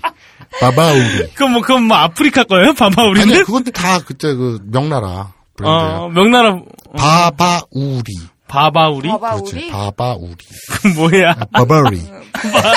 바바우리. 0.61 1.33
그럼 1.35 1.51
뭐, 1.51 1.61
그럼 1.61 1.83
뭐 1.83 1.97
아프리카 1.97 2.45
거예요? 2.45 2.73
바바 2.73 3.01
아니, 3.01 3.09
우리는? 3.11 3.43
그것도 3.43 3.71
다 3.71 3.99
그때 3.99 4.33
그 4.33 4.59
명나라 4.63 5.33
브랜드예요. 5.57 5.81
어, 5.99 6.07
명나라, 6.09 6.55
바바우리. 6.95 8.03
바바 8.47 8.89
우리? 8.91 9.09
봐봐 9.09 9.33
그렇지. 9.35 9.55
우리 9.55 9.71
바바우리. 9.71 10.35
그 10.71 10.87
뭐야? 10.87 11.33
바바우리. 11.51 12.01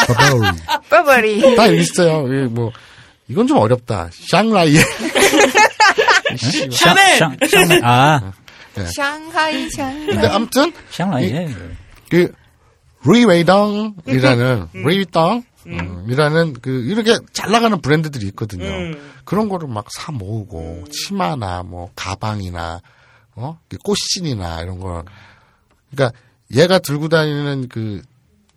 바바우리. 0.08 0.48
빠바리. 0.90 1.54
다 1.54 1.66
있어요. 1.68 2.22
뭐 2.48 2.72
이건 3.28 3.46
좀 3.46 3.58
어렵다. 3.58 4.08
샹라이에 4.32 4.80
샤넬! 6.72 7.18
샹, 7.18 7.30
샹, 7.48 7.84
아, 7.84 8.32
샹하이 8.74 9.68
근데 9.68 10.14
샹하이. 10.14 10.26
아무튼 10.26 10.72
샹라이에. 10.90 11.54
그 12.08 12.32
루이웨이덩이라는 13.02 14.68
루이비덩 14.72 15.42
음, 15.66 16.06
이라는 16.08 16.54
그 16.62 16.70
이렇게 16.84 17.16
잘 17.32 17.50
나가는 17.50 17.80
브랜드들이 17.80 18.26
있거든요. 18.28 18.64
음. 18.66 19.12
그런 19.24 19.48
거를 19.48 19.68
막 19.68 19.86
사 19.90 20.10
모으고 20.12 20.84
치마나 20.90 21.62
뭐 21.62 21.90
가방이나 21.94 22.80
어 23.34 23.58
꽃신이나 23.84 24.62
이런 24.62 24.78
거. 24.80 25.04
그러니까 25.90 26.18
얘가 26.54 26.78
들고 26.78 27.08
다니는 27.08 27.68
그 27.68 28.02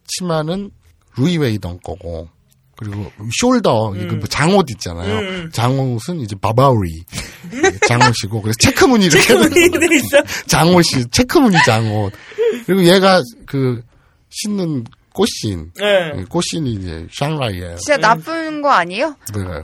치마는 0.07 0.71
루이웨이덩 1.17 1.79
거고 1.83 2.29
그리고 2.83 3.11
숄더 3.41 3.95
이거 4.03 4.15
뭐 4.15 4.27
장옷 4.27 4.69
있잖아요. 4.71 5.49
장옷은 5.51 6.19
이제 6.21 6.35
바바우리 6.39 7.03
장옷이고 7.87 8.41
그래서 8.41 8.57
체크무늬 8.59 9.05
이렇게? 9.05 9.33
장옷이 10.47 11.05
체크무늬 11.11 11.57
장옷 11.65 12.13
그리고 12.65 12.83
얘가 12.85 13.21
그 13.45 13.81
신는 14.29 14.83
꽃신 15.13 15.71
네. 15.75 16.25
꽃신이 16.27 16.73
이제 16.73 17.07
샹라이에 17.13 17.75
진짜 17.75 17.97
나쁜 17.97 18.61
거 18.61 18.71
아니에요? 18.71 19.15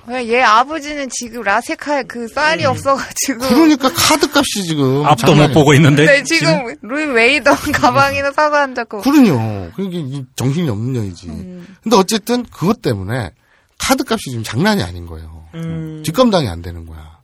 그냥 0.06 0.28
얘 0.28 0.42
아버지는 0.42 1.10
지금 1.12 1.42
라섹할 1.42 2.08
그 2.08 2.28
쌀이 2.28 2.66
없어가지고. 2.66 3.40
그러니까 3.40 3.90
카드값이 3.92 4.64
지금 4.64 5.06
앞도 5.06 5.36
못 5.36 5.52
보고 5.52 5.74
있는데. 5.74 6.06
네, 6.06 6.24
지금 6.24 6.76
루이 6.82 7.06
웨이던 7.06 7.56
가방이나 7.74 8.32
사고 8.32 8.56
앉았고. 8.56 9.02
그러요. 9.02 9.72
그게 9.76 10.00
이 10.00 10.24
정신이 10.36 10.70
없는 10.70 10.94
년이지. 10.94 11.28
근데 11.84 11.98
어쨌든 11.98 12.44
그것 12.44 12.82
때문에 12.82 13.32
카드값이 13.80 14.30
지금 14.30 14.44
장난이 14.44 14.84
아닌 14.84 15.08
거예요. 15.08 15.46
음. 15.56 16.04
뒷감당이 16.06 16.48
안 16.48 16.62
되는 16.62 16.86
거야. 16.86 17.18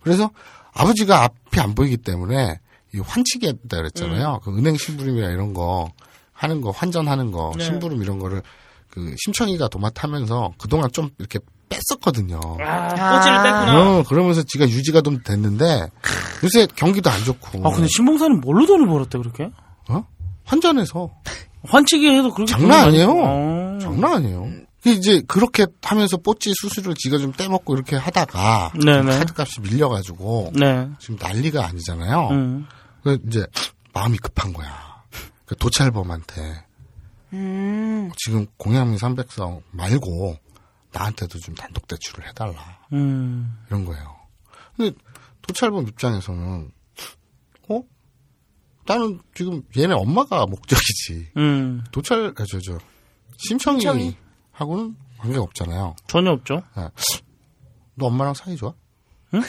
그래서 0.00 0.30
아버지가 0.72 1.24
앞이 1.24 1.58
안 1.58 1.74
보이기 1.74 1.96
때문에 1.96 2.60
이 2.94 3.00
환치기 3.00 3.48
했다 3.48 3.78
그랬잖아요. 3.78 4.40
그 4.44 4.56
은행 4.56 4.76
심부름이나 4.76 5.30
이런 5.30 5.52
거 5.52 5.90
하는 6.36 6.60
거, 6.60 6.70
환전하는 6.70 7.32
거, 7.32 7.52
네. 7.56 7.64
심부름 7.64 8.02
이런 8.02 8.18
거를 8.18 8.42
그 8.90 9.14
심청이가 9.24 9.68
도맡하면서 9.68 10.52
그동안 10.58 10.90
좀 10.92 11.10
이렇게 11.18 11.38
뺐었거든요. 11.68 12.38
아, 12.60 12.88
꼬치를 12.88 13.42
뺐구나. 13.42 13.98
어, 13.98 14.02
그러면서 14.08 14.42
지가 14.44 14.68
유지가 14.68 15.00
좀 15.00 15.20
됐는데 15.22 15.88
요새 16.44 16.66
경기도 16.76 17.10
안 17.10 17.24
좋고. 17.24 17.66
아, 17.66 17.72
근데 17.72 17.88
신봉사는 17.94 18.40
뭘로 18.40 18.66
돈을 18.66 18.86
벌었대, 18.86 19.18
그렇게? 19.18 19.50
어? 19.88 20.04
환전해서 20.44 21.10
환치기 21.64 22.08
해서 22.08 22.32
그렇게. 22.32 22.52
장난 22.52 22.84
아니에요. 22.88 23.06
벌- 23.12 23.24
어. 23.24 23.78
장난 23.80 24.12
아니에요. 24.14 24.48
그 24.84 24.90
이제 24.90 25.20
그렇게 25.26 25.66
하면서 25.82 26.16
뽀찌 26.18 26.52
수수료를 26.60 26.94
지가 26.94 27.18
좀 27.18 27.32
떼먹고 27.32 27.74
이렇게 27.74 27.96
하다가 27.96 28.72
네네. 28.84 29.18
카드값이 29.18 29.60
밀려가지고 29.62 30.52
네. 30.54 30.88
지금 31.00 31.16
난리가 31.20 31.66
아니잖아요. 31.66 32.28
음. 32.30 32.66
그 33.02 33.18
이제 33.26 33.44
마음이 33.92 34.16
급한 34.18 34.52
거야. 34.52 34.85
그 35.46 35.56
도찰범한테 35.56 36.64
음. 37.32 38.10
지금 38.16 38.46
공양미 38.56 38.96
300성 38.96 39.62
말고 39.70 40.36
나한테도 40.92 41.38
좀 41.38 41.54
단독 41.54 41.86
대출을 41.86 42.28
해달라 42.28 42.80
음. 42.92 43.58
이런 43.68 43.84
거예요. 43.84 44.16
근데 44.76 44.96
도찰범 45.42 45.86
입장에서는 45.88 46.70
어? 47.68 47.82
나는 48.86 49.20
지금 49.34 49.62
얘네 49.76 49.94
엄마가 49.94 50.46
목적이지. 50.46 51.32
음. 51.36 51.84
도찰 51.92 52.32
아, 52.38 52.44
저, 52.48 52.58
저 52.60 52.78
심청이, 53.38 53.80
심청이. 53.80 54.16
하고는 54.52 54.96
관계가 55.18 55.42
없잖아요. 55.42 55.96
전혀 56.06 56.30
없죠. 56.30 56.62
너 57.94 58.06
엄마랑 58.06 58.34
사이 58.34 58.56
좋아? 58.56 58.74
응? 59.34 59.42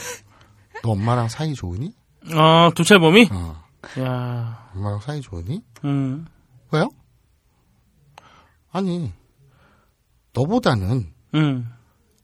너 0.84 0.92
엄마랑 0.92 1.28
사이 1.30 1.54
좋으니? 1.54 1.94
아, 2.34 2.72
도찰범이? 2.76 3.30
어. 3.32 3.64
야 4.00 4.67
엄마랑 4.78 5.00
사이 5.00 5.22
좋으니? 5.22 5.62
음. 5.84 6.26
왜요? 6.72 6.90
아니, 8.72 9.12
너보다는 10.34 11.12
음. 11.36 11.74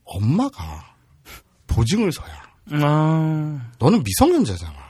엄마가 0.06 0.96
보증을 1.68 2.12
서야. 2.12 2.44
아. 2.74 3.72
너는 3.80 4.04
미성년자잖아. 4.04 4.84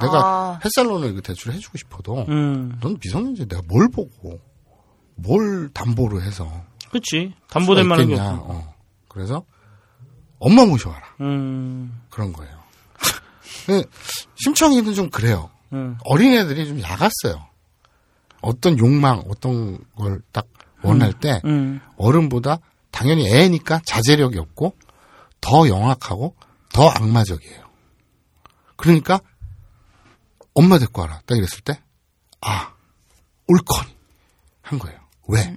내가 0.00 0.18
아. 0.18 0.60
햇살론을 0.64 1.20
대출 1.22 1.52
해주고 1.52 1.78
싶어도 1.78 2.24
음. 2.28 2.78
넌 2.80 2.98
미성년자 3.02 3.44
내가 3.44 3.62
뭘 3.68 3.88
보고 3.90 4.40
뭘 5.14 5.68
담보로 5.72 6.20
해서 6.22 6.64
그치. 6.90 7.34
담보될 7.48 7.84
만한 7.84 8.08
게. 8.08 8.16
어. 8.18 8.74
그래서 9.08 9.44
엄마 10.38 10.64
모셔와라 10.66 11.04
음. 11.20 12.02
그런 12.10 12.32
거예요. 12.32 12.58
근데 13.66 13.88
심청이는 14.34 14.94
좀 14.94 15.10
그래요. 15.10 15.50
음. 15.72 15.96
어린애들이 16.04 16.66
좀 16.66 16.80
야갔어요. 16.80 17.46
어떤 18.40 18.78
욕망, 18.78 19.20
어떤 19.28 19.78
걸 19.96 20.20
딱 20.32 20.46
원할 20.82 21.12
때 21.14 21.40
음. 21.46 21.80
어른보다 21.96 22.58
당연히 22.90 23.26
애니까 23.34 23.80
자제력이 23.86 24.38
없고 24.38 24.76
더 25.40 25.66
영악하고 25.68 26.36
더 26.72 26.88
악마적이에요. 26.88 27.64
그러니까 28.76 29.18
엄마 30.54 30.78
데리고 30.78 31.00
와라. 31.00 31.20
딱 31.26 31.36
이랬을 31.36 31.62
때, 31.64 31.80
아, 32.42 32.74
옳거니. 33.48 33.94
한 34.62 34.78
거예요. 34.78 34.98
왜? 35.28 35.56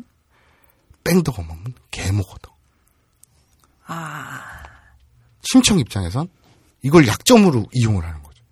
뺑덕 1.04 1.38
엄마는 1.40 1.74
개모거든. 1.92 2.50
아, 3.86 4.42
심청 5.42 5.80
입장에선 5.80 6.28
이걸 6.84 7.08
약점으로 7.08 7.66
이용을 7.74 8.04
하는 8.06 8.22
거죠. 8.24 8.44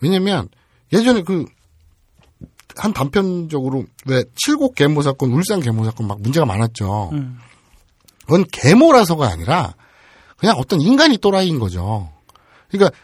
왜냐면 0.00 0.48
예전에 0.92 1.22
그, 1.22 1.44
한 2.76 2.92
단편적으로 2.92 3.84
왜 4.06 4.24
칠곡 4.36 4.74
계모 4.74 5.02
사건, 5.02 5.32
울산 5.32 5.60
계모 5.60 5.84
사건 5.84 6.06
막 6.06 6.20
문제가 6.20 6.46
많았죠. 6.46 7.10
음. 7.12 7.38
그건 8.22 8.44
계모라서가 8.50 9.28
아니라 9.28 9.74
그냥 10.36 10.56
어떤 10.56 10.80
인간이 10.80 11.18
또라이인 11.18 11.58
거죠. 11.58 12.10
그러니까 12.68 12.96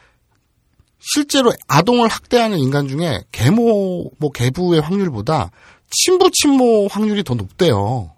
실제로 1.01 1.53
아동을 1.69 2.09
학대하는 2.09 2.59
인간 2.59 2.89
중에 2.89 3.23
계모 3.33 4.13
뭐 4.19 4.31
계부의 4.33 4.81
확률보다 4.81 5.51
친부 5.91 6.31
친모 6.31 6.89
확률이 6.89 7.23
더 7.23 7.35
높대요. 7.35 8.13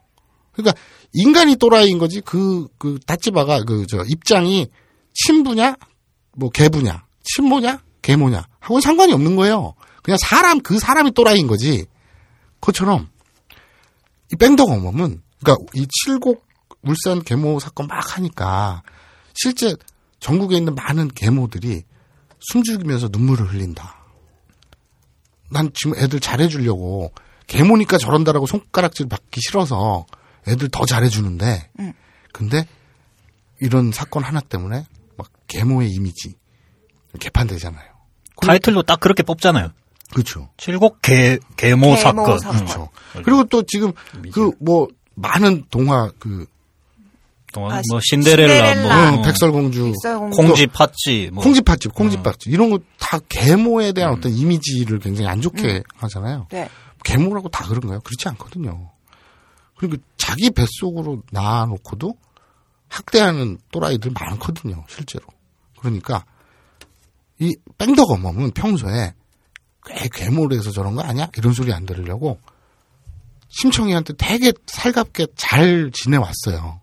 그러니까 0.53 0.79
인간이 1.13 1.57
또라이인 1.57 1.99
거지 1.99 2.21
그그 2.21 3.01
다찌바가 3.07 3.65
그 3.65 3.87
저 3.89 4.05
입장이 4.07 4.69
친부냐 5.15 5.77
뭐 6.37 6.51
계부냐 6.51 7.05
친모냐 7.25 7.81
계모냐 8.03 8.47
하고는 8.61 8.81
상관이 8.81 9.13
없는 9.13 9.37
거예요. 9.37 9.75
그냥 10.03 10.19
사람 10.19 10.61
그 10.61 10.79
사람이 10.79 11.13
또라이인 11.13 11.47
거지. 11.47 11.87
그것처럼 12.61 13.09
이 14.33 14.37
뺑덕 14.37 14.69
어멈은 14.69 15.23
그러니까 15.41 15.67
이 15.75 15.87
칠곡 15.89 16.47
울산 16.83 17.23
계모 17.23 17.61
사건 17.61 17.87
막 17.87 18.17
하니까 18.17 18.83
실제 19.35 19.75
전국에 20.21 20.57
있는 20.57 20.75
많은 20.75 21.09
계모들이 21.09 21.83
숨죽이면서 22.41 23.09
눈물을 23.11 23.53
흘린다. 23.53 23.97
난 25.51 25.71
지금 25.75 25.99
애들 25.99 26.21
잘해주려고 26.21 27.13
계모니까 27.47 27.99
저런다라고 27.99 28.47
손가락질 28.47 29.09
받기 29.09 29.41
싫어서 29.41 30.07
애들 30.47 30.69
더 30.69 30.85
잘해주는데 30.85 31.71
응. 31.81 31.93
근데 32.33 32.67
이런 33.61 33.91
사건 33.93 34.23
하나 34.23 34.41
때문에 34.41 34.87
막 35.17 35.31
계모의 35.49 35.91
이미지 35.91 36.35
개판되잖아요. 37.19 37.85
타이틀도 38.41 38.83
딱 38.85 39.01
그렇게 39.01 39.23
뽑잖아요. 39.23 39.71
그렇죠. 40.13 40.49
칠곡 40.57 41.03
개, 41.03 41.39
개모 41.57 41.97
사건. 41.97 42.33
음. 42.33 42.39
그렇죠. 42.39 42.89
그리고 43.25 43.45
또 43.45 43.63
지금 43.63 43.93
그 44.33 44.51
뭐 44.61 44.89
많은 45.15 45.65
동화 45.71 46.11
그 46.19 46.47
동안 47.53 47.79
아, 47.79 47.83
뭐 47.91 47.99
신데렐라, 48.03 48.75
신데렐라. 48.75 49.11
뭐 49.11 49.17
응, 49.19 49.23
백설공주 49.23 49.93
백설공주. 50.03 50.37
콩쥐 50.37 50.67
팥쥐, 50.69 51.31
뭐 51.33 51.43
콩쥐팥집, 51.43 51.95
콩쥐팥집 51.95 52.53
이런 52.53 52.71
거 52.71 52.79
다 52.99 53.19
계모에 53.29 53.93
대한 53.93 54.13
어떤 54.13 54.31
이미지를 54.33 54.99
굉장히 54.99 55.31
안 55.31 55.41
좋게 55.41 55.83
하잖아요. 55.97 56.47
네. 56.51 56.69
계모라고 57.05 57.49
다 57.49 57.65
그런가요? 57.67 58.01
그렇지 58.01 58.29
않거든요. 58.29 58.91
그리고 59.79 59.97
자기 60.19 60.51
뱃속으로 60.51 61.23
낳아놓고도 61.33 62.15
학대하는 62.89 63.59
또라이들 63.73 64.11
많거든요, 64.13 64.85
실제로. 64.89 65.25
그러니까 65.79 66.25
이 67.41 67.57
뺑덕 67.77 68.11
어멈은 68.11 68.53
평소에 68.53 69.15
꽤 69.87 70.09
괴물을 70.13 70.59
해서 70.59 70.71
저런 70.71 70.95
거 70.95 71.03
아니야? 71.03 71.31
이런 71.37 71.53
소리 71.53 71.73
안 71.73 71.87
들으려고 71.87 72.39
심청이한테 73.49 74.15
되게 74.19 74.53
살갑게 74.67 75.29
잘 75.37 75.91
지내왔어요. 75.93 76.81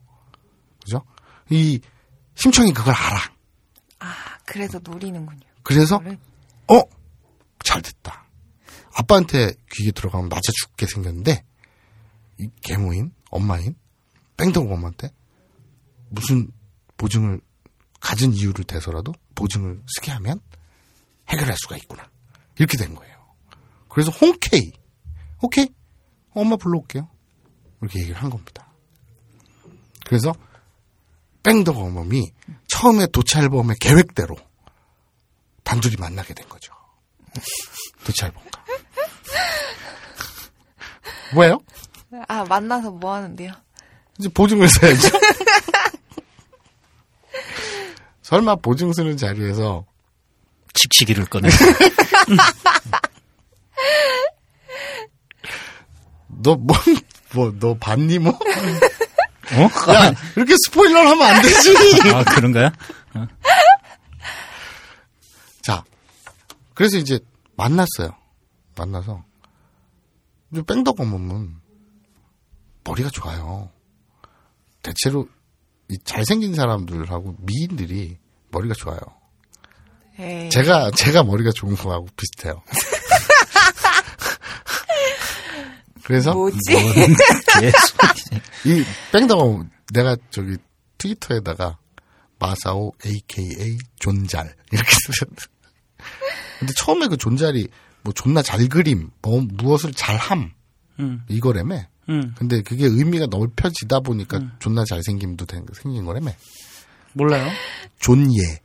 그죠? 0.84 1.04
이 1.50 1.80
심청이 2.36 2.74
그걸 2.74 2.94
알아. 2.94 3.20
아, 4.00 4.14
그래서 4.46 4.80
노리는군요. 4.84 5.40
그래서 5.64 5.98
그거를. 6.00 6.20
어? 6.70 6.82
잘 7.64 7.82
됐다. 7.82 8.26
아빠한테 8.94 9.54
귀에 9.72 9.92
들어가면 9.92 10.30
맞아 10.30 10.52
죽게 10.62 10.86
생겼는데 10.88 11.44
이 12.40 12.50
계모인 12.62 13.14
엄마인 13.30 13.76
뺑덕 14.38 14.72
엄마한테 14.72 15.10
무슨 16.10 16.50
보증을 16.98 17.42
가진 18.16 18.32
이유를 18.32 18.64
대서라도 18.64 19.14
보증을 19.36 19.82
쓰게 19.88 20.10
하면 20.14 20.40
해결할 21.28 21.58
수가 21.58 21.76
있구나. 21.76 22.10
이렇게 22.58 22.78
된 22.78 22.96
거예요. 22.96 23.14
그래서 23.90 24.10
홍케이 24.10 24.72
오케이 25.42 25.68
엄마 26.34 26.56
불러올게요. 26.56 27.10
이렇게 27.82 28.00
얘기를 28.00 28.16
한 28.16 28.30
겁니다. 28.30 28.72
그래서 30.06 30.34
뺑덕 31.44 31.78
어멈이 31.78 32.32
처음에 32.68 33.08
도찰범의 33.08 33.76
계획대로 33.82 34.38
단둘이 35.66 35.98
만나게 35.98 36.34
된 36.34 36.48
거죠. 36.48 36.74
도찰범과. 38.06 38.64
왜요? 41.36 41.60
아, 42.30 42.46
만나서 42.46 42.92
뭐 42.92 43.14
하는데요? 43.14 43.52
이제 44.18 44.30
보증을 44.30 44.70
써야죠. 44.70 45.10
설마 48.26 48.56
보증 48.56 48.92
쓰는 48.92 49.16
자리에서 49.18 49.86
칙칙이를 50.74 51.26
꺼내. 51.26 51.48
너 56.42 56.56
뭐, 56.56 56.76
뭐, 57.36 57.54
너 57.60 57.78
봤니 57.78 58.18
뭐? 58.18 58.32
어? 58.32 59.94
야, 59.94 60.12
이렇게 60.36 60.56
스포일러를 60.66 61.08
하면 61.12 61.22
안 61.22 61.40
되지! 61.40 61.72
아, 62.12 62.24
그런가요? 62.24 62.72
자, 65.62 65.84
그래서 66.74 66.98
이제 66.98 67.20
만났어요. 67.56 68.16
만나서. 68.76 69.24
뺑덕 70.66 71.00
어멈은 71.00 71.58
머리가 72.84 73.12
좋아요. 73.12 73.70
대체로 74.82 75.28
이 75.90 75.98
잘생긴 76.04 76.56
사람들하고 76.56 77.36
미인들이 77.40 78.18
머리가 78.52 78.74
좋아요. 78.76 79.00
에이. 80.20 80.50
제가, 80.50 80.92
제가 80.92 81.24
머리가 81.24 81.52
좋은 81.52 81.76
거하고 81.76 82.08
비슷해요. 82.16 82.62
그래서 86.04 86.34
뭐지? 86.34 86.58
예, 87.64 87.72
이 88.64 88.84
뺑덕 89.12 89.40
어멈, 89.40 89.70
내가 89.92 90.16
저기 90.30 90.58
트위터에다가 91.00 91.80
마사오 92.38 92.94
AKA 93.06 93.78
존잘 94.00 94.54
이렇게 94.72 94.92
쓰셨는데 95.08 95.44
근데 96.60 96.74
처음에 96.74 97.08
그 97.08 97.18
존잘이 97.18 97.68
뭐 98.04 98.14
존나 98.14 98.42
잘 98.44 98.68
그림 98.70 99.10
뭐 99.22 99.42
무엇을 99.42 99.94
잘함 99.94 100.54
음. 101.00 101.26
이거라며 101.28 101.88
음. 102.10 102.34
근데 102.38 102.62
그게 102.62 102.86
의미가 102.86 103.28
넓혀지다 103.28 104.02
보니까 104.02 104.40
존나 104.60 104.84
잘생김도 104.86 105.46
된, 105.46 105.66
생긴 105.74 106.06
거라며. 106.06 106.32
몰라요. 107.14 107.50
존예. 108.00 108.60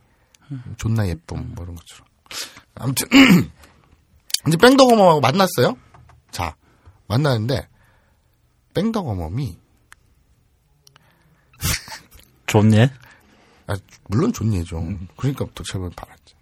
존나 0.77 1.07
예쁨 1.07 1.53
뭐 1.55 1.63
이런 1.63 1.75
것처럼. 1.75 2.07
아무튼 2.75 3.07
이제 4.47 4.57
뺑덕어멈하고 4.57 5.21
만났어요? 5.21 5.77
자 6.31 6.55
만나는데 7.07 7.67
뺑덕어멈이 8.73 9.57
좋네. 12.47 12.91
아, 13.67 13.75
물론 14.09 14.33
존예죠. 14.33 14.81
그러니까 15.15 15.45
도착을 15.55 15.89
받았죠. 15.95 16.37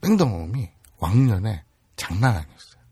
뺑덕어멈이 0.00 0.68
왕년에 0.98 1.64
장난 1.94 2.36
아니었어요. 2.36 2.82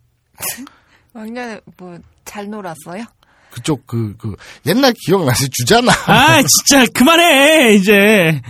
왕년에 1.13 1.61
뭐, 1.77 1.99
잘 2.25 2.49
놀았어요? 2.49 3.05
그쪽 3.51 3.87
그 3.87 4.15
그 4.17 4.37
옛날 4.67 4.95
기억나세요 5.07 5.49
주잖아 5.51 5.91
아, 6.07 6.41
진짜 6.43 6.87
그만해 6.95 7.75
이제. 7.75 8.41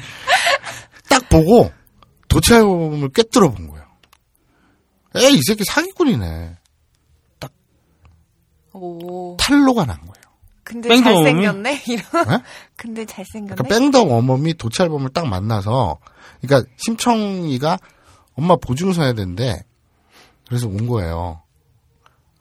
딱 1.09 1.29
보고 1.31 1.73
도찰범을 2.29 3.09
꿰뚫어 3.11 3.51
본 3.51 3.69
거예요. 3.69 3.85
에이 5.17 5.39
이 5.39 5.41
새끼 5.47 5.65
사기꾼이네. 5.65 6.57
오. 8.73 9.37
탈로가 9.37 9.85
난 9.85 9.99
거예요. 9.99 10.13
근데 10.63 10.89
뺑도 10.91 11.11
잘생겼네? 11.25 11.83
이런. 11.89 12.29
네? 12.29 12.43
근데 12.77 13.05
잘생겼네? 13.05 13.55
그러니까 13.57 13.65
뺑덕 13.65 14.11
어멈이 14.13 14.55
도찰범을 14.55 15.11
딱 15.11 15.27
만나서 15.27 15.99
그러니까 16.41 16.71
심청이가 16.77 17.79
엄마 18.35 18.55
보증서 18.57 19.03
해야 19.03 19.13
된대. 19.13 19.65
그래서 20.47 20.69
온 20.69 20.87
거예요. 20.87 21.43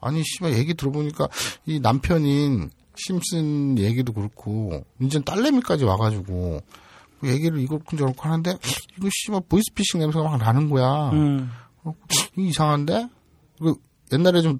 아니 0.02 0.24
씨발 0.24 0.54
얘기 0.54 0.74
들어보니까 0.74 1.28
이 1.66 1.80
남편인 1.80 2.70
심슨 2.96 3.78
얘기도 3.78 4.14
그렇고 4.14 4.86
이제 5.02 5.20
딸내미까지 5.22 5.86
와가지고 5.86 6.62
그 7.20 7.30
얘기를 7.30 7.60
이렇게 7.60 7.98
저렇게 7.98 8.20
하는데 8.20 8.58
이거 8.98 9.10
씨발 9.12 9.42
보이스피싱 9.50 10.00
냄새가 10.00 10.24
막 10.24 10.38
나는 10.38 10.70
거야. 10.70 11.10
음. 11.12 11.52
어, 11.84 11.94
이거 12.34 12.42
이상한데? 12.42 13.10
그 13.60 13.76
옛날에 14.12 14.42
좀 14.42 14.60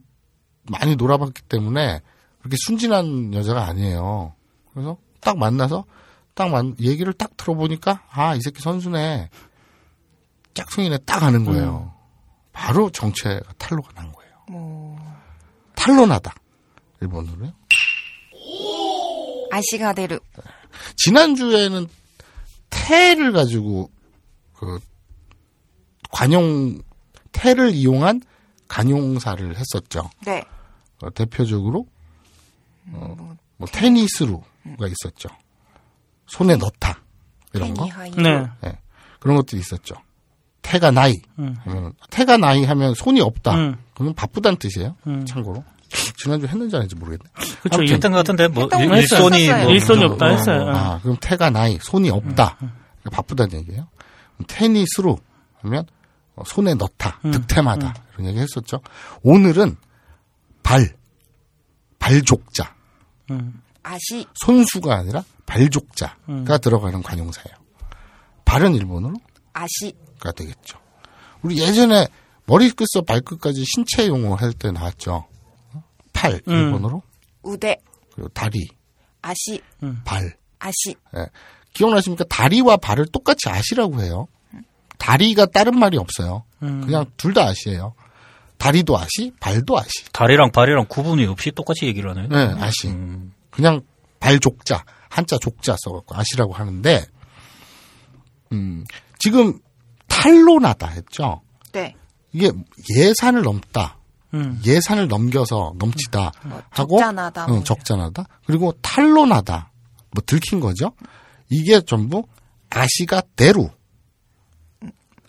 많이 0.70 0.96
놀아봤기 0.96 1.42
때문에 1.44 2.02
그렇게 2.40 2.56
순진한 2.66 3.34
여자가 3.34 3.66
아니에요. 3.66 4.34
그래서 4.74 4.98
딱 5.22 5.38
만나서 5.38 5.86
딱 6.34 6.50
만, 6.50 6.76
얘기를 6.80 7.12
딱 7.14 7.36
들어보니까 7.36 8.04
아, 8.12 8.36
이 8.36 8.42
새끼 8.42 8.62
선수네. 8.62 9.30
짝퉁이네 10.54 11.00
딱 11.06 11.22
하는 11.22 11.46
거예요. 11.46 11.94
바로 12.52 12.90
정체가 12.90 13.54
탈로가 13.58 13.92
난 13.94 14.12
거예요. 14.12 14.89
탈로나다. 15.90 16.36
일본어로요. 17.02 17.52
아시가데르. 19.52 20.20
지난주에는 20.96 21.88
태를 22.70 23.32
가지고 23.32 23.90
그 24.54 24.80
관용 26.12 26.82
태를 27.32 27.74
이용한 27.74 28.22
간용사를 28.68 29.58
했었죠. 29.58 30.10
네. 30.26 30.44
어, 31.02 31.10
대표적으로 31.10 31.88
어, 32.92 33.38
뭐 33.58 33.68
테니스루가 33.72 34.88
있었죠. 34.88 35.30
손에 36.28 36.56
넣다 36.58 37.02
이런 37.54 37.74
거. 37.74 37.88
네. 38.18 38.46
예, 38.66 38.78
그런 39.20 39.38
것들이 39.38 39.60
있었죠. 39.62 39.96
태가 40.62 40.92
나이 40.92 41.20
음. 41.40 41.56
하면 41.62 41.94
태가 42.12 42.38
나이 42.38 42.64
하면 42.64 42.94
손이 42.94 43.22
없다. 43.22 43.56
음. 43.56 43.84
그러면 43.96 44.14
바쁘다는 44.14 44.60
뜻이에요. 44.60 44.96
음. 45.08 45.26
참고로 45.26 45.64
지난주 46.20 46.46
했는지 46.48 46.76
안 46.76 46.82
했는지 46.84 46.96
모르겠네. 46.96 47.92
했던 47.94 48.12
것 48.12 48.18
같은데 48.18 48.48
뭐 48.50 48.68
일- 48.80 48.92
일손이 48.92 49.44
했어요. 49.48 49.64
뭐 49.64 49.72
일손이 49.74 50.00
그 50.00 50.06
없다 50.14 50.26
정도. 50.28 50.40
했어요. 50.40 50.62
음. 50.70 50.76
아, 50.76 51.00
그럼 51.02 51.18
태가 51.22 51.50
나이, 51.50 51.78
손이 51.82 52.10
없다. 52.10 52.56
그러니까 52.58 53.10
바쁘다는 53.12 53.60
얘기예요. 53.60 53.88
테니스로 54.48 55.18
하면 55.62 55.86
어, 56.36 56.44
손에 56.46 56.74
넣다, 56.76 57.20
음. 57.26 57.32
득템하다 57.32 57.94
이런 58.16 58.28
얘기 58.30 58.40
했었죠. 58.40 58.82
오늘은 59.24 59.76
발, 60.64 60.96
발족자, 62.00 62.76
음. 63.32 63.62
아시. 63.84 64.26
손수가 64.36 64.96
아니라 64.96 65.24
발족자가 65.46 66.16
음. 66.30 66.46
들어가는 66.62 67.02
관용사예요. 67.02 67.58
발은 68.46 68.76
일본어로 68.76 69.16
아시. 69.54 69.94
가 70.20 70.32
되겠죠. 70.34 70.78
우리 71.42 71.58
예전에 71.60 72.08
머리끝서 72.46 73.02
발끝까지 73.08 73.64
신체 73.64 74.08
용어 74.08 74.36
할 74.36 74.52
때 74.54 74.72
나왔죠. 74.72 75.28
팔 76.20 76.42
음. 76.48 76.54
일본어로 76.54 77.02
우대. 77.44 77.78
그리고 78.14 78.28
다리, 78.30 78.68
아시. 79.22 79.62
발. 80.04 80.36
아시. 80.60 80.96
예. 81.16 81.26
기억나십니까? 81.74 82.26
다리와 82.30 82.78
발을 82.78 83.06
똑같이 83.14 83.48
아시라고 83.48 84.02
해요. 84.02 84.28
다리가 84.98 85.46
다른 85.46 85.80
말이 85.80 85.98
없어요. 85.98 86.44
음. 86.64 86.82
그냥 86.82 87.06
둘 87.16 87.34
다 87.34 87.44
아시예요. 87.48 87.94
다리도 88.58 88.98
아시, 88.98 89.32
발도 89.40 89.78
아시. 89.78 89.90
다리랑 90.12 90.52
발이랑 90.52 90.88
구분이 90.90 91.26
없이 91.28 91.52
똑같이 91.52 91.86
얘기를 91.86 92.10
하네요. 92.10 92.28
네, 92.28 92.62
아시. 92.62 92.90
음. 92.90 93.32
그냥 93.52 93.80
발 94.20 94.38
족자, 94.40 94.84
한자 95.10 95.38
족자 95.38 95.78
써갖고 95.80 96.14
아시라고 96.18 96.52
하는데, 96.52 97.06
음, 98.52 98.84
지금 99.20 99.60
탈로나다 100.10 100.88
했죠. 100.88 101.42
네. 101.72 101.96
이게 102.34 102.52
예산을 102.98 103.44
넘다, 103.44 103.98
음. 104.34 104.62
예산을 104.66 105.08
넘겨서 105.08 105.74
넘치다 105.78 106.32
하고, 106.70 106.98
적잖하다. 106.98 107.48
뭐 107.48 107.58
응, 107.58 107.64
적잖하다. 107.64 108.26
그리고 108.46 108.74
탈로나다, 108.82 109.72
뭐 110.12 110.24
들킨 110.26 110.60
거죠. 110.60 110.92
이게 111.50 111.82
전부 111.82 112.24
아시가 112.70 113.22
대루, 113.36 113.70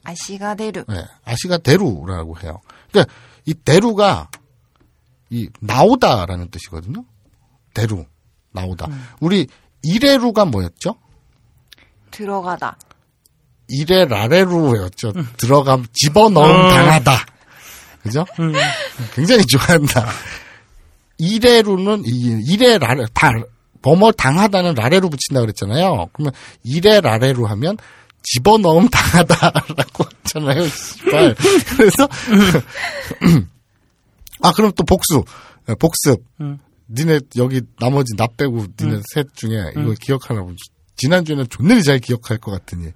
아시가데르. 0.05 0.85
네, 0.89 1.05
아시가 1.25 1.59
대루라고 1.59 2.39
해요. 2.41 2.61
그러니까 2.91 3.13
이 3.47 3.55
대루가 3.55 4.31
이 5.31 5.49
나오다라는 5.61 6.51
뜻이거든요. 6.51 7.05
대루, 7.75 8.05
나오다. 8.53 8.89
우리 9.21 9.47
이레루가 9.83 10.45
뭐였죠? 10.45 10.97
들어가다. 12.11 12.77
이레라레루였죠. 13.69 15.13
들어감 15.37 15.87
집어넣음 15.93 16.51
어. 16.51 16.69
당하다. 16.71 17.13
그죠? 18.03 18.25
굉장히 19.15 19.45
좋아한다. 19.47 20.09
이레루는 21.19 22.05
이 22.07 22.43
이레라레 22.47 23.05
다 23.13 23.31
뭐뭐 23.83 24.13
당하다는 24.13 24.75
라레루 24.75 25.11
붙인다 25.11 25.41
그랬잖아요. 25.41 26.09
그러면 26.13 26.33
이레라레루 26.65 27.45
하면 27.47 27.77
집어넣음 28.23 28.89
당하다라고 28.89 30.05
했잖아요. 30.25 30.67
씨발. 30.69 31.35
그래서 31.77 32.09
아 34.43 34.53
그럼 34.53 34.73
또 34.77 34.85
복수 34.85 35.25
네, 35.67 35.75
복습. 35.75 36.23
음. 36.41 36.59
니네 36.93 37.21
여기 37.37 37.61
나머지 37.79 38.17
나 38.17 38.27
빼고 38.27 38.67
니네 38.81 39.03
셋 39.15 39.27
중에 39.35 39.73
이거 39.77 39.95
기억하나 40.01 40.43
보지. 40.43 40.57
지난주에는 40.97 41.47
존나리 41.49 41.83
잘 41.83 41.99
기억할 41.99 42.39
것 42.39 42.51
같으니 42.51 42.93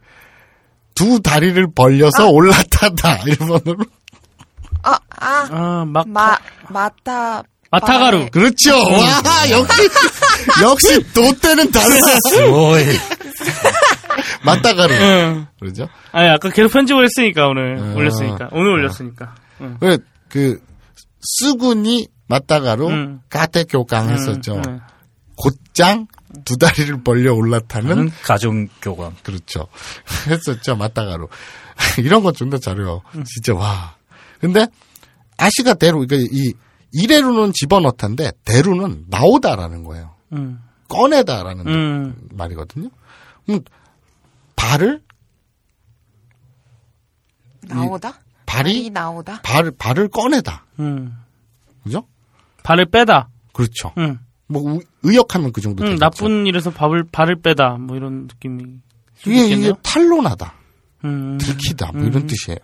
두 0.94 1.20
다리를 1.20 1.66
벌려서 1.74 2.28
올라타다 2.28 3.22
일본어로 3.28 3.84
아, 5.20 5.26
아. 5.26 5.48
아, 5.50 5.84
막. 5.86 6.08
마, 6.08 6.38
마타. 6.68 7.42
마타가루. 7.70 8.30
그렇죠. 8.30 8.72
와 8.76 9.50
역시 9.50 9.88
역시 10.62 11.12
도 11.12 11.32
때는 11.40 11.70
다르다. 11.72 12.06
오이. 12.52 12.84
맞다가루 14.44 14.94
응. 14.94 15.46
그러죠. 15.58 15.88
아니, 16.12 16.28
아까 16.28 16.50
계속 16.50 16.72
편집을 16.72 17.04
했으니까, 17.04 17.48
오늘. 17.48 17.78
어. 17.78 17.94
올렸으니까. 17.96 18.50
오늘 18.52 18.72
올렸으니까. 18.74 19.34
응. 19.60 19.76
그, 19.80 19.98
그 20.28 20.60
쓰군이 21.20 22.06
맞다가루 22.28 22.88
음. 22.88 23.20
가테교강 23.28 24.10
했었죠. 24.10 24.56
응, 24.56 24.62
응. 24.68 24.80
곧장 25.36 26.06
두 26.44 26.56
다리를 26.56 27.02
벌려 27.02 27.34
올라타는 27.34 27.96
는 27.96 28.10
가정교감. 28.22 29.16
그렇죠. 29.22 29.66
했었죠. 30.28 30.76
맞다가루. 30.76 31.28
이런 31.98 32.22
건 32.22 32.34
존나 32.34 32.58
잘해요. 32.58 33.02
진짜 33.24 33.54
와. 33.54 33.94
근데 34.40 34.66
아시가 35.37 35.74
대루 35.74 36.07
그러니까 36.07 36.28
이 36.32 36.53
이래루는 36.93 37.53
집어넣다인데 37.55 38.32
대루는 38.45 39.07
나오다라는 39.09 39.85
거예요. 39.85 40.14
응. 40.32 40.59
꺼내다라는 40.89 41.66
응. 41.66 42.14
말이거든요. 42.32 42.89
그럼 43.47 43.61
발을 44.57 45.03
나오다? 47.62 48.11
발이 48.47 48.72
발이 48.74 48.91
나오다? 48.91 49.41
발 49.43 49.70
발을 49.70 50.09
꺼내다. 50.09 50.64
응. 50.80 51.12
그죠? 51.82 52.07
발을 52.62 52.87
빼다. 52.87 53.28
그렇죠. 53.53 53.93
응. 53.99 54.18
뭐 54.47 54.62
우- 54.62 54.80
의역하면 55.03 55.53
그 55.53 55.61
정도 55.61 55.82
응, 55.85 55.97
되겠죠. 55.97 56.01
나쁜 56.01 56.47
일에서 56.47 56.70
밥을, 56.70 57.05
발을 57.11 57.41
빼다. 57.41 57.76
뭐 57.80 57.97
이런 57.97 58.22
느낌이. 58.24 58.62
이게 59.26 59.32
이게 59.35 59.45
있겠네요? 59.45 59.72
탄로나다, 59.82 60.55
음. 61.05 61.39
들키다 61.39 61.93
뭐 61.93 62.03
이런 62.05 62.26
뜻이에요. 62.26 62.59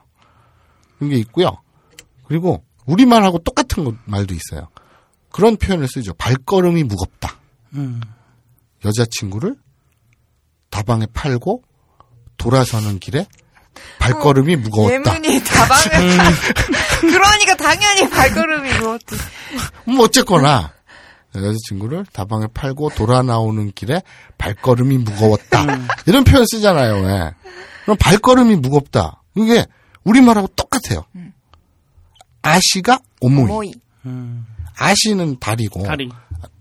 그런 0.99 1.11
게 1.11 1.17
있고요. 1.17 1.57
그리고 2.31 2.63
우리말하고 2.87 3.41
똑같은 3.41 3.83
거- 3.85 3.95
말도 4.05 4.35
있어요. 4.35 4.69
그런 5.33 5.57
표현을 5.57 5.89
쓰죠. 5.89 6.15
발걸음이 6.15 6.85
무겁다. 6.85 7.35
음. 7.75 8.01
여자친구를 8.85 9.57
다방에 10.71 11.07
팔고 11.13 11.65
돌아서는 12.37 13.01
길에 13.01 13.27
발걸음이 13.99 14.55
무거웠다. 14.57 14.95
예문이 14.95 15.43
다방을 15.43 16.17
가. 16.19 16.25
그러니까 17.01 17.57
당연히 17.57 18.09
발걸음이 18.09 18.75
무겁지. 18.79 19.17
뭐 19.87 20.05
어쨌거나 20.05 20.73
여자친구를 21.35 22.07
다방에 22.13 22.47
팔고 22.55 22.91
돌아 22.91 23.23
나오는 23.23 23.73
길에 23.73 24.03
발걸음이 24.39 24.99
무거웠다. 24.99 25.65
이런 26.07 26.23
표현 26.23 26.45
쓰잖아요. 26.47 27.03
왜? 27.03 27.33
그럼 27.83 27.97
발걸음이 27.99 28.55
무겁다. 28.57 29.21
이게 29.35 29.67
우리말하고 30.05 30.47
똑같아요. 30.55 31.05
아시가 32.43 32.99
오모이. 33.21 33.47
모이. 33.47 33.73
음. 34.07 34.47
아시는 34.77 35.39
다리고 35.39 35.83
다리. 35.85 36.09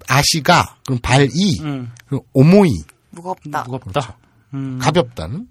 아시가 0.08 0.78
그럼 0.86 1.00
발이 1.02 1.60
음. 1.62 1.92
그리고 2.08 2.26
오모이 2.34 2.70
무겁다. 3.12 3.64
무겁다. 3.64 4.18
음. 4.54 4.80
가볍다는 4.80 5.48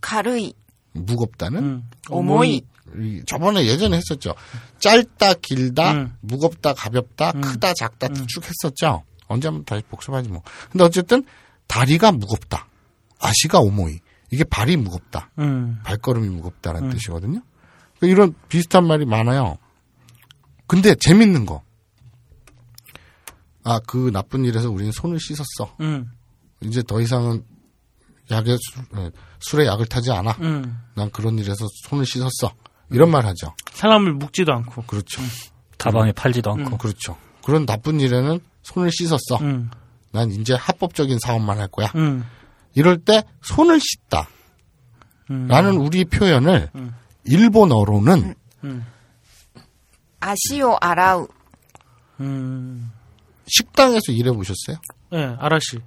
가르이. 0.00 0.52
무겁다는 0.92 1.62
음. 1.62 1.90
오모이. 2.10 2.62
이 2.98 3.22
저번에 3.26 3.66
예전에 3.66 3.96
했었죠. 3.96 4.34
짧다, 4.78 5.34
길다, 5.42 5.92
음. 5.92 6.16
무겁다, 6.20 6.72
가볍다, 6.72 7.32
크다, 7.32 7.74
작다 7.74 8.08
쭉 8.26 8.44
했었죠. 8.44 9.02
언제 9.26 9.48
한번 9.48 9.64
다시 9.64 9.82
복습하지 9.90 10.28
뭐. 10.28 10.42
근데 10.70 10.84
어쨌든 10.84 11.24
다리가 11.66 12.12
무겁다. 12.12 12.68
아시가 13.18 13.58
오모이. 13.58 13.98
이게 14.30 14.44
발이 14.44 14.76
무겁다. 14.76 15.30
음. 15.38 15.80
발걸음이 15.84 16.28
무겁다라는 16.28 16.90
뜻이거든요. 16.90 17.40
그러니까 17.98 18.06
이런 18.06 18.34
비슷한 18.48 18.86
말이 18.86 19.04
많아요. 19.04 19.58
근데 20.66 20.94
재밌는 20.94 21.46
거. 21.46 21.62
아, 23.64 23.80
그 23.86 24.10
나쁜 24.12 24.44
일에서 24.44 24.70
우리는 24.70 24.92
손을 24.92 25.18
씻었어. 25.18 25.74
음. 25.80 26.10
이제 26.60 26.82
더 26.82 27.00
이상은 27.00 27.44
약에 28.30 28.56
술, 28.60 29.00
에, 29.00 29.10
술 29.40 29.60
에 29.60 29.66
약을 29.66 29.86
타지 29.86 30.10
않아. 30.12 30.32
음. 30.40 30.78
난 30.94 31.10
그런 31.10 31.38
일에서 31.38 31.66
손을 31.88 32.06
씻었어. 32.06 32.52
이런 32.90 33.10
말 33.10 33.26
하죠. 33.26 33.52
사람을 33.72 34.14
묶지도 34.14 34.52
않고. 34.52 34.82
그렇죠. 34.82 35.20
다방에 35.78 36.12
팔지도 36.12 36.50
않고. 36.52 36.78
그렇죠. 36.78 37.16
그런 37.44 37.66
나쁜 37.66 38.00
일에는 38.00 38.38
손을 38.62 38.90
씻었어. 38.92 39.36
음. 39.40 39.70
난 40.12 40.30
이제 40.30 40.54
합법적인 40.54 41.18
사업만 41.18 41.58
할 41.58 41.68
거야. 41.68 41.90
음. 41.96 42.24
이럴 42.74 42.98
때 42.98 43.24
손을 43.42 43.80
씻다. 43.80 44.28
음. 45.30 45.46
라는 45.48 45.76
우리 45.76 46.04
표현을 46.04 46.70
일본어로는 47.26 48.34
아시오 50.20 50.76
아라우. 50.80 51.28
음. 52.20 52.90
식당에서 53.46 54.12
일해 54.12 54.32
보셨어요? 54.32 54.78
예, 55.12 55.36
아라시. 55.38 55.78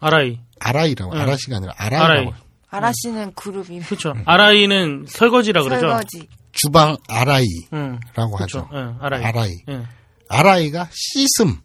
아라이. 0.00 0.40
아라이라고. 0.60 1.14
응. 1.14 1.20
아라시가 1.20 1.56
아니라 1.56 1.74
아라이. 1.76 2.00
아라이라고. 2.00 2.36
아라씨는 2.70 3.34
그룹이 3.34 3.80
그렇죠. 3.80 4.14
아라이는 4.24 5.06
설거지라 5.08 5.62
그러죠. 5.62 5.88
설거지. 5.88 6.28
주방 6.52 6.96
아라이라고 7.08 7.66
응. 7.74 7.98
하죠. 8.14 8.36
그렇죠. 8.36 8.68
예, 8.72 8.94
아라이. 9.00 9.24
아라이. 9.24 9.50
예. 9.68 9.82
아라이가 10.28 10.88
씻음. 10.92 11.60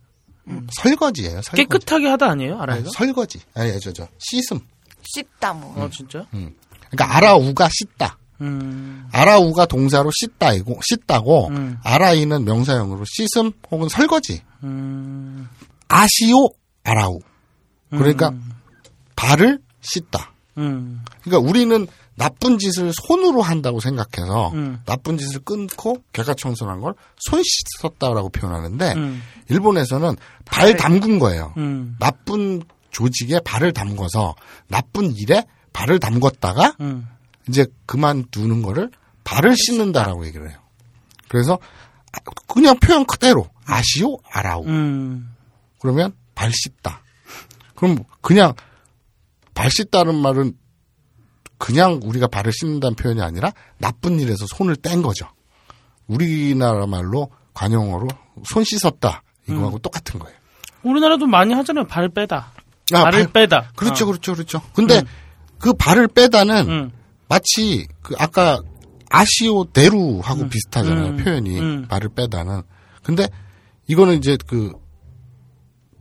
설거지예요. 0.74 1.42
설거지. 1.42 1.56
깨끗하게 1.56 2.08
하다 2.08 2.30
아니에요, 2.32 2.54
아니, 2.54 2.62
아라이가? 2.64 2.90
설거지. 2.94 3.40
아니, 3.54 3.80
저, 3.80 3.94
저, 3.94 4.08
씻음. 4.18 4.60
씻다 5.04 5.54
뭐. 5.54 5.84
어, 5.84 5.90
진짜? 5.90 6.26
그러니까 6.32 7.16
아라우가 7.18 7.70
씻다. 7.72 8.18
음. 8.42 9.08
아라우가 9.12 9.66
동사로 9.66 10.12
씻다이고, 10.14 10.80
씻다고, 10.84 11.48
음. 11.50 11.78
아라이는 11.84 12.46
명사형으로 12.46 13.04
씻음 13.06 13.52
혹은 13.72 13.90
설거지. 13.90 14.42
음. 14.64 15.48
아시오 15.88 16.50
아라우. 16.84 17.20
그러니까 17.90 18.30
음. 18.30 18.52
발을 19.16 19.60
씻다. 19.82 20.32
음. 20.58 21.02
그러니까 21.24 21.50
우리는 21.50 21.88
나쁜 22.16 22.58
짓을 22.60 22.92
손으로 22.94 23.42
한다고 23.42 23.80
생각해서 23.80 24.52
음. 24.54 24.82
나쁜 24.86 25.18
짓을 25.18 25.40
끊고 25.40 26.04
개가청소한 26.12 26.82
걸 26.82 26.94
손 27.18 27.42
씻었다라고 27.44 28.30
표현하는데 28.30 28.94
음. 28.94 29.22
일본에서는 29.50 30.16
발 30.46 30.76
담근 30.76 31.20
거예요. 31.20 31.54
음. 31.58 31.96
나쁜 32.00 32.62
조직에 32.92 33.40
발을 33.42 33.72
담궈서 33.72 34.36
나쁜 34.68 35.16
일에 35.16 35.46
발을 35.74 36.00
담궜다가 36.00 36.76
음. 36.82 37.08
이제 37.50 37.66
그만두는 37.86 38.62
거를 38.62 38.90
발을 39.24 39.56
씻는다라고 39.58 40.26
얘기를 40.26 40.50
해요. 40.50 40.60
그래서 41.28 41.60
그냥 42.48 42.80
표현 42.80 43.06
그대로 43.06 43.48
아시오 43.66 44.18
아라우 44.32 44.66
음. 44.66 45.36
그러면 45.80 46.14
발 46.36 46.52
씻다. 46.54 47.02
그럼 47.76 47.98
그냥 48.22 48.54
발 49.54 49.70
씻다는 49.70 50.16
말은 50.16 50.54
그냥 51.58 52.00
우리가 52.04 52.28
발을 52.28 52.52
씻는다는 52.54 52.96
표현이 52.96 53.22
아니라 53.22 53.52
나쁜 53.78 54.20
일에서 54.20 54.46
손을 54.48 54.76
뗀 54.78 55.02
거죠. 55.02 55.28
우리나라 56.08 56.88
말로 56.88 57.30
관용어로 57.54 58.08
손 58.46 58.64
씻었다 58.64 59.24
이거하고 59.48 59.80
똑같은 59.80 60.20
거예요. 60.20 60.38
우리나라도 60.84 61.28
많이 61.28 61.54
하잖아요. 61.54 61.86
발 61.88 62.08
빼다. 62.10 62.52
아, 62.94 63.04
발을 63.04 63.24
발- 63.26 63.34
빼다. 63.34 63.72
그렇죠, 63.76 64.06
어. 64.06 64.08
그렇죠, 64.08 64.34
그렇죠. 64.34 64.62
근데 64.74 65.04
그 65.60 65.74
발을 65.74 66.08
빼다는 66.08 66.70
음. 66.70 66.92
마치 67.30 67.88
그 68.02 68.16
아까 68.18 68.60
아시오 69.10 69.64
대루하고 69.66 70.50
비슷하잖아요 70.50 71.12
음. 71.12 71.18
표현이 71.18 71.60
음. 71.60 71.88
발을 71.88 72.10
빼다는. 72.10 72.64
근데 73.04 73.28
이거는 73.88 74.18
이제 74.18 74.38
그 74.46 74.74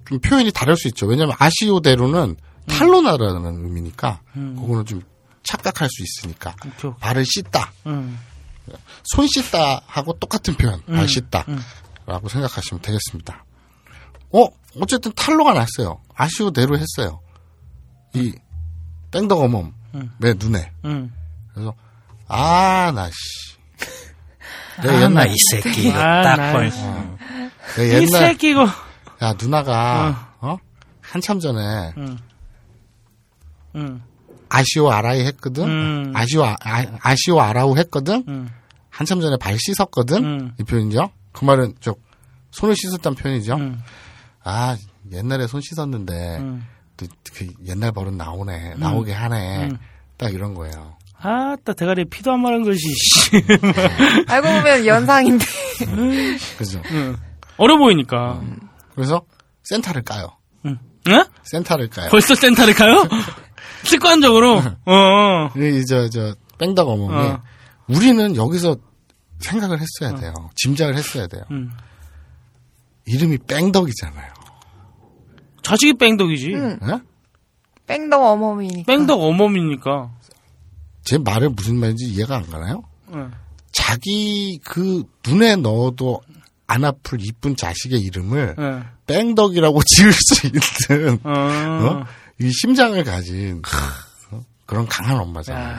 좀 0.09 0.19
표현이 0.21 0.53
다를 0.53 0.75
수 0.77 0.89
있죠. 0.89 1.07
왜냐하면 1.07 1.37
아시오 1.39 1.81
대루는 1.81 2.37
탈로나라는 2.67 3.65
의미니까 3.65 4.23
음. 4.37 4.57
그거는 4.57 4.87
좀 4.87 5.03
착각할 5.43 5.89
수 5.91 6.03
있으니까 6.03 6.55
오케이. 6.67 6.91
발을 6.99 7.25
씻다, 7.27 7.73
음. 7.87 8.19
손 9.05 9.27
씻다 9.27 9.83
하고 9.87 10.15
똑같은 10.15 10.55
표현 10.55 10.81
음. 10.89 10.97
발 10.97 11.07
씻다라고 11.09 12.29
생각하시면 12.29 12.81
되겠습니다. 12.81 13.45
어 14.33 14.47
어쨌든 14.81 15.13
탈로가 15.13 15.53
났어요. 15.53 16.01
아시오 16.15 16.51
대루 16.51 16.79
했어요. 16.79 17.21
이 18.15 18.33
뺑덕어멈 19.11 19.75
음. 19.95 20.11
내 20.19 20.33
눈에 20.35 20.73
음. 20.87 21.13
그래서 21.59 21.75
아 22.29 22.91
나 22.95 23.09
씨. 23.09 23.59
내 24.83 24.89
아, 24.91 24.95
옛날 25.03 25.15
나이 25.15 25.35
새끼. 25.51 25.89
이거 25.89 25.99
아, 25.99 26.23
딱. 26.23 26.37
내이 27.77 27.93
옛날 28.07 28.27
새끼 28.29 28.51
이거. 28.51 28.67
야 29.23 29.35
누나가 29.41 30.35
어 30.41 30.57
한참 31.01 31.41
전에 31.41 31.93
음. 31.97 32.19
음. 33.77 34.03
아시오 34.49 34.91
아라이 34.91 35.25
했거든. 35.27 35.65
음. 35.65 36.13
아시오 36.15 36.45
아, 36.45 36.57
아, 36.61 37.15
시오 37.17 37.41
아라우 37.41 37.77
했거든. 37.79 38.25
음. 38.29 38.49
한참 38.91 39.21
전에 39.21 39.37
발 39.39 39.57
씻었거든. 39.59 40.25
음. 40.25 40.55
이 40.59 40.63
표현이죠. 40.65 41.11
그 41.33 41.45
말은 41.45 41.75
저 41.81 41.95
손을 42.53 42.75
씻었다는 42.77 43.17
표현이죠. 43.17 43.55
음. 43.57 43.81
아 44.45 44.77
옛날에 45.13 45.47
손 45.47 45.61
씻었는데 45.61 46.39
음. 46.39 46.67
또그 46.97 47.53
옛날 47.67 47.93
버릇 47.93 48.15
나오네. 48.15 48.75
나오게 48.77 49.13
하네. 49.13 49.69
음. 49.71 49.79
딱 50.17 50.33
이런 50.33 50.55
거예요. 50.55 50.97
아따 51.21 51.73
대가리에 51.73 52.05
피도 52.05 52.33
안 52.33 52.41
마른 52.41 52.63
것이. 52.63 52.81
알고 54.29 54.49
보면 54.49 54.87
연상인데. 54.87 55.45
그죠. 56.57 56.81
음. 56.91 57.17
어려 57.57 57.77
보이니까. 57.77 58.41
그래서 58.95 59.23
센터를 59.65 60.03
까요. 60.03 60.29
음. 60.65 60.79
응? 61.09 61.25
센터를 61.43 61.89
까요. 61.91 62.09
벌써 62.11 62.35
센터를 62.35 62.75
가요? 62.75 63.09
습관적으로. 63.85 64.59
어. 64.59 64.77
어. 64.87 65.51
이저 65.59 66.09
저 66.09 66.35
뺑덕 66.59 66.89
어머니 66.89 67.29
어. 67.29 67.43
우리는 67.89 68.37
여기서 68.37 68.77
생각을 69.41 69.79
했어야 69.81 70.19
돼요. 70.19 70.33
짐작을 70.55 70.97
했어야 70.97 71.27
돼요. 71.27 71.43
음. 71.51 71.71
이름이 73.07 73.39
뺑덕이잖아요. 73.47 74.33
자식이 75.63 75.95
뺑덕이지. 75.99 76.53
응. 76.55 76.79
예? 76.89 77.01
뺑덕 77.87 78.23
어머니니까. 78.23 78.85
뺑덕 78.93 79.21
어멈이니까. 79.21 80.11
제 81.05 81.19
말을 81.19 81.51
무슨 81.51 81.77
말인지 81.77 82.05
이해가 82.07 82.37
안 82.37 82.51
가나요? 82.51 82.83
응. 83.15 83.31
자기 83.73 84.59
그 84.65 85.05
눈에 85.27 85.57
넣어도 85.57 86.21
안 86.67 86.85
아플 86.85 87.19
이쁜 87.21 87.57
자식의 87.57 88.01
이름을 88.01 88.57
응. 88.59 88.85
뺑덕이라고 89.07 89.81
지을 89.87 90.13
수 90.13 90.47
있는 90.47 91.19
어. 91.25 91.31
어? 91.31 92.07
이 92.41 92.51
심장을 92.53 93.03
가진 93.05 93.63
어? 94.31 94.41
그런 94.67 94.87
강한 94.87 95.19
엄마잖아요. 95.19 95.75
야. 95.75 95.79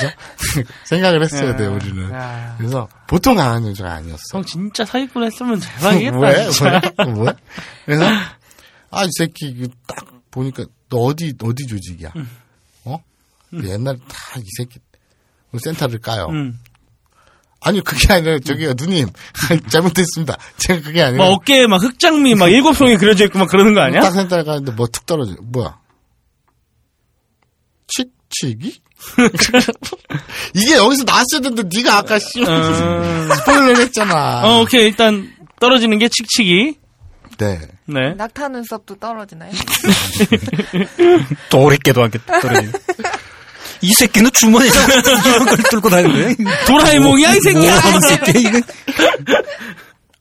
그죠? 0.00 0.64
생각을 0.84 1.22
했어야 1.22 1.50
야. 1.50 1.56
돼요 1.56 1.74
우리는. 1.74 2.10
야. 2.12 2.54
그래서 2.58 2.88
보통 3.06 3.36
강한 3.36 3.66
여자가 3.68 3.94
아니었어. 3.94 4.20
형 4.38 4.44
진짜 4.44 4.84
사기꾼 4.84 5.22
했으면 5.24 5.60
대박이겠다. 5.78 6.18
왜? 6.18 6.50
진짜. 6.50 6.80
왜? 7.06 7.12
왜? 7.24 7.32
그래서 7.84 8.04
아 8.90 9.04
이 9.04 9.08
새끼 9.18 9.46
이거 9.48 9.68
딱 9.86 10.04
보니까 10.30 10.64
너 10.88 10.98
어디 10.98 11.34
어디 11.42 11.66
조직이야? 11.66 12.12
어? 12.84 12.98
옛날 13.52 13.96
다 14.08 14.40
이 14.40 14.44
새끼 14.56 14.78
센터를 15.62 16.00
까요. 16.00 16.28
응. 16.30 16.58
아니 17.62 17.80
그게 17.82 18.12
아니라 18.12 18.38
저기요 18.38 18.74
누님 18.78 19.08
잘못했습니다. 19.70 20.36
제가 20.58 20.82
그게 20.82 21.02
아니라 21.02 21.24
막 21.24 21.30
어깨에 21.32 21.66
막 21.66 21.82
흑장미 21.82 22.34
막 22.34 22.48
일곱 22.48 22.74
송이 22.74 22.96
그려져 22.98 23.24
있고 23.24 23.38
막 23.38 23.48
그러는 23.48 23.72
거 23.74 23.80
아니야? 23.80 24.00
딱 24.00 24.10
센터를 24.12 24.44
가는데 24.44 24.72
뭐 24.72 24.86
툭 24.88 25.06
떨어져 25.06 25.34
뭐야? 25.42 25.78
칙칙이? 27.88 28.80
이게 30.54 30.74
여기서 30.76 31.04
나왔어야 31.04 31.40
되는데 31.42 31.62
네가 31.74 31.98
아까 31.98 32.18
씨 32.18 32.40
음. 32.42 33.28
스포일러 33.34 33.74
했잖아. 33.78 34.42
어, 34.44 34.60
오케이. 34.62 34.84
일단 34.86 35.32
떨어지는 35.60 35.98
게 35.98 36.08
칙칙이. 36.08 36.78
네. 37.38 37.60
네. 37.86 38.14
낙타 38.14 38.48
눈썹도 38.48 38.96
떨어지나요? 38.96 39.52
도래깨도 41.50 42.02
않게 42.04 42.18
떨어지네. 42.24 42.72
이 43.82 43.92
새끼는 43.92 44.30
주머니에서 44.32 44.80
이런 45.28 45.46
걸 45.46 45.56
들고 45.70 45.88
다니는 45.90 46.36
거야? 46.36 46.64
도라에몽이야, 46.66 47.34
이 47.34 47.40
새끼야! 47.40 47.70
뭐 47.72 47.80
하는 47.80 48.00
새끼야, 48.00 48.50
이거? 48.50 48.60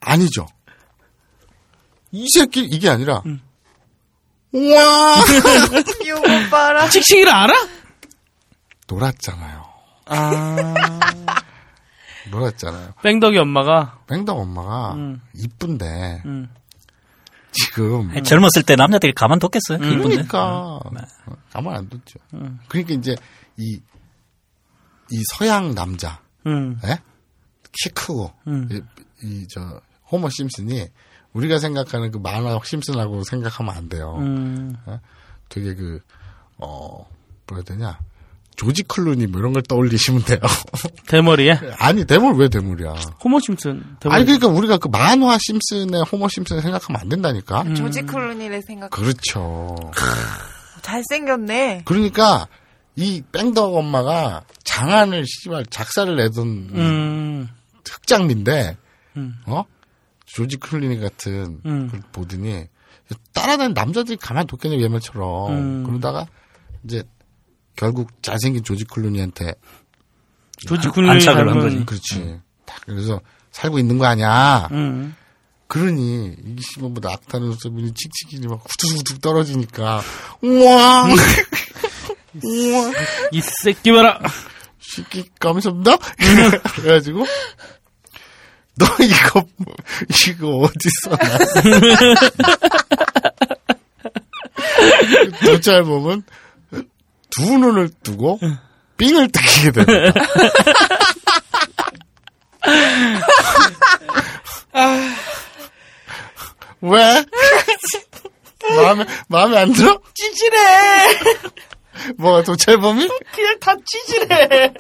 아니죠. 0.01 0.45
이 2.11 2.27
새끼 2.33 2.61
이게 2.61 2.89
아니라 2.89 3.21
음. 3.25 3.41
와 4.53 5.15
이거 6.01 6.21
봐라. 6.49 6.87
칙칙이를 6.89 7.29
알아? 7.33 7.53
놀았잖아요. 8.87 9.65
아. 10.05 10.73
놀았잖아요. 12.31 12.93
뺑덕이 13.03 13.37
엄마가. 13.37 13.99
뺑덕 14.07 14.37
엄마가 14.37 14.93
음. 14.93 15.21
이쁜데 15.33 16.21
음. 16.25 16.49
지금 17.51 18.11
젊었을 18.23 18.63
때 18.63 18.75
남자들이 18.75 19.13
가만 19.13 19.39
뒀겠어요? 19.39 19.77
이쁜데. 19.77 20.03
그러니까 20.03 20.79
가만 21.51 21.75
안 21.75 21.89
뒀죠. 21.89 22.19
그러니까 22.67 22.93
이제 22.93 23.15
이, 23.57 23.79
이 25.11 25.23
서양 25.33 25.73
남자, 25.75 26.19
음. 26.45 26.79
예? 26.85 26.99
키 27.71 27.89
크고 27.89 28.31
음. 28.47 28.69
이저 29.23 29.81
호머 30.11 30.29
심슨이 30.29 30.87
우리가 31.33 31.59
생각하는 31.59 32.11
그 32.11 32.17
만화 32.17 32.57
심슨하고 32.63 33.23
생각하면 33.23 33.75
안 33.75 33.89
돼요. 33.89 34.15
음. 34.19 34.75
어? 34.85 34.99
되게 35.49 35.75
그, 35.75 35.99
어, 36.57 37.07
뭐라 37.47 37.57
해야 37.57 37.63
되냐. 37.63 37.99
조지 38.55 38.83
클루니 38.83 39.27
뭐 39.27 39.39
이런 39.39 39.51
걸 39.51 39.61
떠올리시면 39.63 40.23
돼요. 40.23 40.39
대머리에 41.07 41.59
아니, 41.77 42.05
대물 42.05 42.35
왜 42.35 42.47
대물이야. 42.47 42.93
호모 43.21 43.41
심슨. 43.41 43.83
대머리. 43.99 44.15
아니, 44.15 44.25
그러니까 44.25 44.47
우리가 44.47 44.77
그 44.77 44.87
만화 44.87 45.37
심슨의 45.37 46.03
호머 46.03 46.29
심슨을 46.29 46.61
생각하면 46.61 47.01
안 47.01 47.09
된다니까? 47.09 47.63
음. 47.63 47.75
조지 47.75 48.03
클루니를 48.03 48.61
생각. 48.61 48.91
그렇죠. 48.91 49.75
잘생겼네. 50.81 51.81
그러니까 51.83 52.47
이 52.95 53.21
뺑덕 53.31 53.75
엄마가 53.75 54.43
장안을 54.63 55.25
씨발 55.25 55.65
작사를 55.67 56.15
내던 56.15 56.47
음. 56.47 57.49
흑장미인데, 57.87 58.77
음. 59.17 59.35
어? 59.45 59.63
조지 60.25 60.57
클루니 60.57 60.99
같은 60.99 61.61
음. 61.65 61.89
걸 61.89 62.01
보더니 62.11 62.67
따라다니는 63.33 63.73
남자들이 63.73 64.17
가만 64.17 64.47
뒀겠냐 64.47 64.79
얘말처럼 64.83 65.51
음. 65.53 65.83
그러다가 65.85 66.25
이제 66.83 67.03
결국 67.75 68.11
잘생긴 68.21 68.63
조지 68.63 68.85
클루니한테 68.85 69.53
조지 70.67 70.89
클루니 70.89 71.11
안착을 71.11 71.49
한 71.49 71.59
거지. 71.59 71.85
그렇지 71.85 72.39
딱 72.65 72.81
그래서 72.85 73.21
살고 73.51 73.77
있는 73.79 73.97
거 73.97 74.05
아니야 74.05 74.67
음. 74.71 75.15
그러니 75.67 76.35
이게 76.45 76.61
씨발보다 76.61 77.11
악타는 77.13 77.53
소문이 77.53 77.93
칙칙이니 77.93 78.47
막 78.47 78.63
후두둑 78.67 79.21
떨어지니까 79.21 80.01
우와 80.41 81.05
우와 82.43 82.91
이 83.31 83.41
새끼 83.63 83.91
봐라. 83.91 84.19
시끼 84.79 85.29
감사합니다 85.39 85.97
그래가지고 86.75 87.25
너 88.77 88.85
이거 89.01 89.45
이거 90.29 90.47
어디서 90.59 91.09
났어 91.09 91.61
도잘 95.45 95.83
보면 95.83 96.23
두 97.31 97.57
눈을 97.57 97.89
뜨고 98.03 98.39
삥을 98.97 99.29
뜯기게 99.31 99.71
됩니다. 99.71 100.21
왜? 106.81 107.25
마음에 108.75 109.05
마음에 109.27 109.57
안 109.59 109.73
들어? 109.73 109.99
찌질해. 110.13 110.59
뭐가 112.17 112.43
도찰범이? 112.43 113.07
그냥 113.33 113.59
다 113.59 113.75
찌질해. 113.85 114.73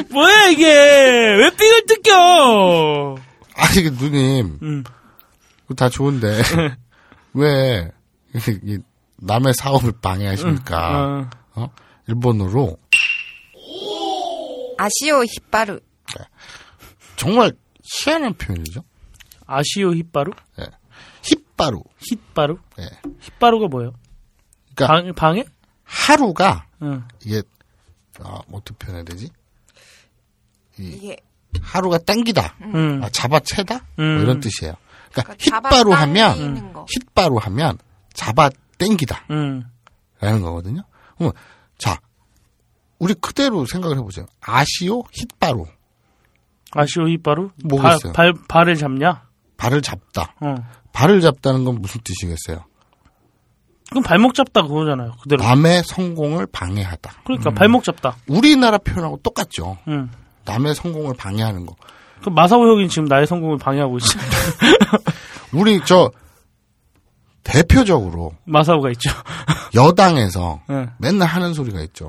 뭐야 0.10 0.46
이게? 0.48 0.64
왜 0.66 1.50
삥을 1.50 1.86
뜯겨? 1.86 3.16
아니 3.54 3.82
그 3.82 3.88
누님 4.02 4.58
음. 4.62 4.84
그거 5.62 5.74
다 5.74 5.88
좋은데 5.88 6.40
왜이 7.34 8.78
남의 9.18 9.52
사업을 9.54 9.92
방해하십니까? 10.00 11.28
어. 11.54 11.62
어? 11.62 11.68
일본어로 12.08 12.78
아시오 14.78 15.22
히빠루. 15.24 15.78
정말 17.16 17.52
희한한 17.82 18.32
표현이죠. 18.34 18.82
아시오 19.46 19.92
힙바루? 19.94 20.32
힙바루. 21.22 21.82
힙바루? 21.98 22.58
예. 22.78 22.88
힙바루가 23.20 23.68
뭐예요? 23.68 23.92
그러니까 24.86 25.12
방, 25.14 25.34
방해? 25.34 25.44
하루가 25.84 26.66
응. 26.82 27.04
이게 27.24 27.42
아, 28.20 28.40
뭐 28.48 28.60
어떻게 28.60 28.76
표현해야 28.78 29.04
되지? 29.04 29.30
이 30.78 30.82
이게 30.88 31.16
하루가 31.60 31.98
땡기다, 31.98 32.56
음. 32.62 33.02
아, 33.02 33.08
잡아채다 33.10 33.74
뭐 33.96 34.04
음. 34.04 34.20
이런 34.22 34.40
뜻이에요. 34.40 34.74
그러니까 35.12 35.34
그러니까 35.34 35.68
힙바루 35.68 35.90
잡아당기는 35.90 36.56
하면 36.56 36.72
거. 36.72 36.86
힙바루 36.88 37.36
하면 37.38 37.78
잡아 38.14 38.50
땡기다라는 38.78 39.64
음. 40.22 40.42
거거든요. 40.42 40.82
그러면 41.16 41.32
자 41.78 41.98
우리 42.98 43.14
그대로 43.14 43.66
생각을 43.66 43.98
해보세요. 43.98 44.26
아시오 44.40 45.02
힙바루 45.12 45.66
아시오 46.72 47.06
발, 47.82 47.96
있어요? 47.96 48.12
발, 48.12 48.32
발을 48.48 48.76
잡냐? 48.76 49.26
발을 49.56 49.82
잡다. 49.82 50.34
어. 50.40 50.54
발을 50.92 51.20
잡다는 51.20 51.64
건 51.64 51.80
무슨 51.82 52.00
뜻이겠어요? 52.02 52.64
그럼 53.90 54.02
발목 54.04 54.34
잡다 54.34 54.62
그거잖아요. 54.62 55.12
그대로. 55.22 55.42
남의 55.42 55.82
성공을 55.84 56.46
방해하다. 56.46 57.12
그러니까 57.24 57.50
발목 57.50 57.84
잡다. 57.84 58.16
우리나라 58.28 58.78
표현하고 58.78 59.18
똑같죠. 59.22 59.78
응. 59.88 60.08
남의 60.44 60.74
성공을 60.74 61.14
방해하는 61.16 61.66
거. 61.66 61.74
그 62.22 62.28
마사오 62.28 62.66
형이 62.66 62.88
지금 62.88 63.06
나의 63.06 63.26
성공을 63.26 63.58
방해하고 63.58 63.98
있어. 63.98 64.18
우리 65.52 65.80
저 65.84 66.10
대표적으로 67.42 68.32
마사오가 68.44 68.90
있죠. 68.90 69.10
여당에서 69.74 70.60
응. 70.70 70.90
맨날 70.98 71.28
하는 71.28 71.54
소리가 71.54 71.80
있죠. 71.82 72.08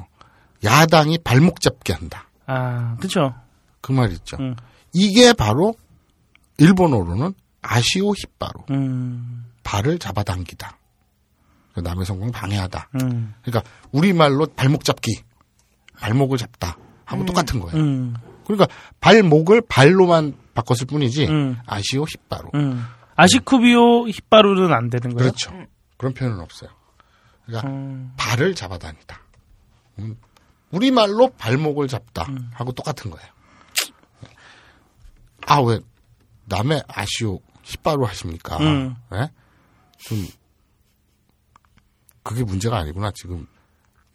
야당이 0.64 1.20
발목 1.24 1.62
잡게 1.62 1.94
한다. 1.94 2.28
아, 2.46 2.96
그쵸. 3.00 3.34
그말 3.82 4.12
있죠. 4.12 4.38
응. 4.40 4.56
이게 4.94 5.34
바로 5.34 5.74
일본어로는 6.58 7.34
아시오 7.62 8.14
힙바로 8.14 8.66
음, 8.72 9.46
발을 9.64 9.98
잡아당기다. 10.00 10.78
그 11.74 11.80
남의 11.80 12.06
성공을 12.06 12.32
방해하다. 12.32 12.90
음, 13.02 13.34
그러니까 13.44 13.70
우리말로 13.92 14.46
발목 14.48 14.84
잡기, 14.84 15.24
발목을 16.00 16.38
잡다 16.38 16.78
하고 17.06 17.26
똑같은 17.26 17.60
거예요. 17.60 17.78
음, 17.78 18.16
그러니까 18.46 18.68
발목을 19.00 19.62
발로만 19.68 20.36
바꿨을 20.54 20.88
뿐이지 20.88 21.28
음. 21.28 21.58
아시오 21.66 22.06
힙바로. 22.06 22.52
음. 22.56 22.86
아시쿠비오 23.16 24.08
힙바루는 24.10 24.74
안 24.74 24.90
되는 24.90 25.16
거예요? 25.16 25.32
그렇죠. 25.32 25.52
그런 25.98 26.14
표현은 26.14 26.40
없어요. 26.40 26.70
그러니까 27.46 27.70
음, 27.70 28.14
발을 28.18 28.56
잡아다니다. 28.56 29.22
음, 30.00 30.18
우리말로 30.72 31.30
발목을 31.38 31.88
잡다 31.88 32.26
음. 32.30 32.50
하고 32.54 32.72
똑같은 32.72 33.12
거예요. 33.12 33.28
아, 35.48 35.60
왜 35.62 35.80
남의 36.46 36.84
아시오 36.88 37.40
힙바로 37.64 38.06
하십니까? 38.06 38.58
음. 38.58 38.96
예? 39.14 39.30
좀 39.98 40.28
그게 42.24 42.44
문제가 42.44 42.78
아니구나. 42.78 43.12
지금 43.16 43.48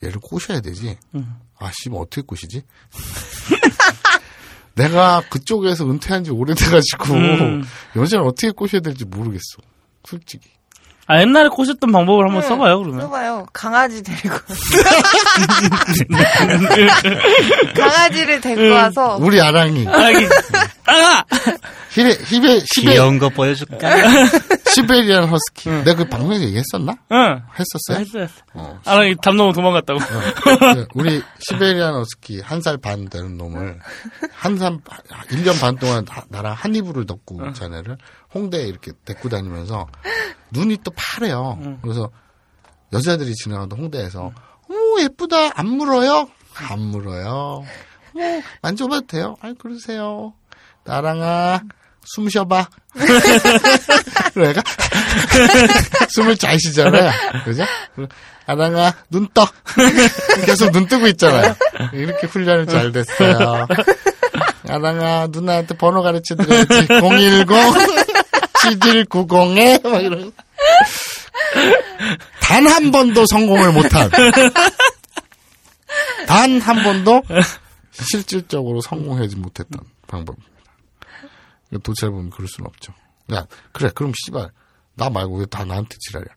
얘를 0.02 0.20
꼬셔야 0.20 0.60
되지. 0.60 0.98
음. 1.14 1.36
아, 1.58 1.70
씨, 1.72 1.88
뭐 1.88 2.02
어떻게 2.02 2.22
꼬시지? 2.22 2.62
내가 4.74 5.22
그쪽에서 5.30 5.88
은퇴한 5.90 6.24
지 6.24 6.30
오래돼가지고 6.30 7.14
음. 7.14 7.64
여자를 7.96 8.26
어떻게 8.26 8.50
꼬셔야 8.50 8.82
될지 8.82 9.04
모르겠어. 9.06 9.56
솔직히. 10.04 10.50
아, 11.08 11.20
옛날에 11.20 11.48
꼬셨던 11.48 11.92
방법을 11.92 12.26
한번 12.26 12.42
네. 12.42 12.48
써봐요, 12.48 12.78
그러면. 12.80 13.00
써봐요. 13.02 13.46
강아지 13.52 14.02
데리고. 14.02 14.36
강아지를 17.76 18.40
데리고 18.40 18.74
와서 18.74 19.16
우리 19.20 19.40
아랑이 19.40 19.86
아, 19.86 20.10
이 20.10 20.16
게, 20.86 20.92
아! 20.92 21.24
히베 21.90 22.10
히베 22.24 22.60
시베 22.74 22.92
귀여운 22.92 23.18
거 23.18 23.28
보여줄까? 23.28 23.78
시베리안 24.74 25.24
허스키. 25.28 25.70
내가 25.70 25.94
그 25.94 26.04
방송에서 26.08 26.44
얘기했었나? 26.44 26.94
응. 27.12 27.42
했었어요. 27.58 28.04
했어, 28.04 28.18
했어. 28.20 28.34
어. 28.54 28.78
아, 28.84 28.96
나담 29.02 29.36
넘어 29.36 29.52
도망갔다고. 29.52 29.98
그 30.74 30.86
우리 30.94 31.22
시베리안 31.40 31.94
허스키 31.94 32.40
한 32.42 32.60
살 32.60 32.76
반 32.78 33.08
되는 33.08 33.36
놈을 33.38 33.78
한 34.32 34.58
살 34.58 34.78
1년 35.30 35.58
반 35.60 35.76
동안 35.76 36.04
다- 36.04 36.24
나랑 36.28 36.52
한 36.54 36.74
이불을 36.74 37.06
덮고 37.06 37.52
자네를 37.54 37.96
홍대에 38.34 38.62
이렇게 38.66 38.92
데리고 39.04 39.28
다니면서 39.30 39.86
눈이 40.50 40.78
또 40.84 40.90
파래요. 40.94 41.78
그래서 41.82 42.10
여자들이 42.92 43.32
지나가던 43.34 43.78
홍대에서 43.78 44.32
오 44.68 45.00
예쁘다 45.00 45.58
안 45.58 45.66
물어요? 45.68 46.28
안 46.54 46.80
물어요. 46.80 47.64
오 48.14 48.20
만져봐도 48.62 49.06
돼요? 49.06 49.36
아이 49.40 49.54
그러세요. 49.54 50.34
나랑아 50.86 51.60
숨 52.04 52.28
쉬어봐. 52.28 52.68
얘가 54.36 54.62
숨을 56.10 56.36
잘 56.36 56.58
쉬잖아요. 56.60 57.10
그죠? 57.44 57.64
아랑아 58.46 58.94
눈 59.10 59.26
떠. 59.34 59.46
계속 60.46 60.70
눈 60.72 60.86
뜨고 60.86 61.06
있잖아요. 61.08 61.54
이렇게 61.92 62.26
훈련이 62.26 62.66
잘 62.66 62.92
됐어요. 62.92 63.66
아랑아 64.68 65.28
누나한테 65.30 65.76
번호 65.76 66.02
가르쳐 66.02 66.34
드려야지. 66.36 66.86
010 66.88 67.46
7190에 68.62 69.88
막 69.88 70.00
이런. 70.02 70.32
단 72.40 72.66
한 72.68 72.90
번도 72.92 73.26
성공을 73.26 73.72
못한. 73.72 74.08
단 76.26 76.60
한 76.60 76.82
번도 76.82 77.22
실질적으로 77.92 78.80
성공하지 78.80 79.36
못했던 79.36 79.80
방법 80.06 80.36
입니다. 81.70 81.82
도대체 81.82 82.08
보면 82.08 82.30
그럴 82.30 82.48
수는 82.48 82.68
없죠. 82.68 82.92
야, 83.32 83.46
그래, 83.72 83.90
그럼 83.94 84.12
씨발, 84.24 84.50
나 84.94 85.10
말고 85.10 85.38
왜 85.38 85.46
다 85.46 85.64
나한테 85.64 85.96
지랄이야. 86.00 86.28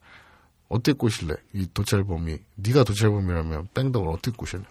어떻게 0.70 0.94
꼬실래? 0.94 1.34
이 1.54 1.68
도찰범이 1.74 2.38
네가 2.56 2.84
도찰범이라면 2.84 3.70
뺑덕을 3.74 4.08
어떻게 4.10 4.32
꼬실래? 4.36 4.64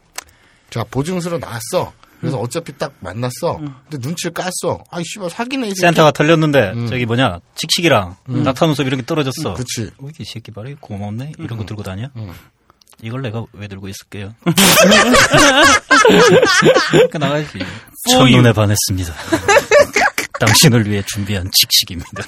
자 0.70 0.84
보증서로 0.84 1.38
나왔어. 1.38 1.92
그래서 2.20 2.38
어차피 2.38 2.76
딱 2.76 2.92
만났어. 3.00 3.56
근데 3.88 3.98
눈치를 4.06 4.32
깠어. 4.34 4.82
아이 4.90 5.02
씨발 5.04 5.30
사기네 5.30 5.68
이. 5.68 5.74
센터가 5.74 6.10
털렸는데 6.12 6.72
음. 6.72 6.86
저기 6.88 7.06
뭐냐 7.06 7.38
칙칙이랑 7.54 8.16
낙타눈썹 8.26 8.86
이런 8.86 9.00
게 9.00 9.06
떨어졌어. 9.06 9.50
음, 9.50 9.54
그치. 9.54 9.90
어, 9.98 10.08
이 10.18 10.24
새끼 10.24 10.50
말이 10.54 10.74
고맙네 10.78 11.32
이런 11.38 11.58
거 11.58 11.64
들고 11.64 11.82
다녀. 11.82 12.08
음. 12.16 12.32
이걸 13.02 13.22
내가 13.22 13.44
왜 13.52 13.66
들고 13.68 13.88
있을게요? 13.88 14.34
그러니까 16.90 17.18
나가야지. 17.18 17.58
첫눈에 18.12 18.52
반했습니다. 18.52 19.14
당신을 20.40 20.90
위해 20.90 21.02
준비한 21.06 21.48
칙칙입니다. 21.52 22.10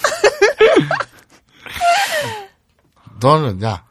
너는 3.20 3.62
야 3.62 3.84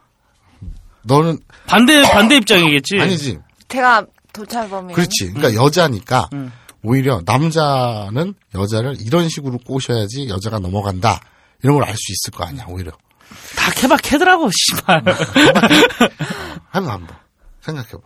너는 1.04 1.40
반대 1.68 2.02
반대 2.02 2.36
입장이겠지. 2.38 3.00
아니지. 3.00 3.40
제가 3.68 4.06
도찰범이. 4.34 4.94
그렇지. 4.94 5.32
그러니까 5.34 5.54
여자니까 5.64 6.30
오히려 6.84 7.22
남자는 7.26 8.34
여자를 8.56 8.96
이런 9.00 9.30
식으로 9.30 9.58
꼬셔야지 9.60 10.30
여자가 10.30 10.60
넘어간다. 10.60 11.20
이런 11.64 11.78
걸 11.78 11.88
알 11.88 11.96
수 11.96 12.12
있을 12.12 12.32
거 12.38 12.46
아니야. 12.46 12.66
오히려 12.68 12.92
다 13.56 13.72
케바케더라고 13.72 14.50
씨발. 14.52 15.04
한번 16.72 16.92
한번 16.94 17.16
생각해봐. 17.62 18.00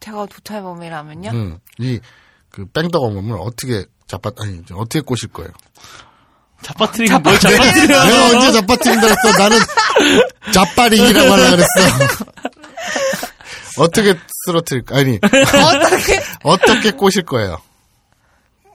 제가 0.00 0.26
도찰범이라면요? 0.26 1.30
음, 1.30 1.58
이그 1.78 2.66
뺑덕 2.74 3.02
어멈을 3.02 3.38
어떻게 3.40 3.86
잡아 4.06 4.30
아니 4.38 4.60
어떻게 4.72 5.00
꼬실 5.00 5.28
거예요? 5.30 5.50
잡아뜨리긴 6.62 7.22
뭘 7.22 7.38
잡아뜨려. 7.38 8.04
내가 8.04 8.26
언제 8.26 8.52
잡아뜨린다 8.52 9.06
했어? 9.06 9.38
나는 9.38 9.58
잡바링이라고 10.52 11.32
하려 11.32 11.50
그랬어. 11.50 11.68
어떻게 13.78 14.14
쓰러뜨릴까? 14.46 14.96
아니 14.96 15.18
어떻게? 15.22 16.22
어떻게 16.42 16.90
꼬실 16.92 17.24
거예요? 17.24 17.60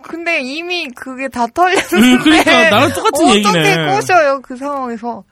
근데 0.04 0.42
이미 0.42 0.88
그게 0.90 1.28
다 1.30 1.46
털렸는데. 1.48 1.96
음, 1.98 2.20
그러니까 2.24 2.52
나랑 2.70 2.94
똑같은 2.94 3.26
어떻게 3.26 3.38
얘기네. 3.38 3.96
꼬셔요 3.96 4.42
그 4.42 4.58
상황에서? 4.58 5.24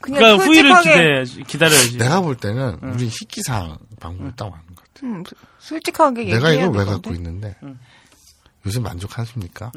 그냥 0.00 0.18
그러니까 0.20 0.44
후위를 0.44 0.70
솔직하게. 0.74 0.90
기다려야지. 0.90 1.42
기다려야지. 1.46 1.96
내가 1.98 2.20
볼 2.20 2.36
때는 2.36 2.78
우리 2.82 3.06
희귀상 3.08 3.78
방법을 4.00 4.32
딱 4.36 4.50
맞는 4.50 4.66
것 4.74 4.76
같아. 4.76 4.90
음, 5.04 5.22
솔직하게 5.58 6.24
내가 6.24 6.50
얘기해야 6.50 6.66
이걸 6.66 6.68
왜 6.78 6.84
되는데. 6.84 6.90
갖고 6.92 7.10
있는데 7.14 7.56
요새 8.66 8.80
만족하십니까? 8.80 9.72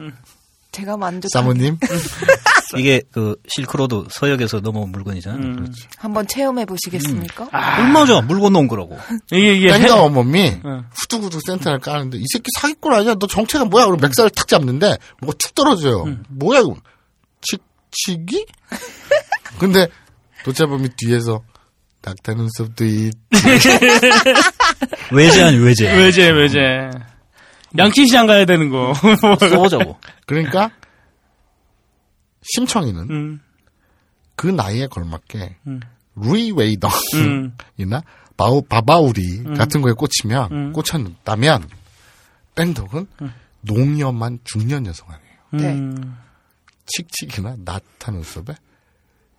제가 0.72 0.98
만족. 0.98 1.30
사모님? 1.32 1.78
이게 2.78 3.02
그 3.12 3.36
실크로드 3.48 4.08
서역에서 4.12 4.60
넘어온 4.60 4.92
물건이잖아. 4.92 5.38
음. 5.38 5.56
그렇지. 5.56 5.88
한번 5.98 6.28
체험해 6.28 6.66
보시겠습니까? 6.66 7.50
얼마죠? 7.80 8.22
물 8.24 8.40
건너온 8.42 8.68
거라고. 8.68 8.98
이게 9.32 9.54
이게 9.56 9.68
뺑덕 9.72 10.00
어멈이 10.00 10.62
응. 10.66 10.84
후두구두 10.94 11.40
센터를 11.48 11.80
까는데 11.80 12.18
이 12.18 12.26
새끼 12.32 12.46
사기꾼 12.60 12.94
아니야? 12.94 13.16
너 13.16 13.26
정체가 13.28 13.66
뭐야? 13.66 13.86
그리고 13.86 14.02
맥살을 14.02 14.30
탁 14.32 14.48
잡는데 14.48 14.98
뭐가 15.22 15.38
툭 15.40 15.56
떨어져요. 15.56 16.06
뭐야 16.30 16.60
이거? 16.60 16.76
칙칙이? 17.42 18.46
근데 19.60 19.88
도차범이 20.44 20.90
뒤에서 20.98 21.42
낙타 22.04 22.34
눈썹도 22.34 22.86
이 22.86 23.12
외제 25.12 25.44
아니 25.44 25.58
외제. 25.58 25.92
외제 25.96 26.30
외제. 26.30 26.90
양키시장 27.78 28.28
가야 28.28 28.46
되는 28.46 28.70
거. 28.70 28.94
써보자고. 29.40 29.98
그러니까 30.26 30.72
심청이는 32.42 33.10
음. 33.10 33.42
그 34.36 34.48
나이에 34.48 34.88
걸맞게 34.88 35.58
음. 35.68 35.80
루이 36.16 36.52
웨이더이나 36.52 36.92
음. 37.80 38.02
바우 38.38 38.62
바바우리 38.62 39.44
같은 39.56 39.82
거에 39.82 39.94
꽂히면 39.94 40.52
음. 40.52 40.74
꽂혔다면 40.74 41.68
뺑덕은 42.56 43.08
농염한 43.62 44.40
중년 44.44 44.86
여성 44.86 45.08
아니에요. 45.10 45.38
네. 45.52 45.74
음. 45.74 46.18
칙칙이나 46.86 47.56
나타 47.64 48.12
눈썹에 48.12 48.56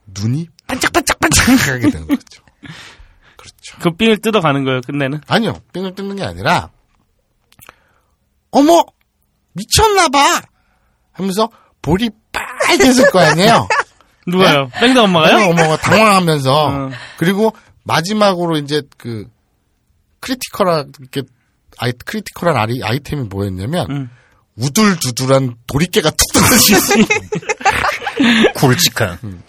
눈이 0.06 0.48
반짝반짝반짝하게 0.66 1.90
되는 1.90 2.06
거죠. 2.06 2.42
그렇죠. 3.36 3.78
그 3.80 3.90
삥을 3.96 4.18
뜯어가는 4.18 4.64
거예요. 4.64 4.80
끝내는. 4.82 5.20
아니요, 5.26 5.60
삥을 5.72 5.94
뜯는 5.94 6.16
게 6.16 6.24
아니라 6.24 6.70
어머 8.50 8.84
미쳤나봐 9.52 10.42
하면서 11.12 11.48
볼이 11.82 12.10
빨개질 12.32 13.10
거 13.10 13.18
아니에요. 13.20 13.68
누가요? 14.26 14.68
뺑덕 14.74 15.04
엄마가요? 15.04 15.36
뺑덕 15.38 15.50
어머가 15.50 15.76
당황하면서 15.80 16.66
어. 16.66 16.90
그리고 17.16 17.52
마지막으로 17.84 18.56
이제 18.58 18.82
그 18.98 19.26
critical한 20.20 20.92
이렇게 21.00 21.22
아이 21.78 21.92
critical한 21.92 22.56
아이, 22.56 22.80
아이템이 22.82 23.24
뭐였냐면 23.24 23.86
음. 23.90 24.10
우둘두둘한 24.56 25.54
도리깨가 25.66 26.10
툭 26.10 26.32
떨어지는 26.32 27.06
굵직한. 28.54 29.42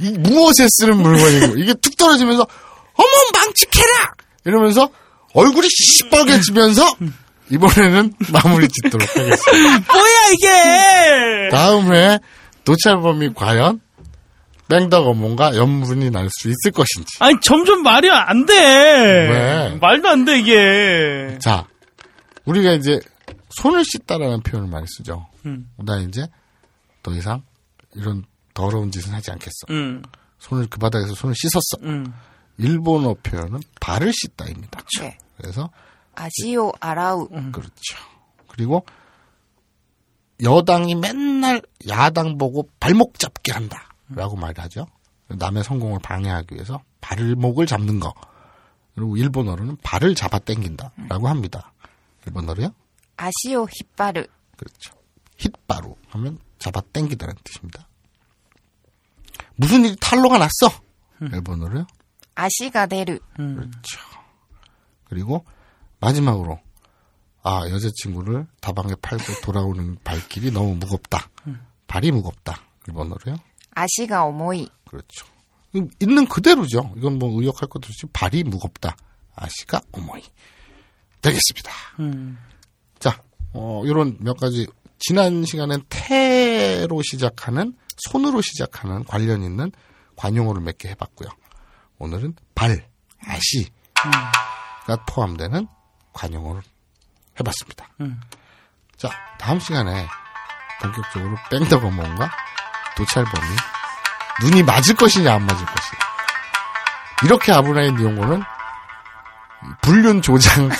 이 0.00 0.10
무엇에 0.18 0.66
쓰는 0.68 0.96
물건이고 0.96 1.58
이게 1.58 1.74
툭 1.74 1.96
떨어지면서 1.96 2.46
어머 2.94 3.08
망측해라 3.32 4.14
이러면서 4.44 4.90
얼굴이 5.34 5.68
시뻘개지면서 5.70 6.96
이번에는 7.50 8.14
마무리 8.32 8.68
짓도록 8.68 9.08
하겠습니다. 9.16 9.92
뭐야 9.92 10.30
이게? 10.34 11.48
다음 11.50 11.92
회 11.92 12.18
도찰범이 12.64 13.34
과연 13.34 13.80
뺑덕 14.68 15.06
어멈과 15.06 15.56
연분이 15.56 16.10
날 16.10 16.28
수 16.30 16.48
있을 16.48 16.70
것인지. 16.72 17.16
아니 17.18 17.34
점점 17.42 17.82
말이 17.82 18.08
안 18.10 18.46
돼. 18.46 18.54
왜? 18.54 19.78
말도 19.80 20.08
안 20.08 20.24
돼 20.24 20.38
이게. 20.38 21.38
자, 21.40 21.66
우리가 22.44 22.72
이제 22.72 23.00
손을 23.50 23.84
씻다라는 23.84 24.42
표현을 24.42 24.68
많이 24.70 24.86
쓰죠. 24.88 25.26
음. 25.46 25.68
나 25.78 25.98
이제 25.98 26.26
더 27.02 27.12
이상 27.12 27.42
이런 27.96 28.24
더러운 28.54 28.92
짓은 28.92 29.12
하지 29.12 29.32
않겠어. 29.32 29.66
음. 29.70 30.02
손을 30.38 30.68
그 30.70 30.78
바닥에서 30.78 31.14
손을 31.14 31.34
씻었어. 31.36 31.78
음. 31.82 32.06
일본어 32.58 33.14
표현은 33.22 33.60
발을 33.80 34.12
씻다입니다. 34.12 34.80
네. 35.00 35.18
그래서 35.36 35.68
아시오 36.20 36.72
아라우. 36.80 37.28
그렇죠. 37.28 37.96
그리고 38.48 38.84
여당이 40.42 40.94
맨날 40.94 41.62
야당 41.88 42.36
보고 42.36 42.68
발목 42.78 43.18
잡기 43.18 43.50
한다라고 43.52 44.36
말하죠. 44.36 44.86
남의 45.28 45.64
성공을 45.64 46.00
방해하기 46.00 46.54
위해서 46.54 46.82
발목을 47.00 47.66
잡는 47.66 48.00
거. 48.00 48.12
그리고 48.94 49.16
일본어로는 49.16 49.78
발을 49.82 50.14
잡아 50.14 50.38
당긴다라고 50.38 51.28
합니다. 51.28 51.72
일본어로요? 52.26 52.74
아시오 53.16 53.66
히빠르. 53.70 54.26
그렇죠. 54.56 54.94
힛바루 55.38 55.94
하면 56.08 56.38
잡아 56.58 56.82
당기다는 56.92 57.34
뜻입니다. 57.44 57.86
무슨 59.56 59.84
일이 59.84 59.96
탈로가 60.00 60.38
났어? 60.38 60.82
일본어로요? 61.20 61.86
아시가 62.34 62.86
데르. 62.86 63.18
그렇죠. 63.36 64.00
그리고 65.04 65.44
마지막으로 66.00 66.58
아 67.42 67.62
여자친구를 67.68 68.46
다방에 68.60 68.94
팔고 69.00 69.24
돌아오는 69.42 69.96
발길이 70.04 70.50
너무 70.50 70.74
무겁다. 70.74 71.28
발이 71.86 72.12
무겁다. 72.12 72.60
일본어로요? 72.86 73.36
아시가 73.74 74.24
오모이. 74.24 74.68
그렇죠. 74.88 75.26
이- 75.72 75.88
있는 76.00 76.26
그대로죠. 76.26 76.92
이건 76.96 77.18
뭐 77.18 77.40
의역할 77.40 77.68
것도 77.68 77.86
없이 77.86 78.06
발이 78.12 78.44
무겁다. 78.44 78.96
아시가 79.34 79.80
어머니. 79.92 80.22
되겠습니다. 81.22 81.72
음. 82.00 82.38
자, 82.98 83.22
어, 83.52 83.82
이런 83.86 84.16
몇 84.20 84.36
가지 84.38 84.66
지난 84.98 85.44
시간엔 85.44 85.82
태로 85.88 87.00
시작하는 87.02 87.74
손으로 87.96 88.40
시작하는 88.42 89.04
관련 89.04 89.42
있는 89.42 89.70
관용어를 90.16 90.60
몇 90.62 90.76
개 90.78 90.88
해봤고요. 90.90 91.28
오늘은 91.98 92.34
발, 92.54 92.88
아시가 93.20 95.04
포함되는 95.08 95.66
관용어를 96.12 96.62
해봤습니다. 97.38 97.86
음. 98.00 98.20
자, 98.96 99.08
다음 99.38 99.58
시간에 99.60 100.06
본격적으로 100.82 101.36
뺑덕어몽과 101.50 102.30
도찰범이 102.96 103.46
눈이 104.42 104.62
맞을 104.62 104.94
것이냐 104.94 105.34
안 105.34 105.42
맞을 105.46 105.64
것이냐. 105.66 106.00
이렇게 107.24 107.52
아브라인 107.52 107.98
이용고는 107.98 108.42
불륜 109.82 110.22
조장 110.22 110.70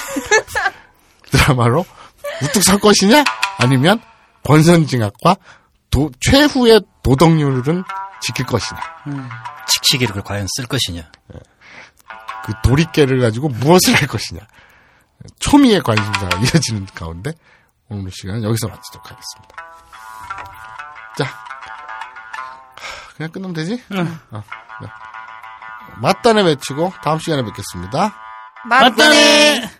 드라마로 1.31 1.85
우뚝 2.43 2.63
설 2.63 2.79
것이냐? 2.79 3.25
아니면 3.59 4.01
권선징악과 4.45 5.37
도- 5.91 6.11
최후의 6.21 6.81
도덕률은 7.03 7.85
지킬 8.23 8.47
것이냐? 8.47 8.81
칙칙이를 9.67 10.23
과연 10.23 10.47
쓸 10.57 10.67
것이냐. 10.67 11.03
그 12.45 12.53
도리깨를 12.65 13.21
가지고 13.21 13.49
무엇을 13.49 13.95
할 13.95 14.09
것이냐? 14.09 14.41
초미의 15.39 15.83
관심사가 15.83 16.37
이어지는 16.41 16.87
가운데 16.95 17.33
오늘 17.89 18.11
시간은 18.11 18.45
여기서 18.45 18.69
마치도록 18.69 19.11
하겠습니다. 19.11 19.57
자, 21.19 21.25
하, 21.25 23.15
그냥 23.17 23.33
끝내면 23.33 23.55
되지? 23.55 23.83
어, 24.31 24.43
네. 24.81 24.89
맞다네 26.01 26.43
외치고 26.43 26.93
다음 27.03 27.19
시간에 27.19 27.43
뵙겠습니다. 27.43 28.15
맞다네. 28.65 29.71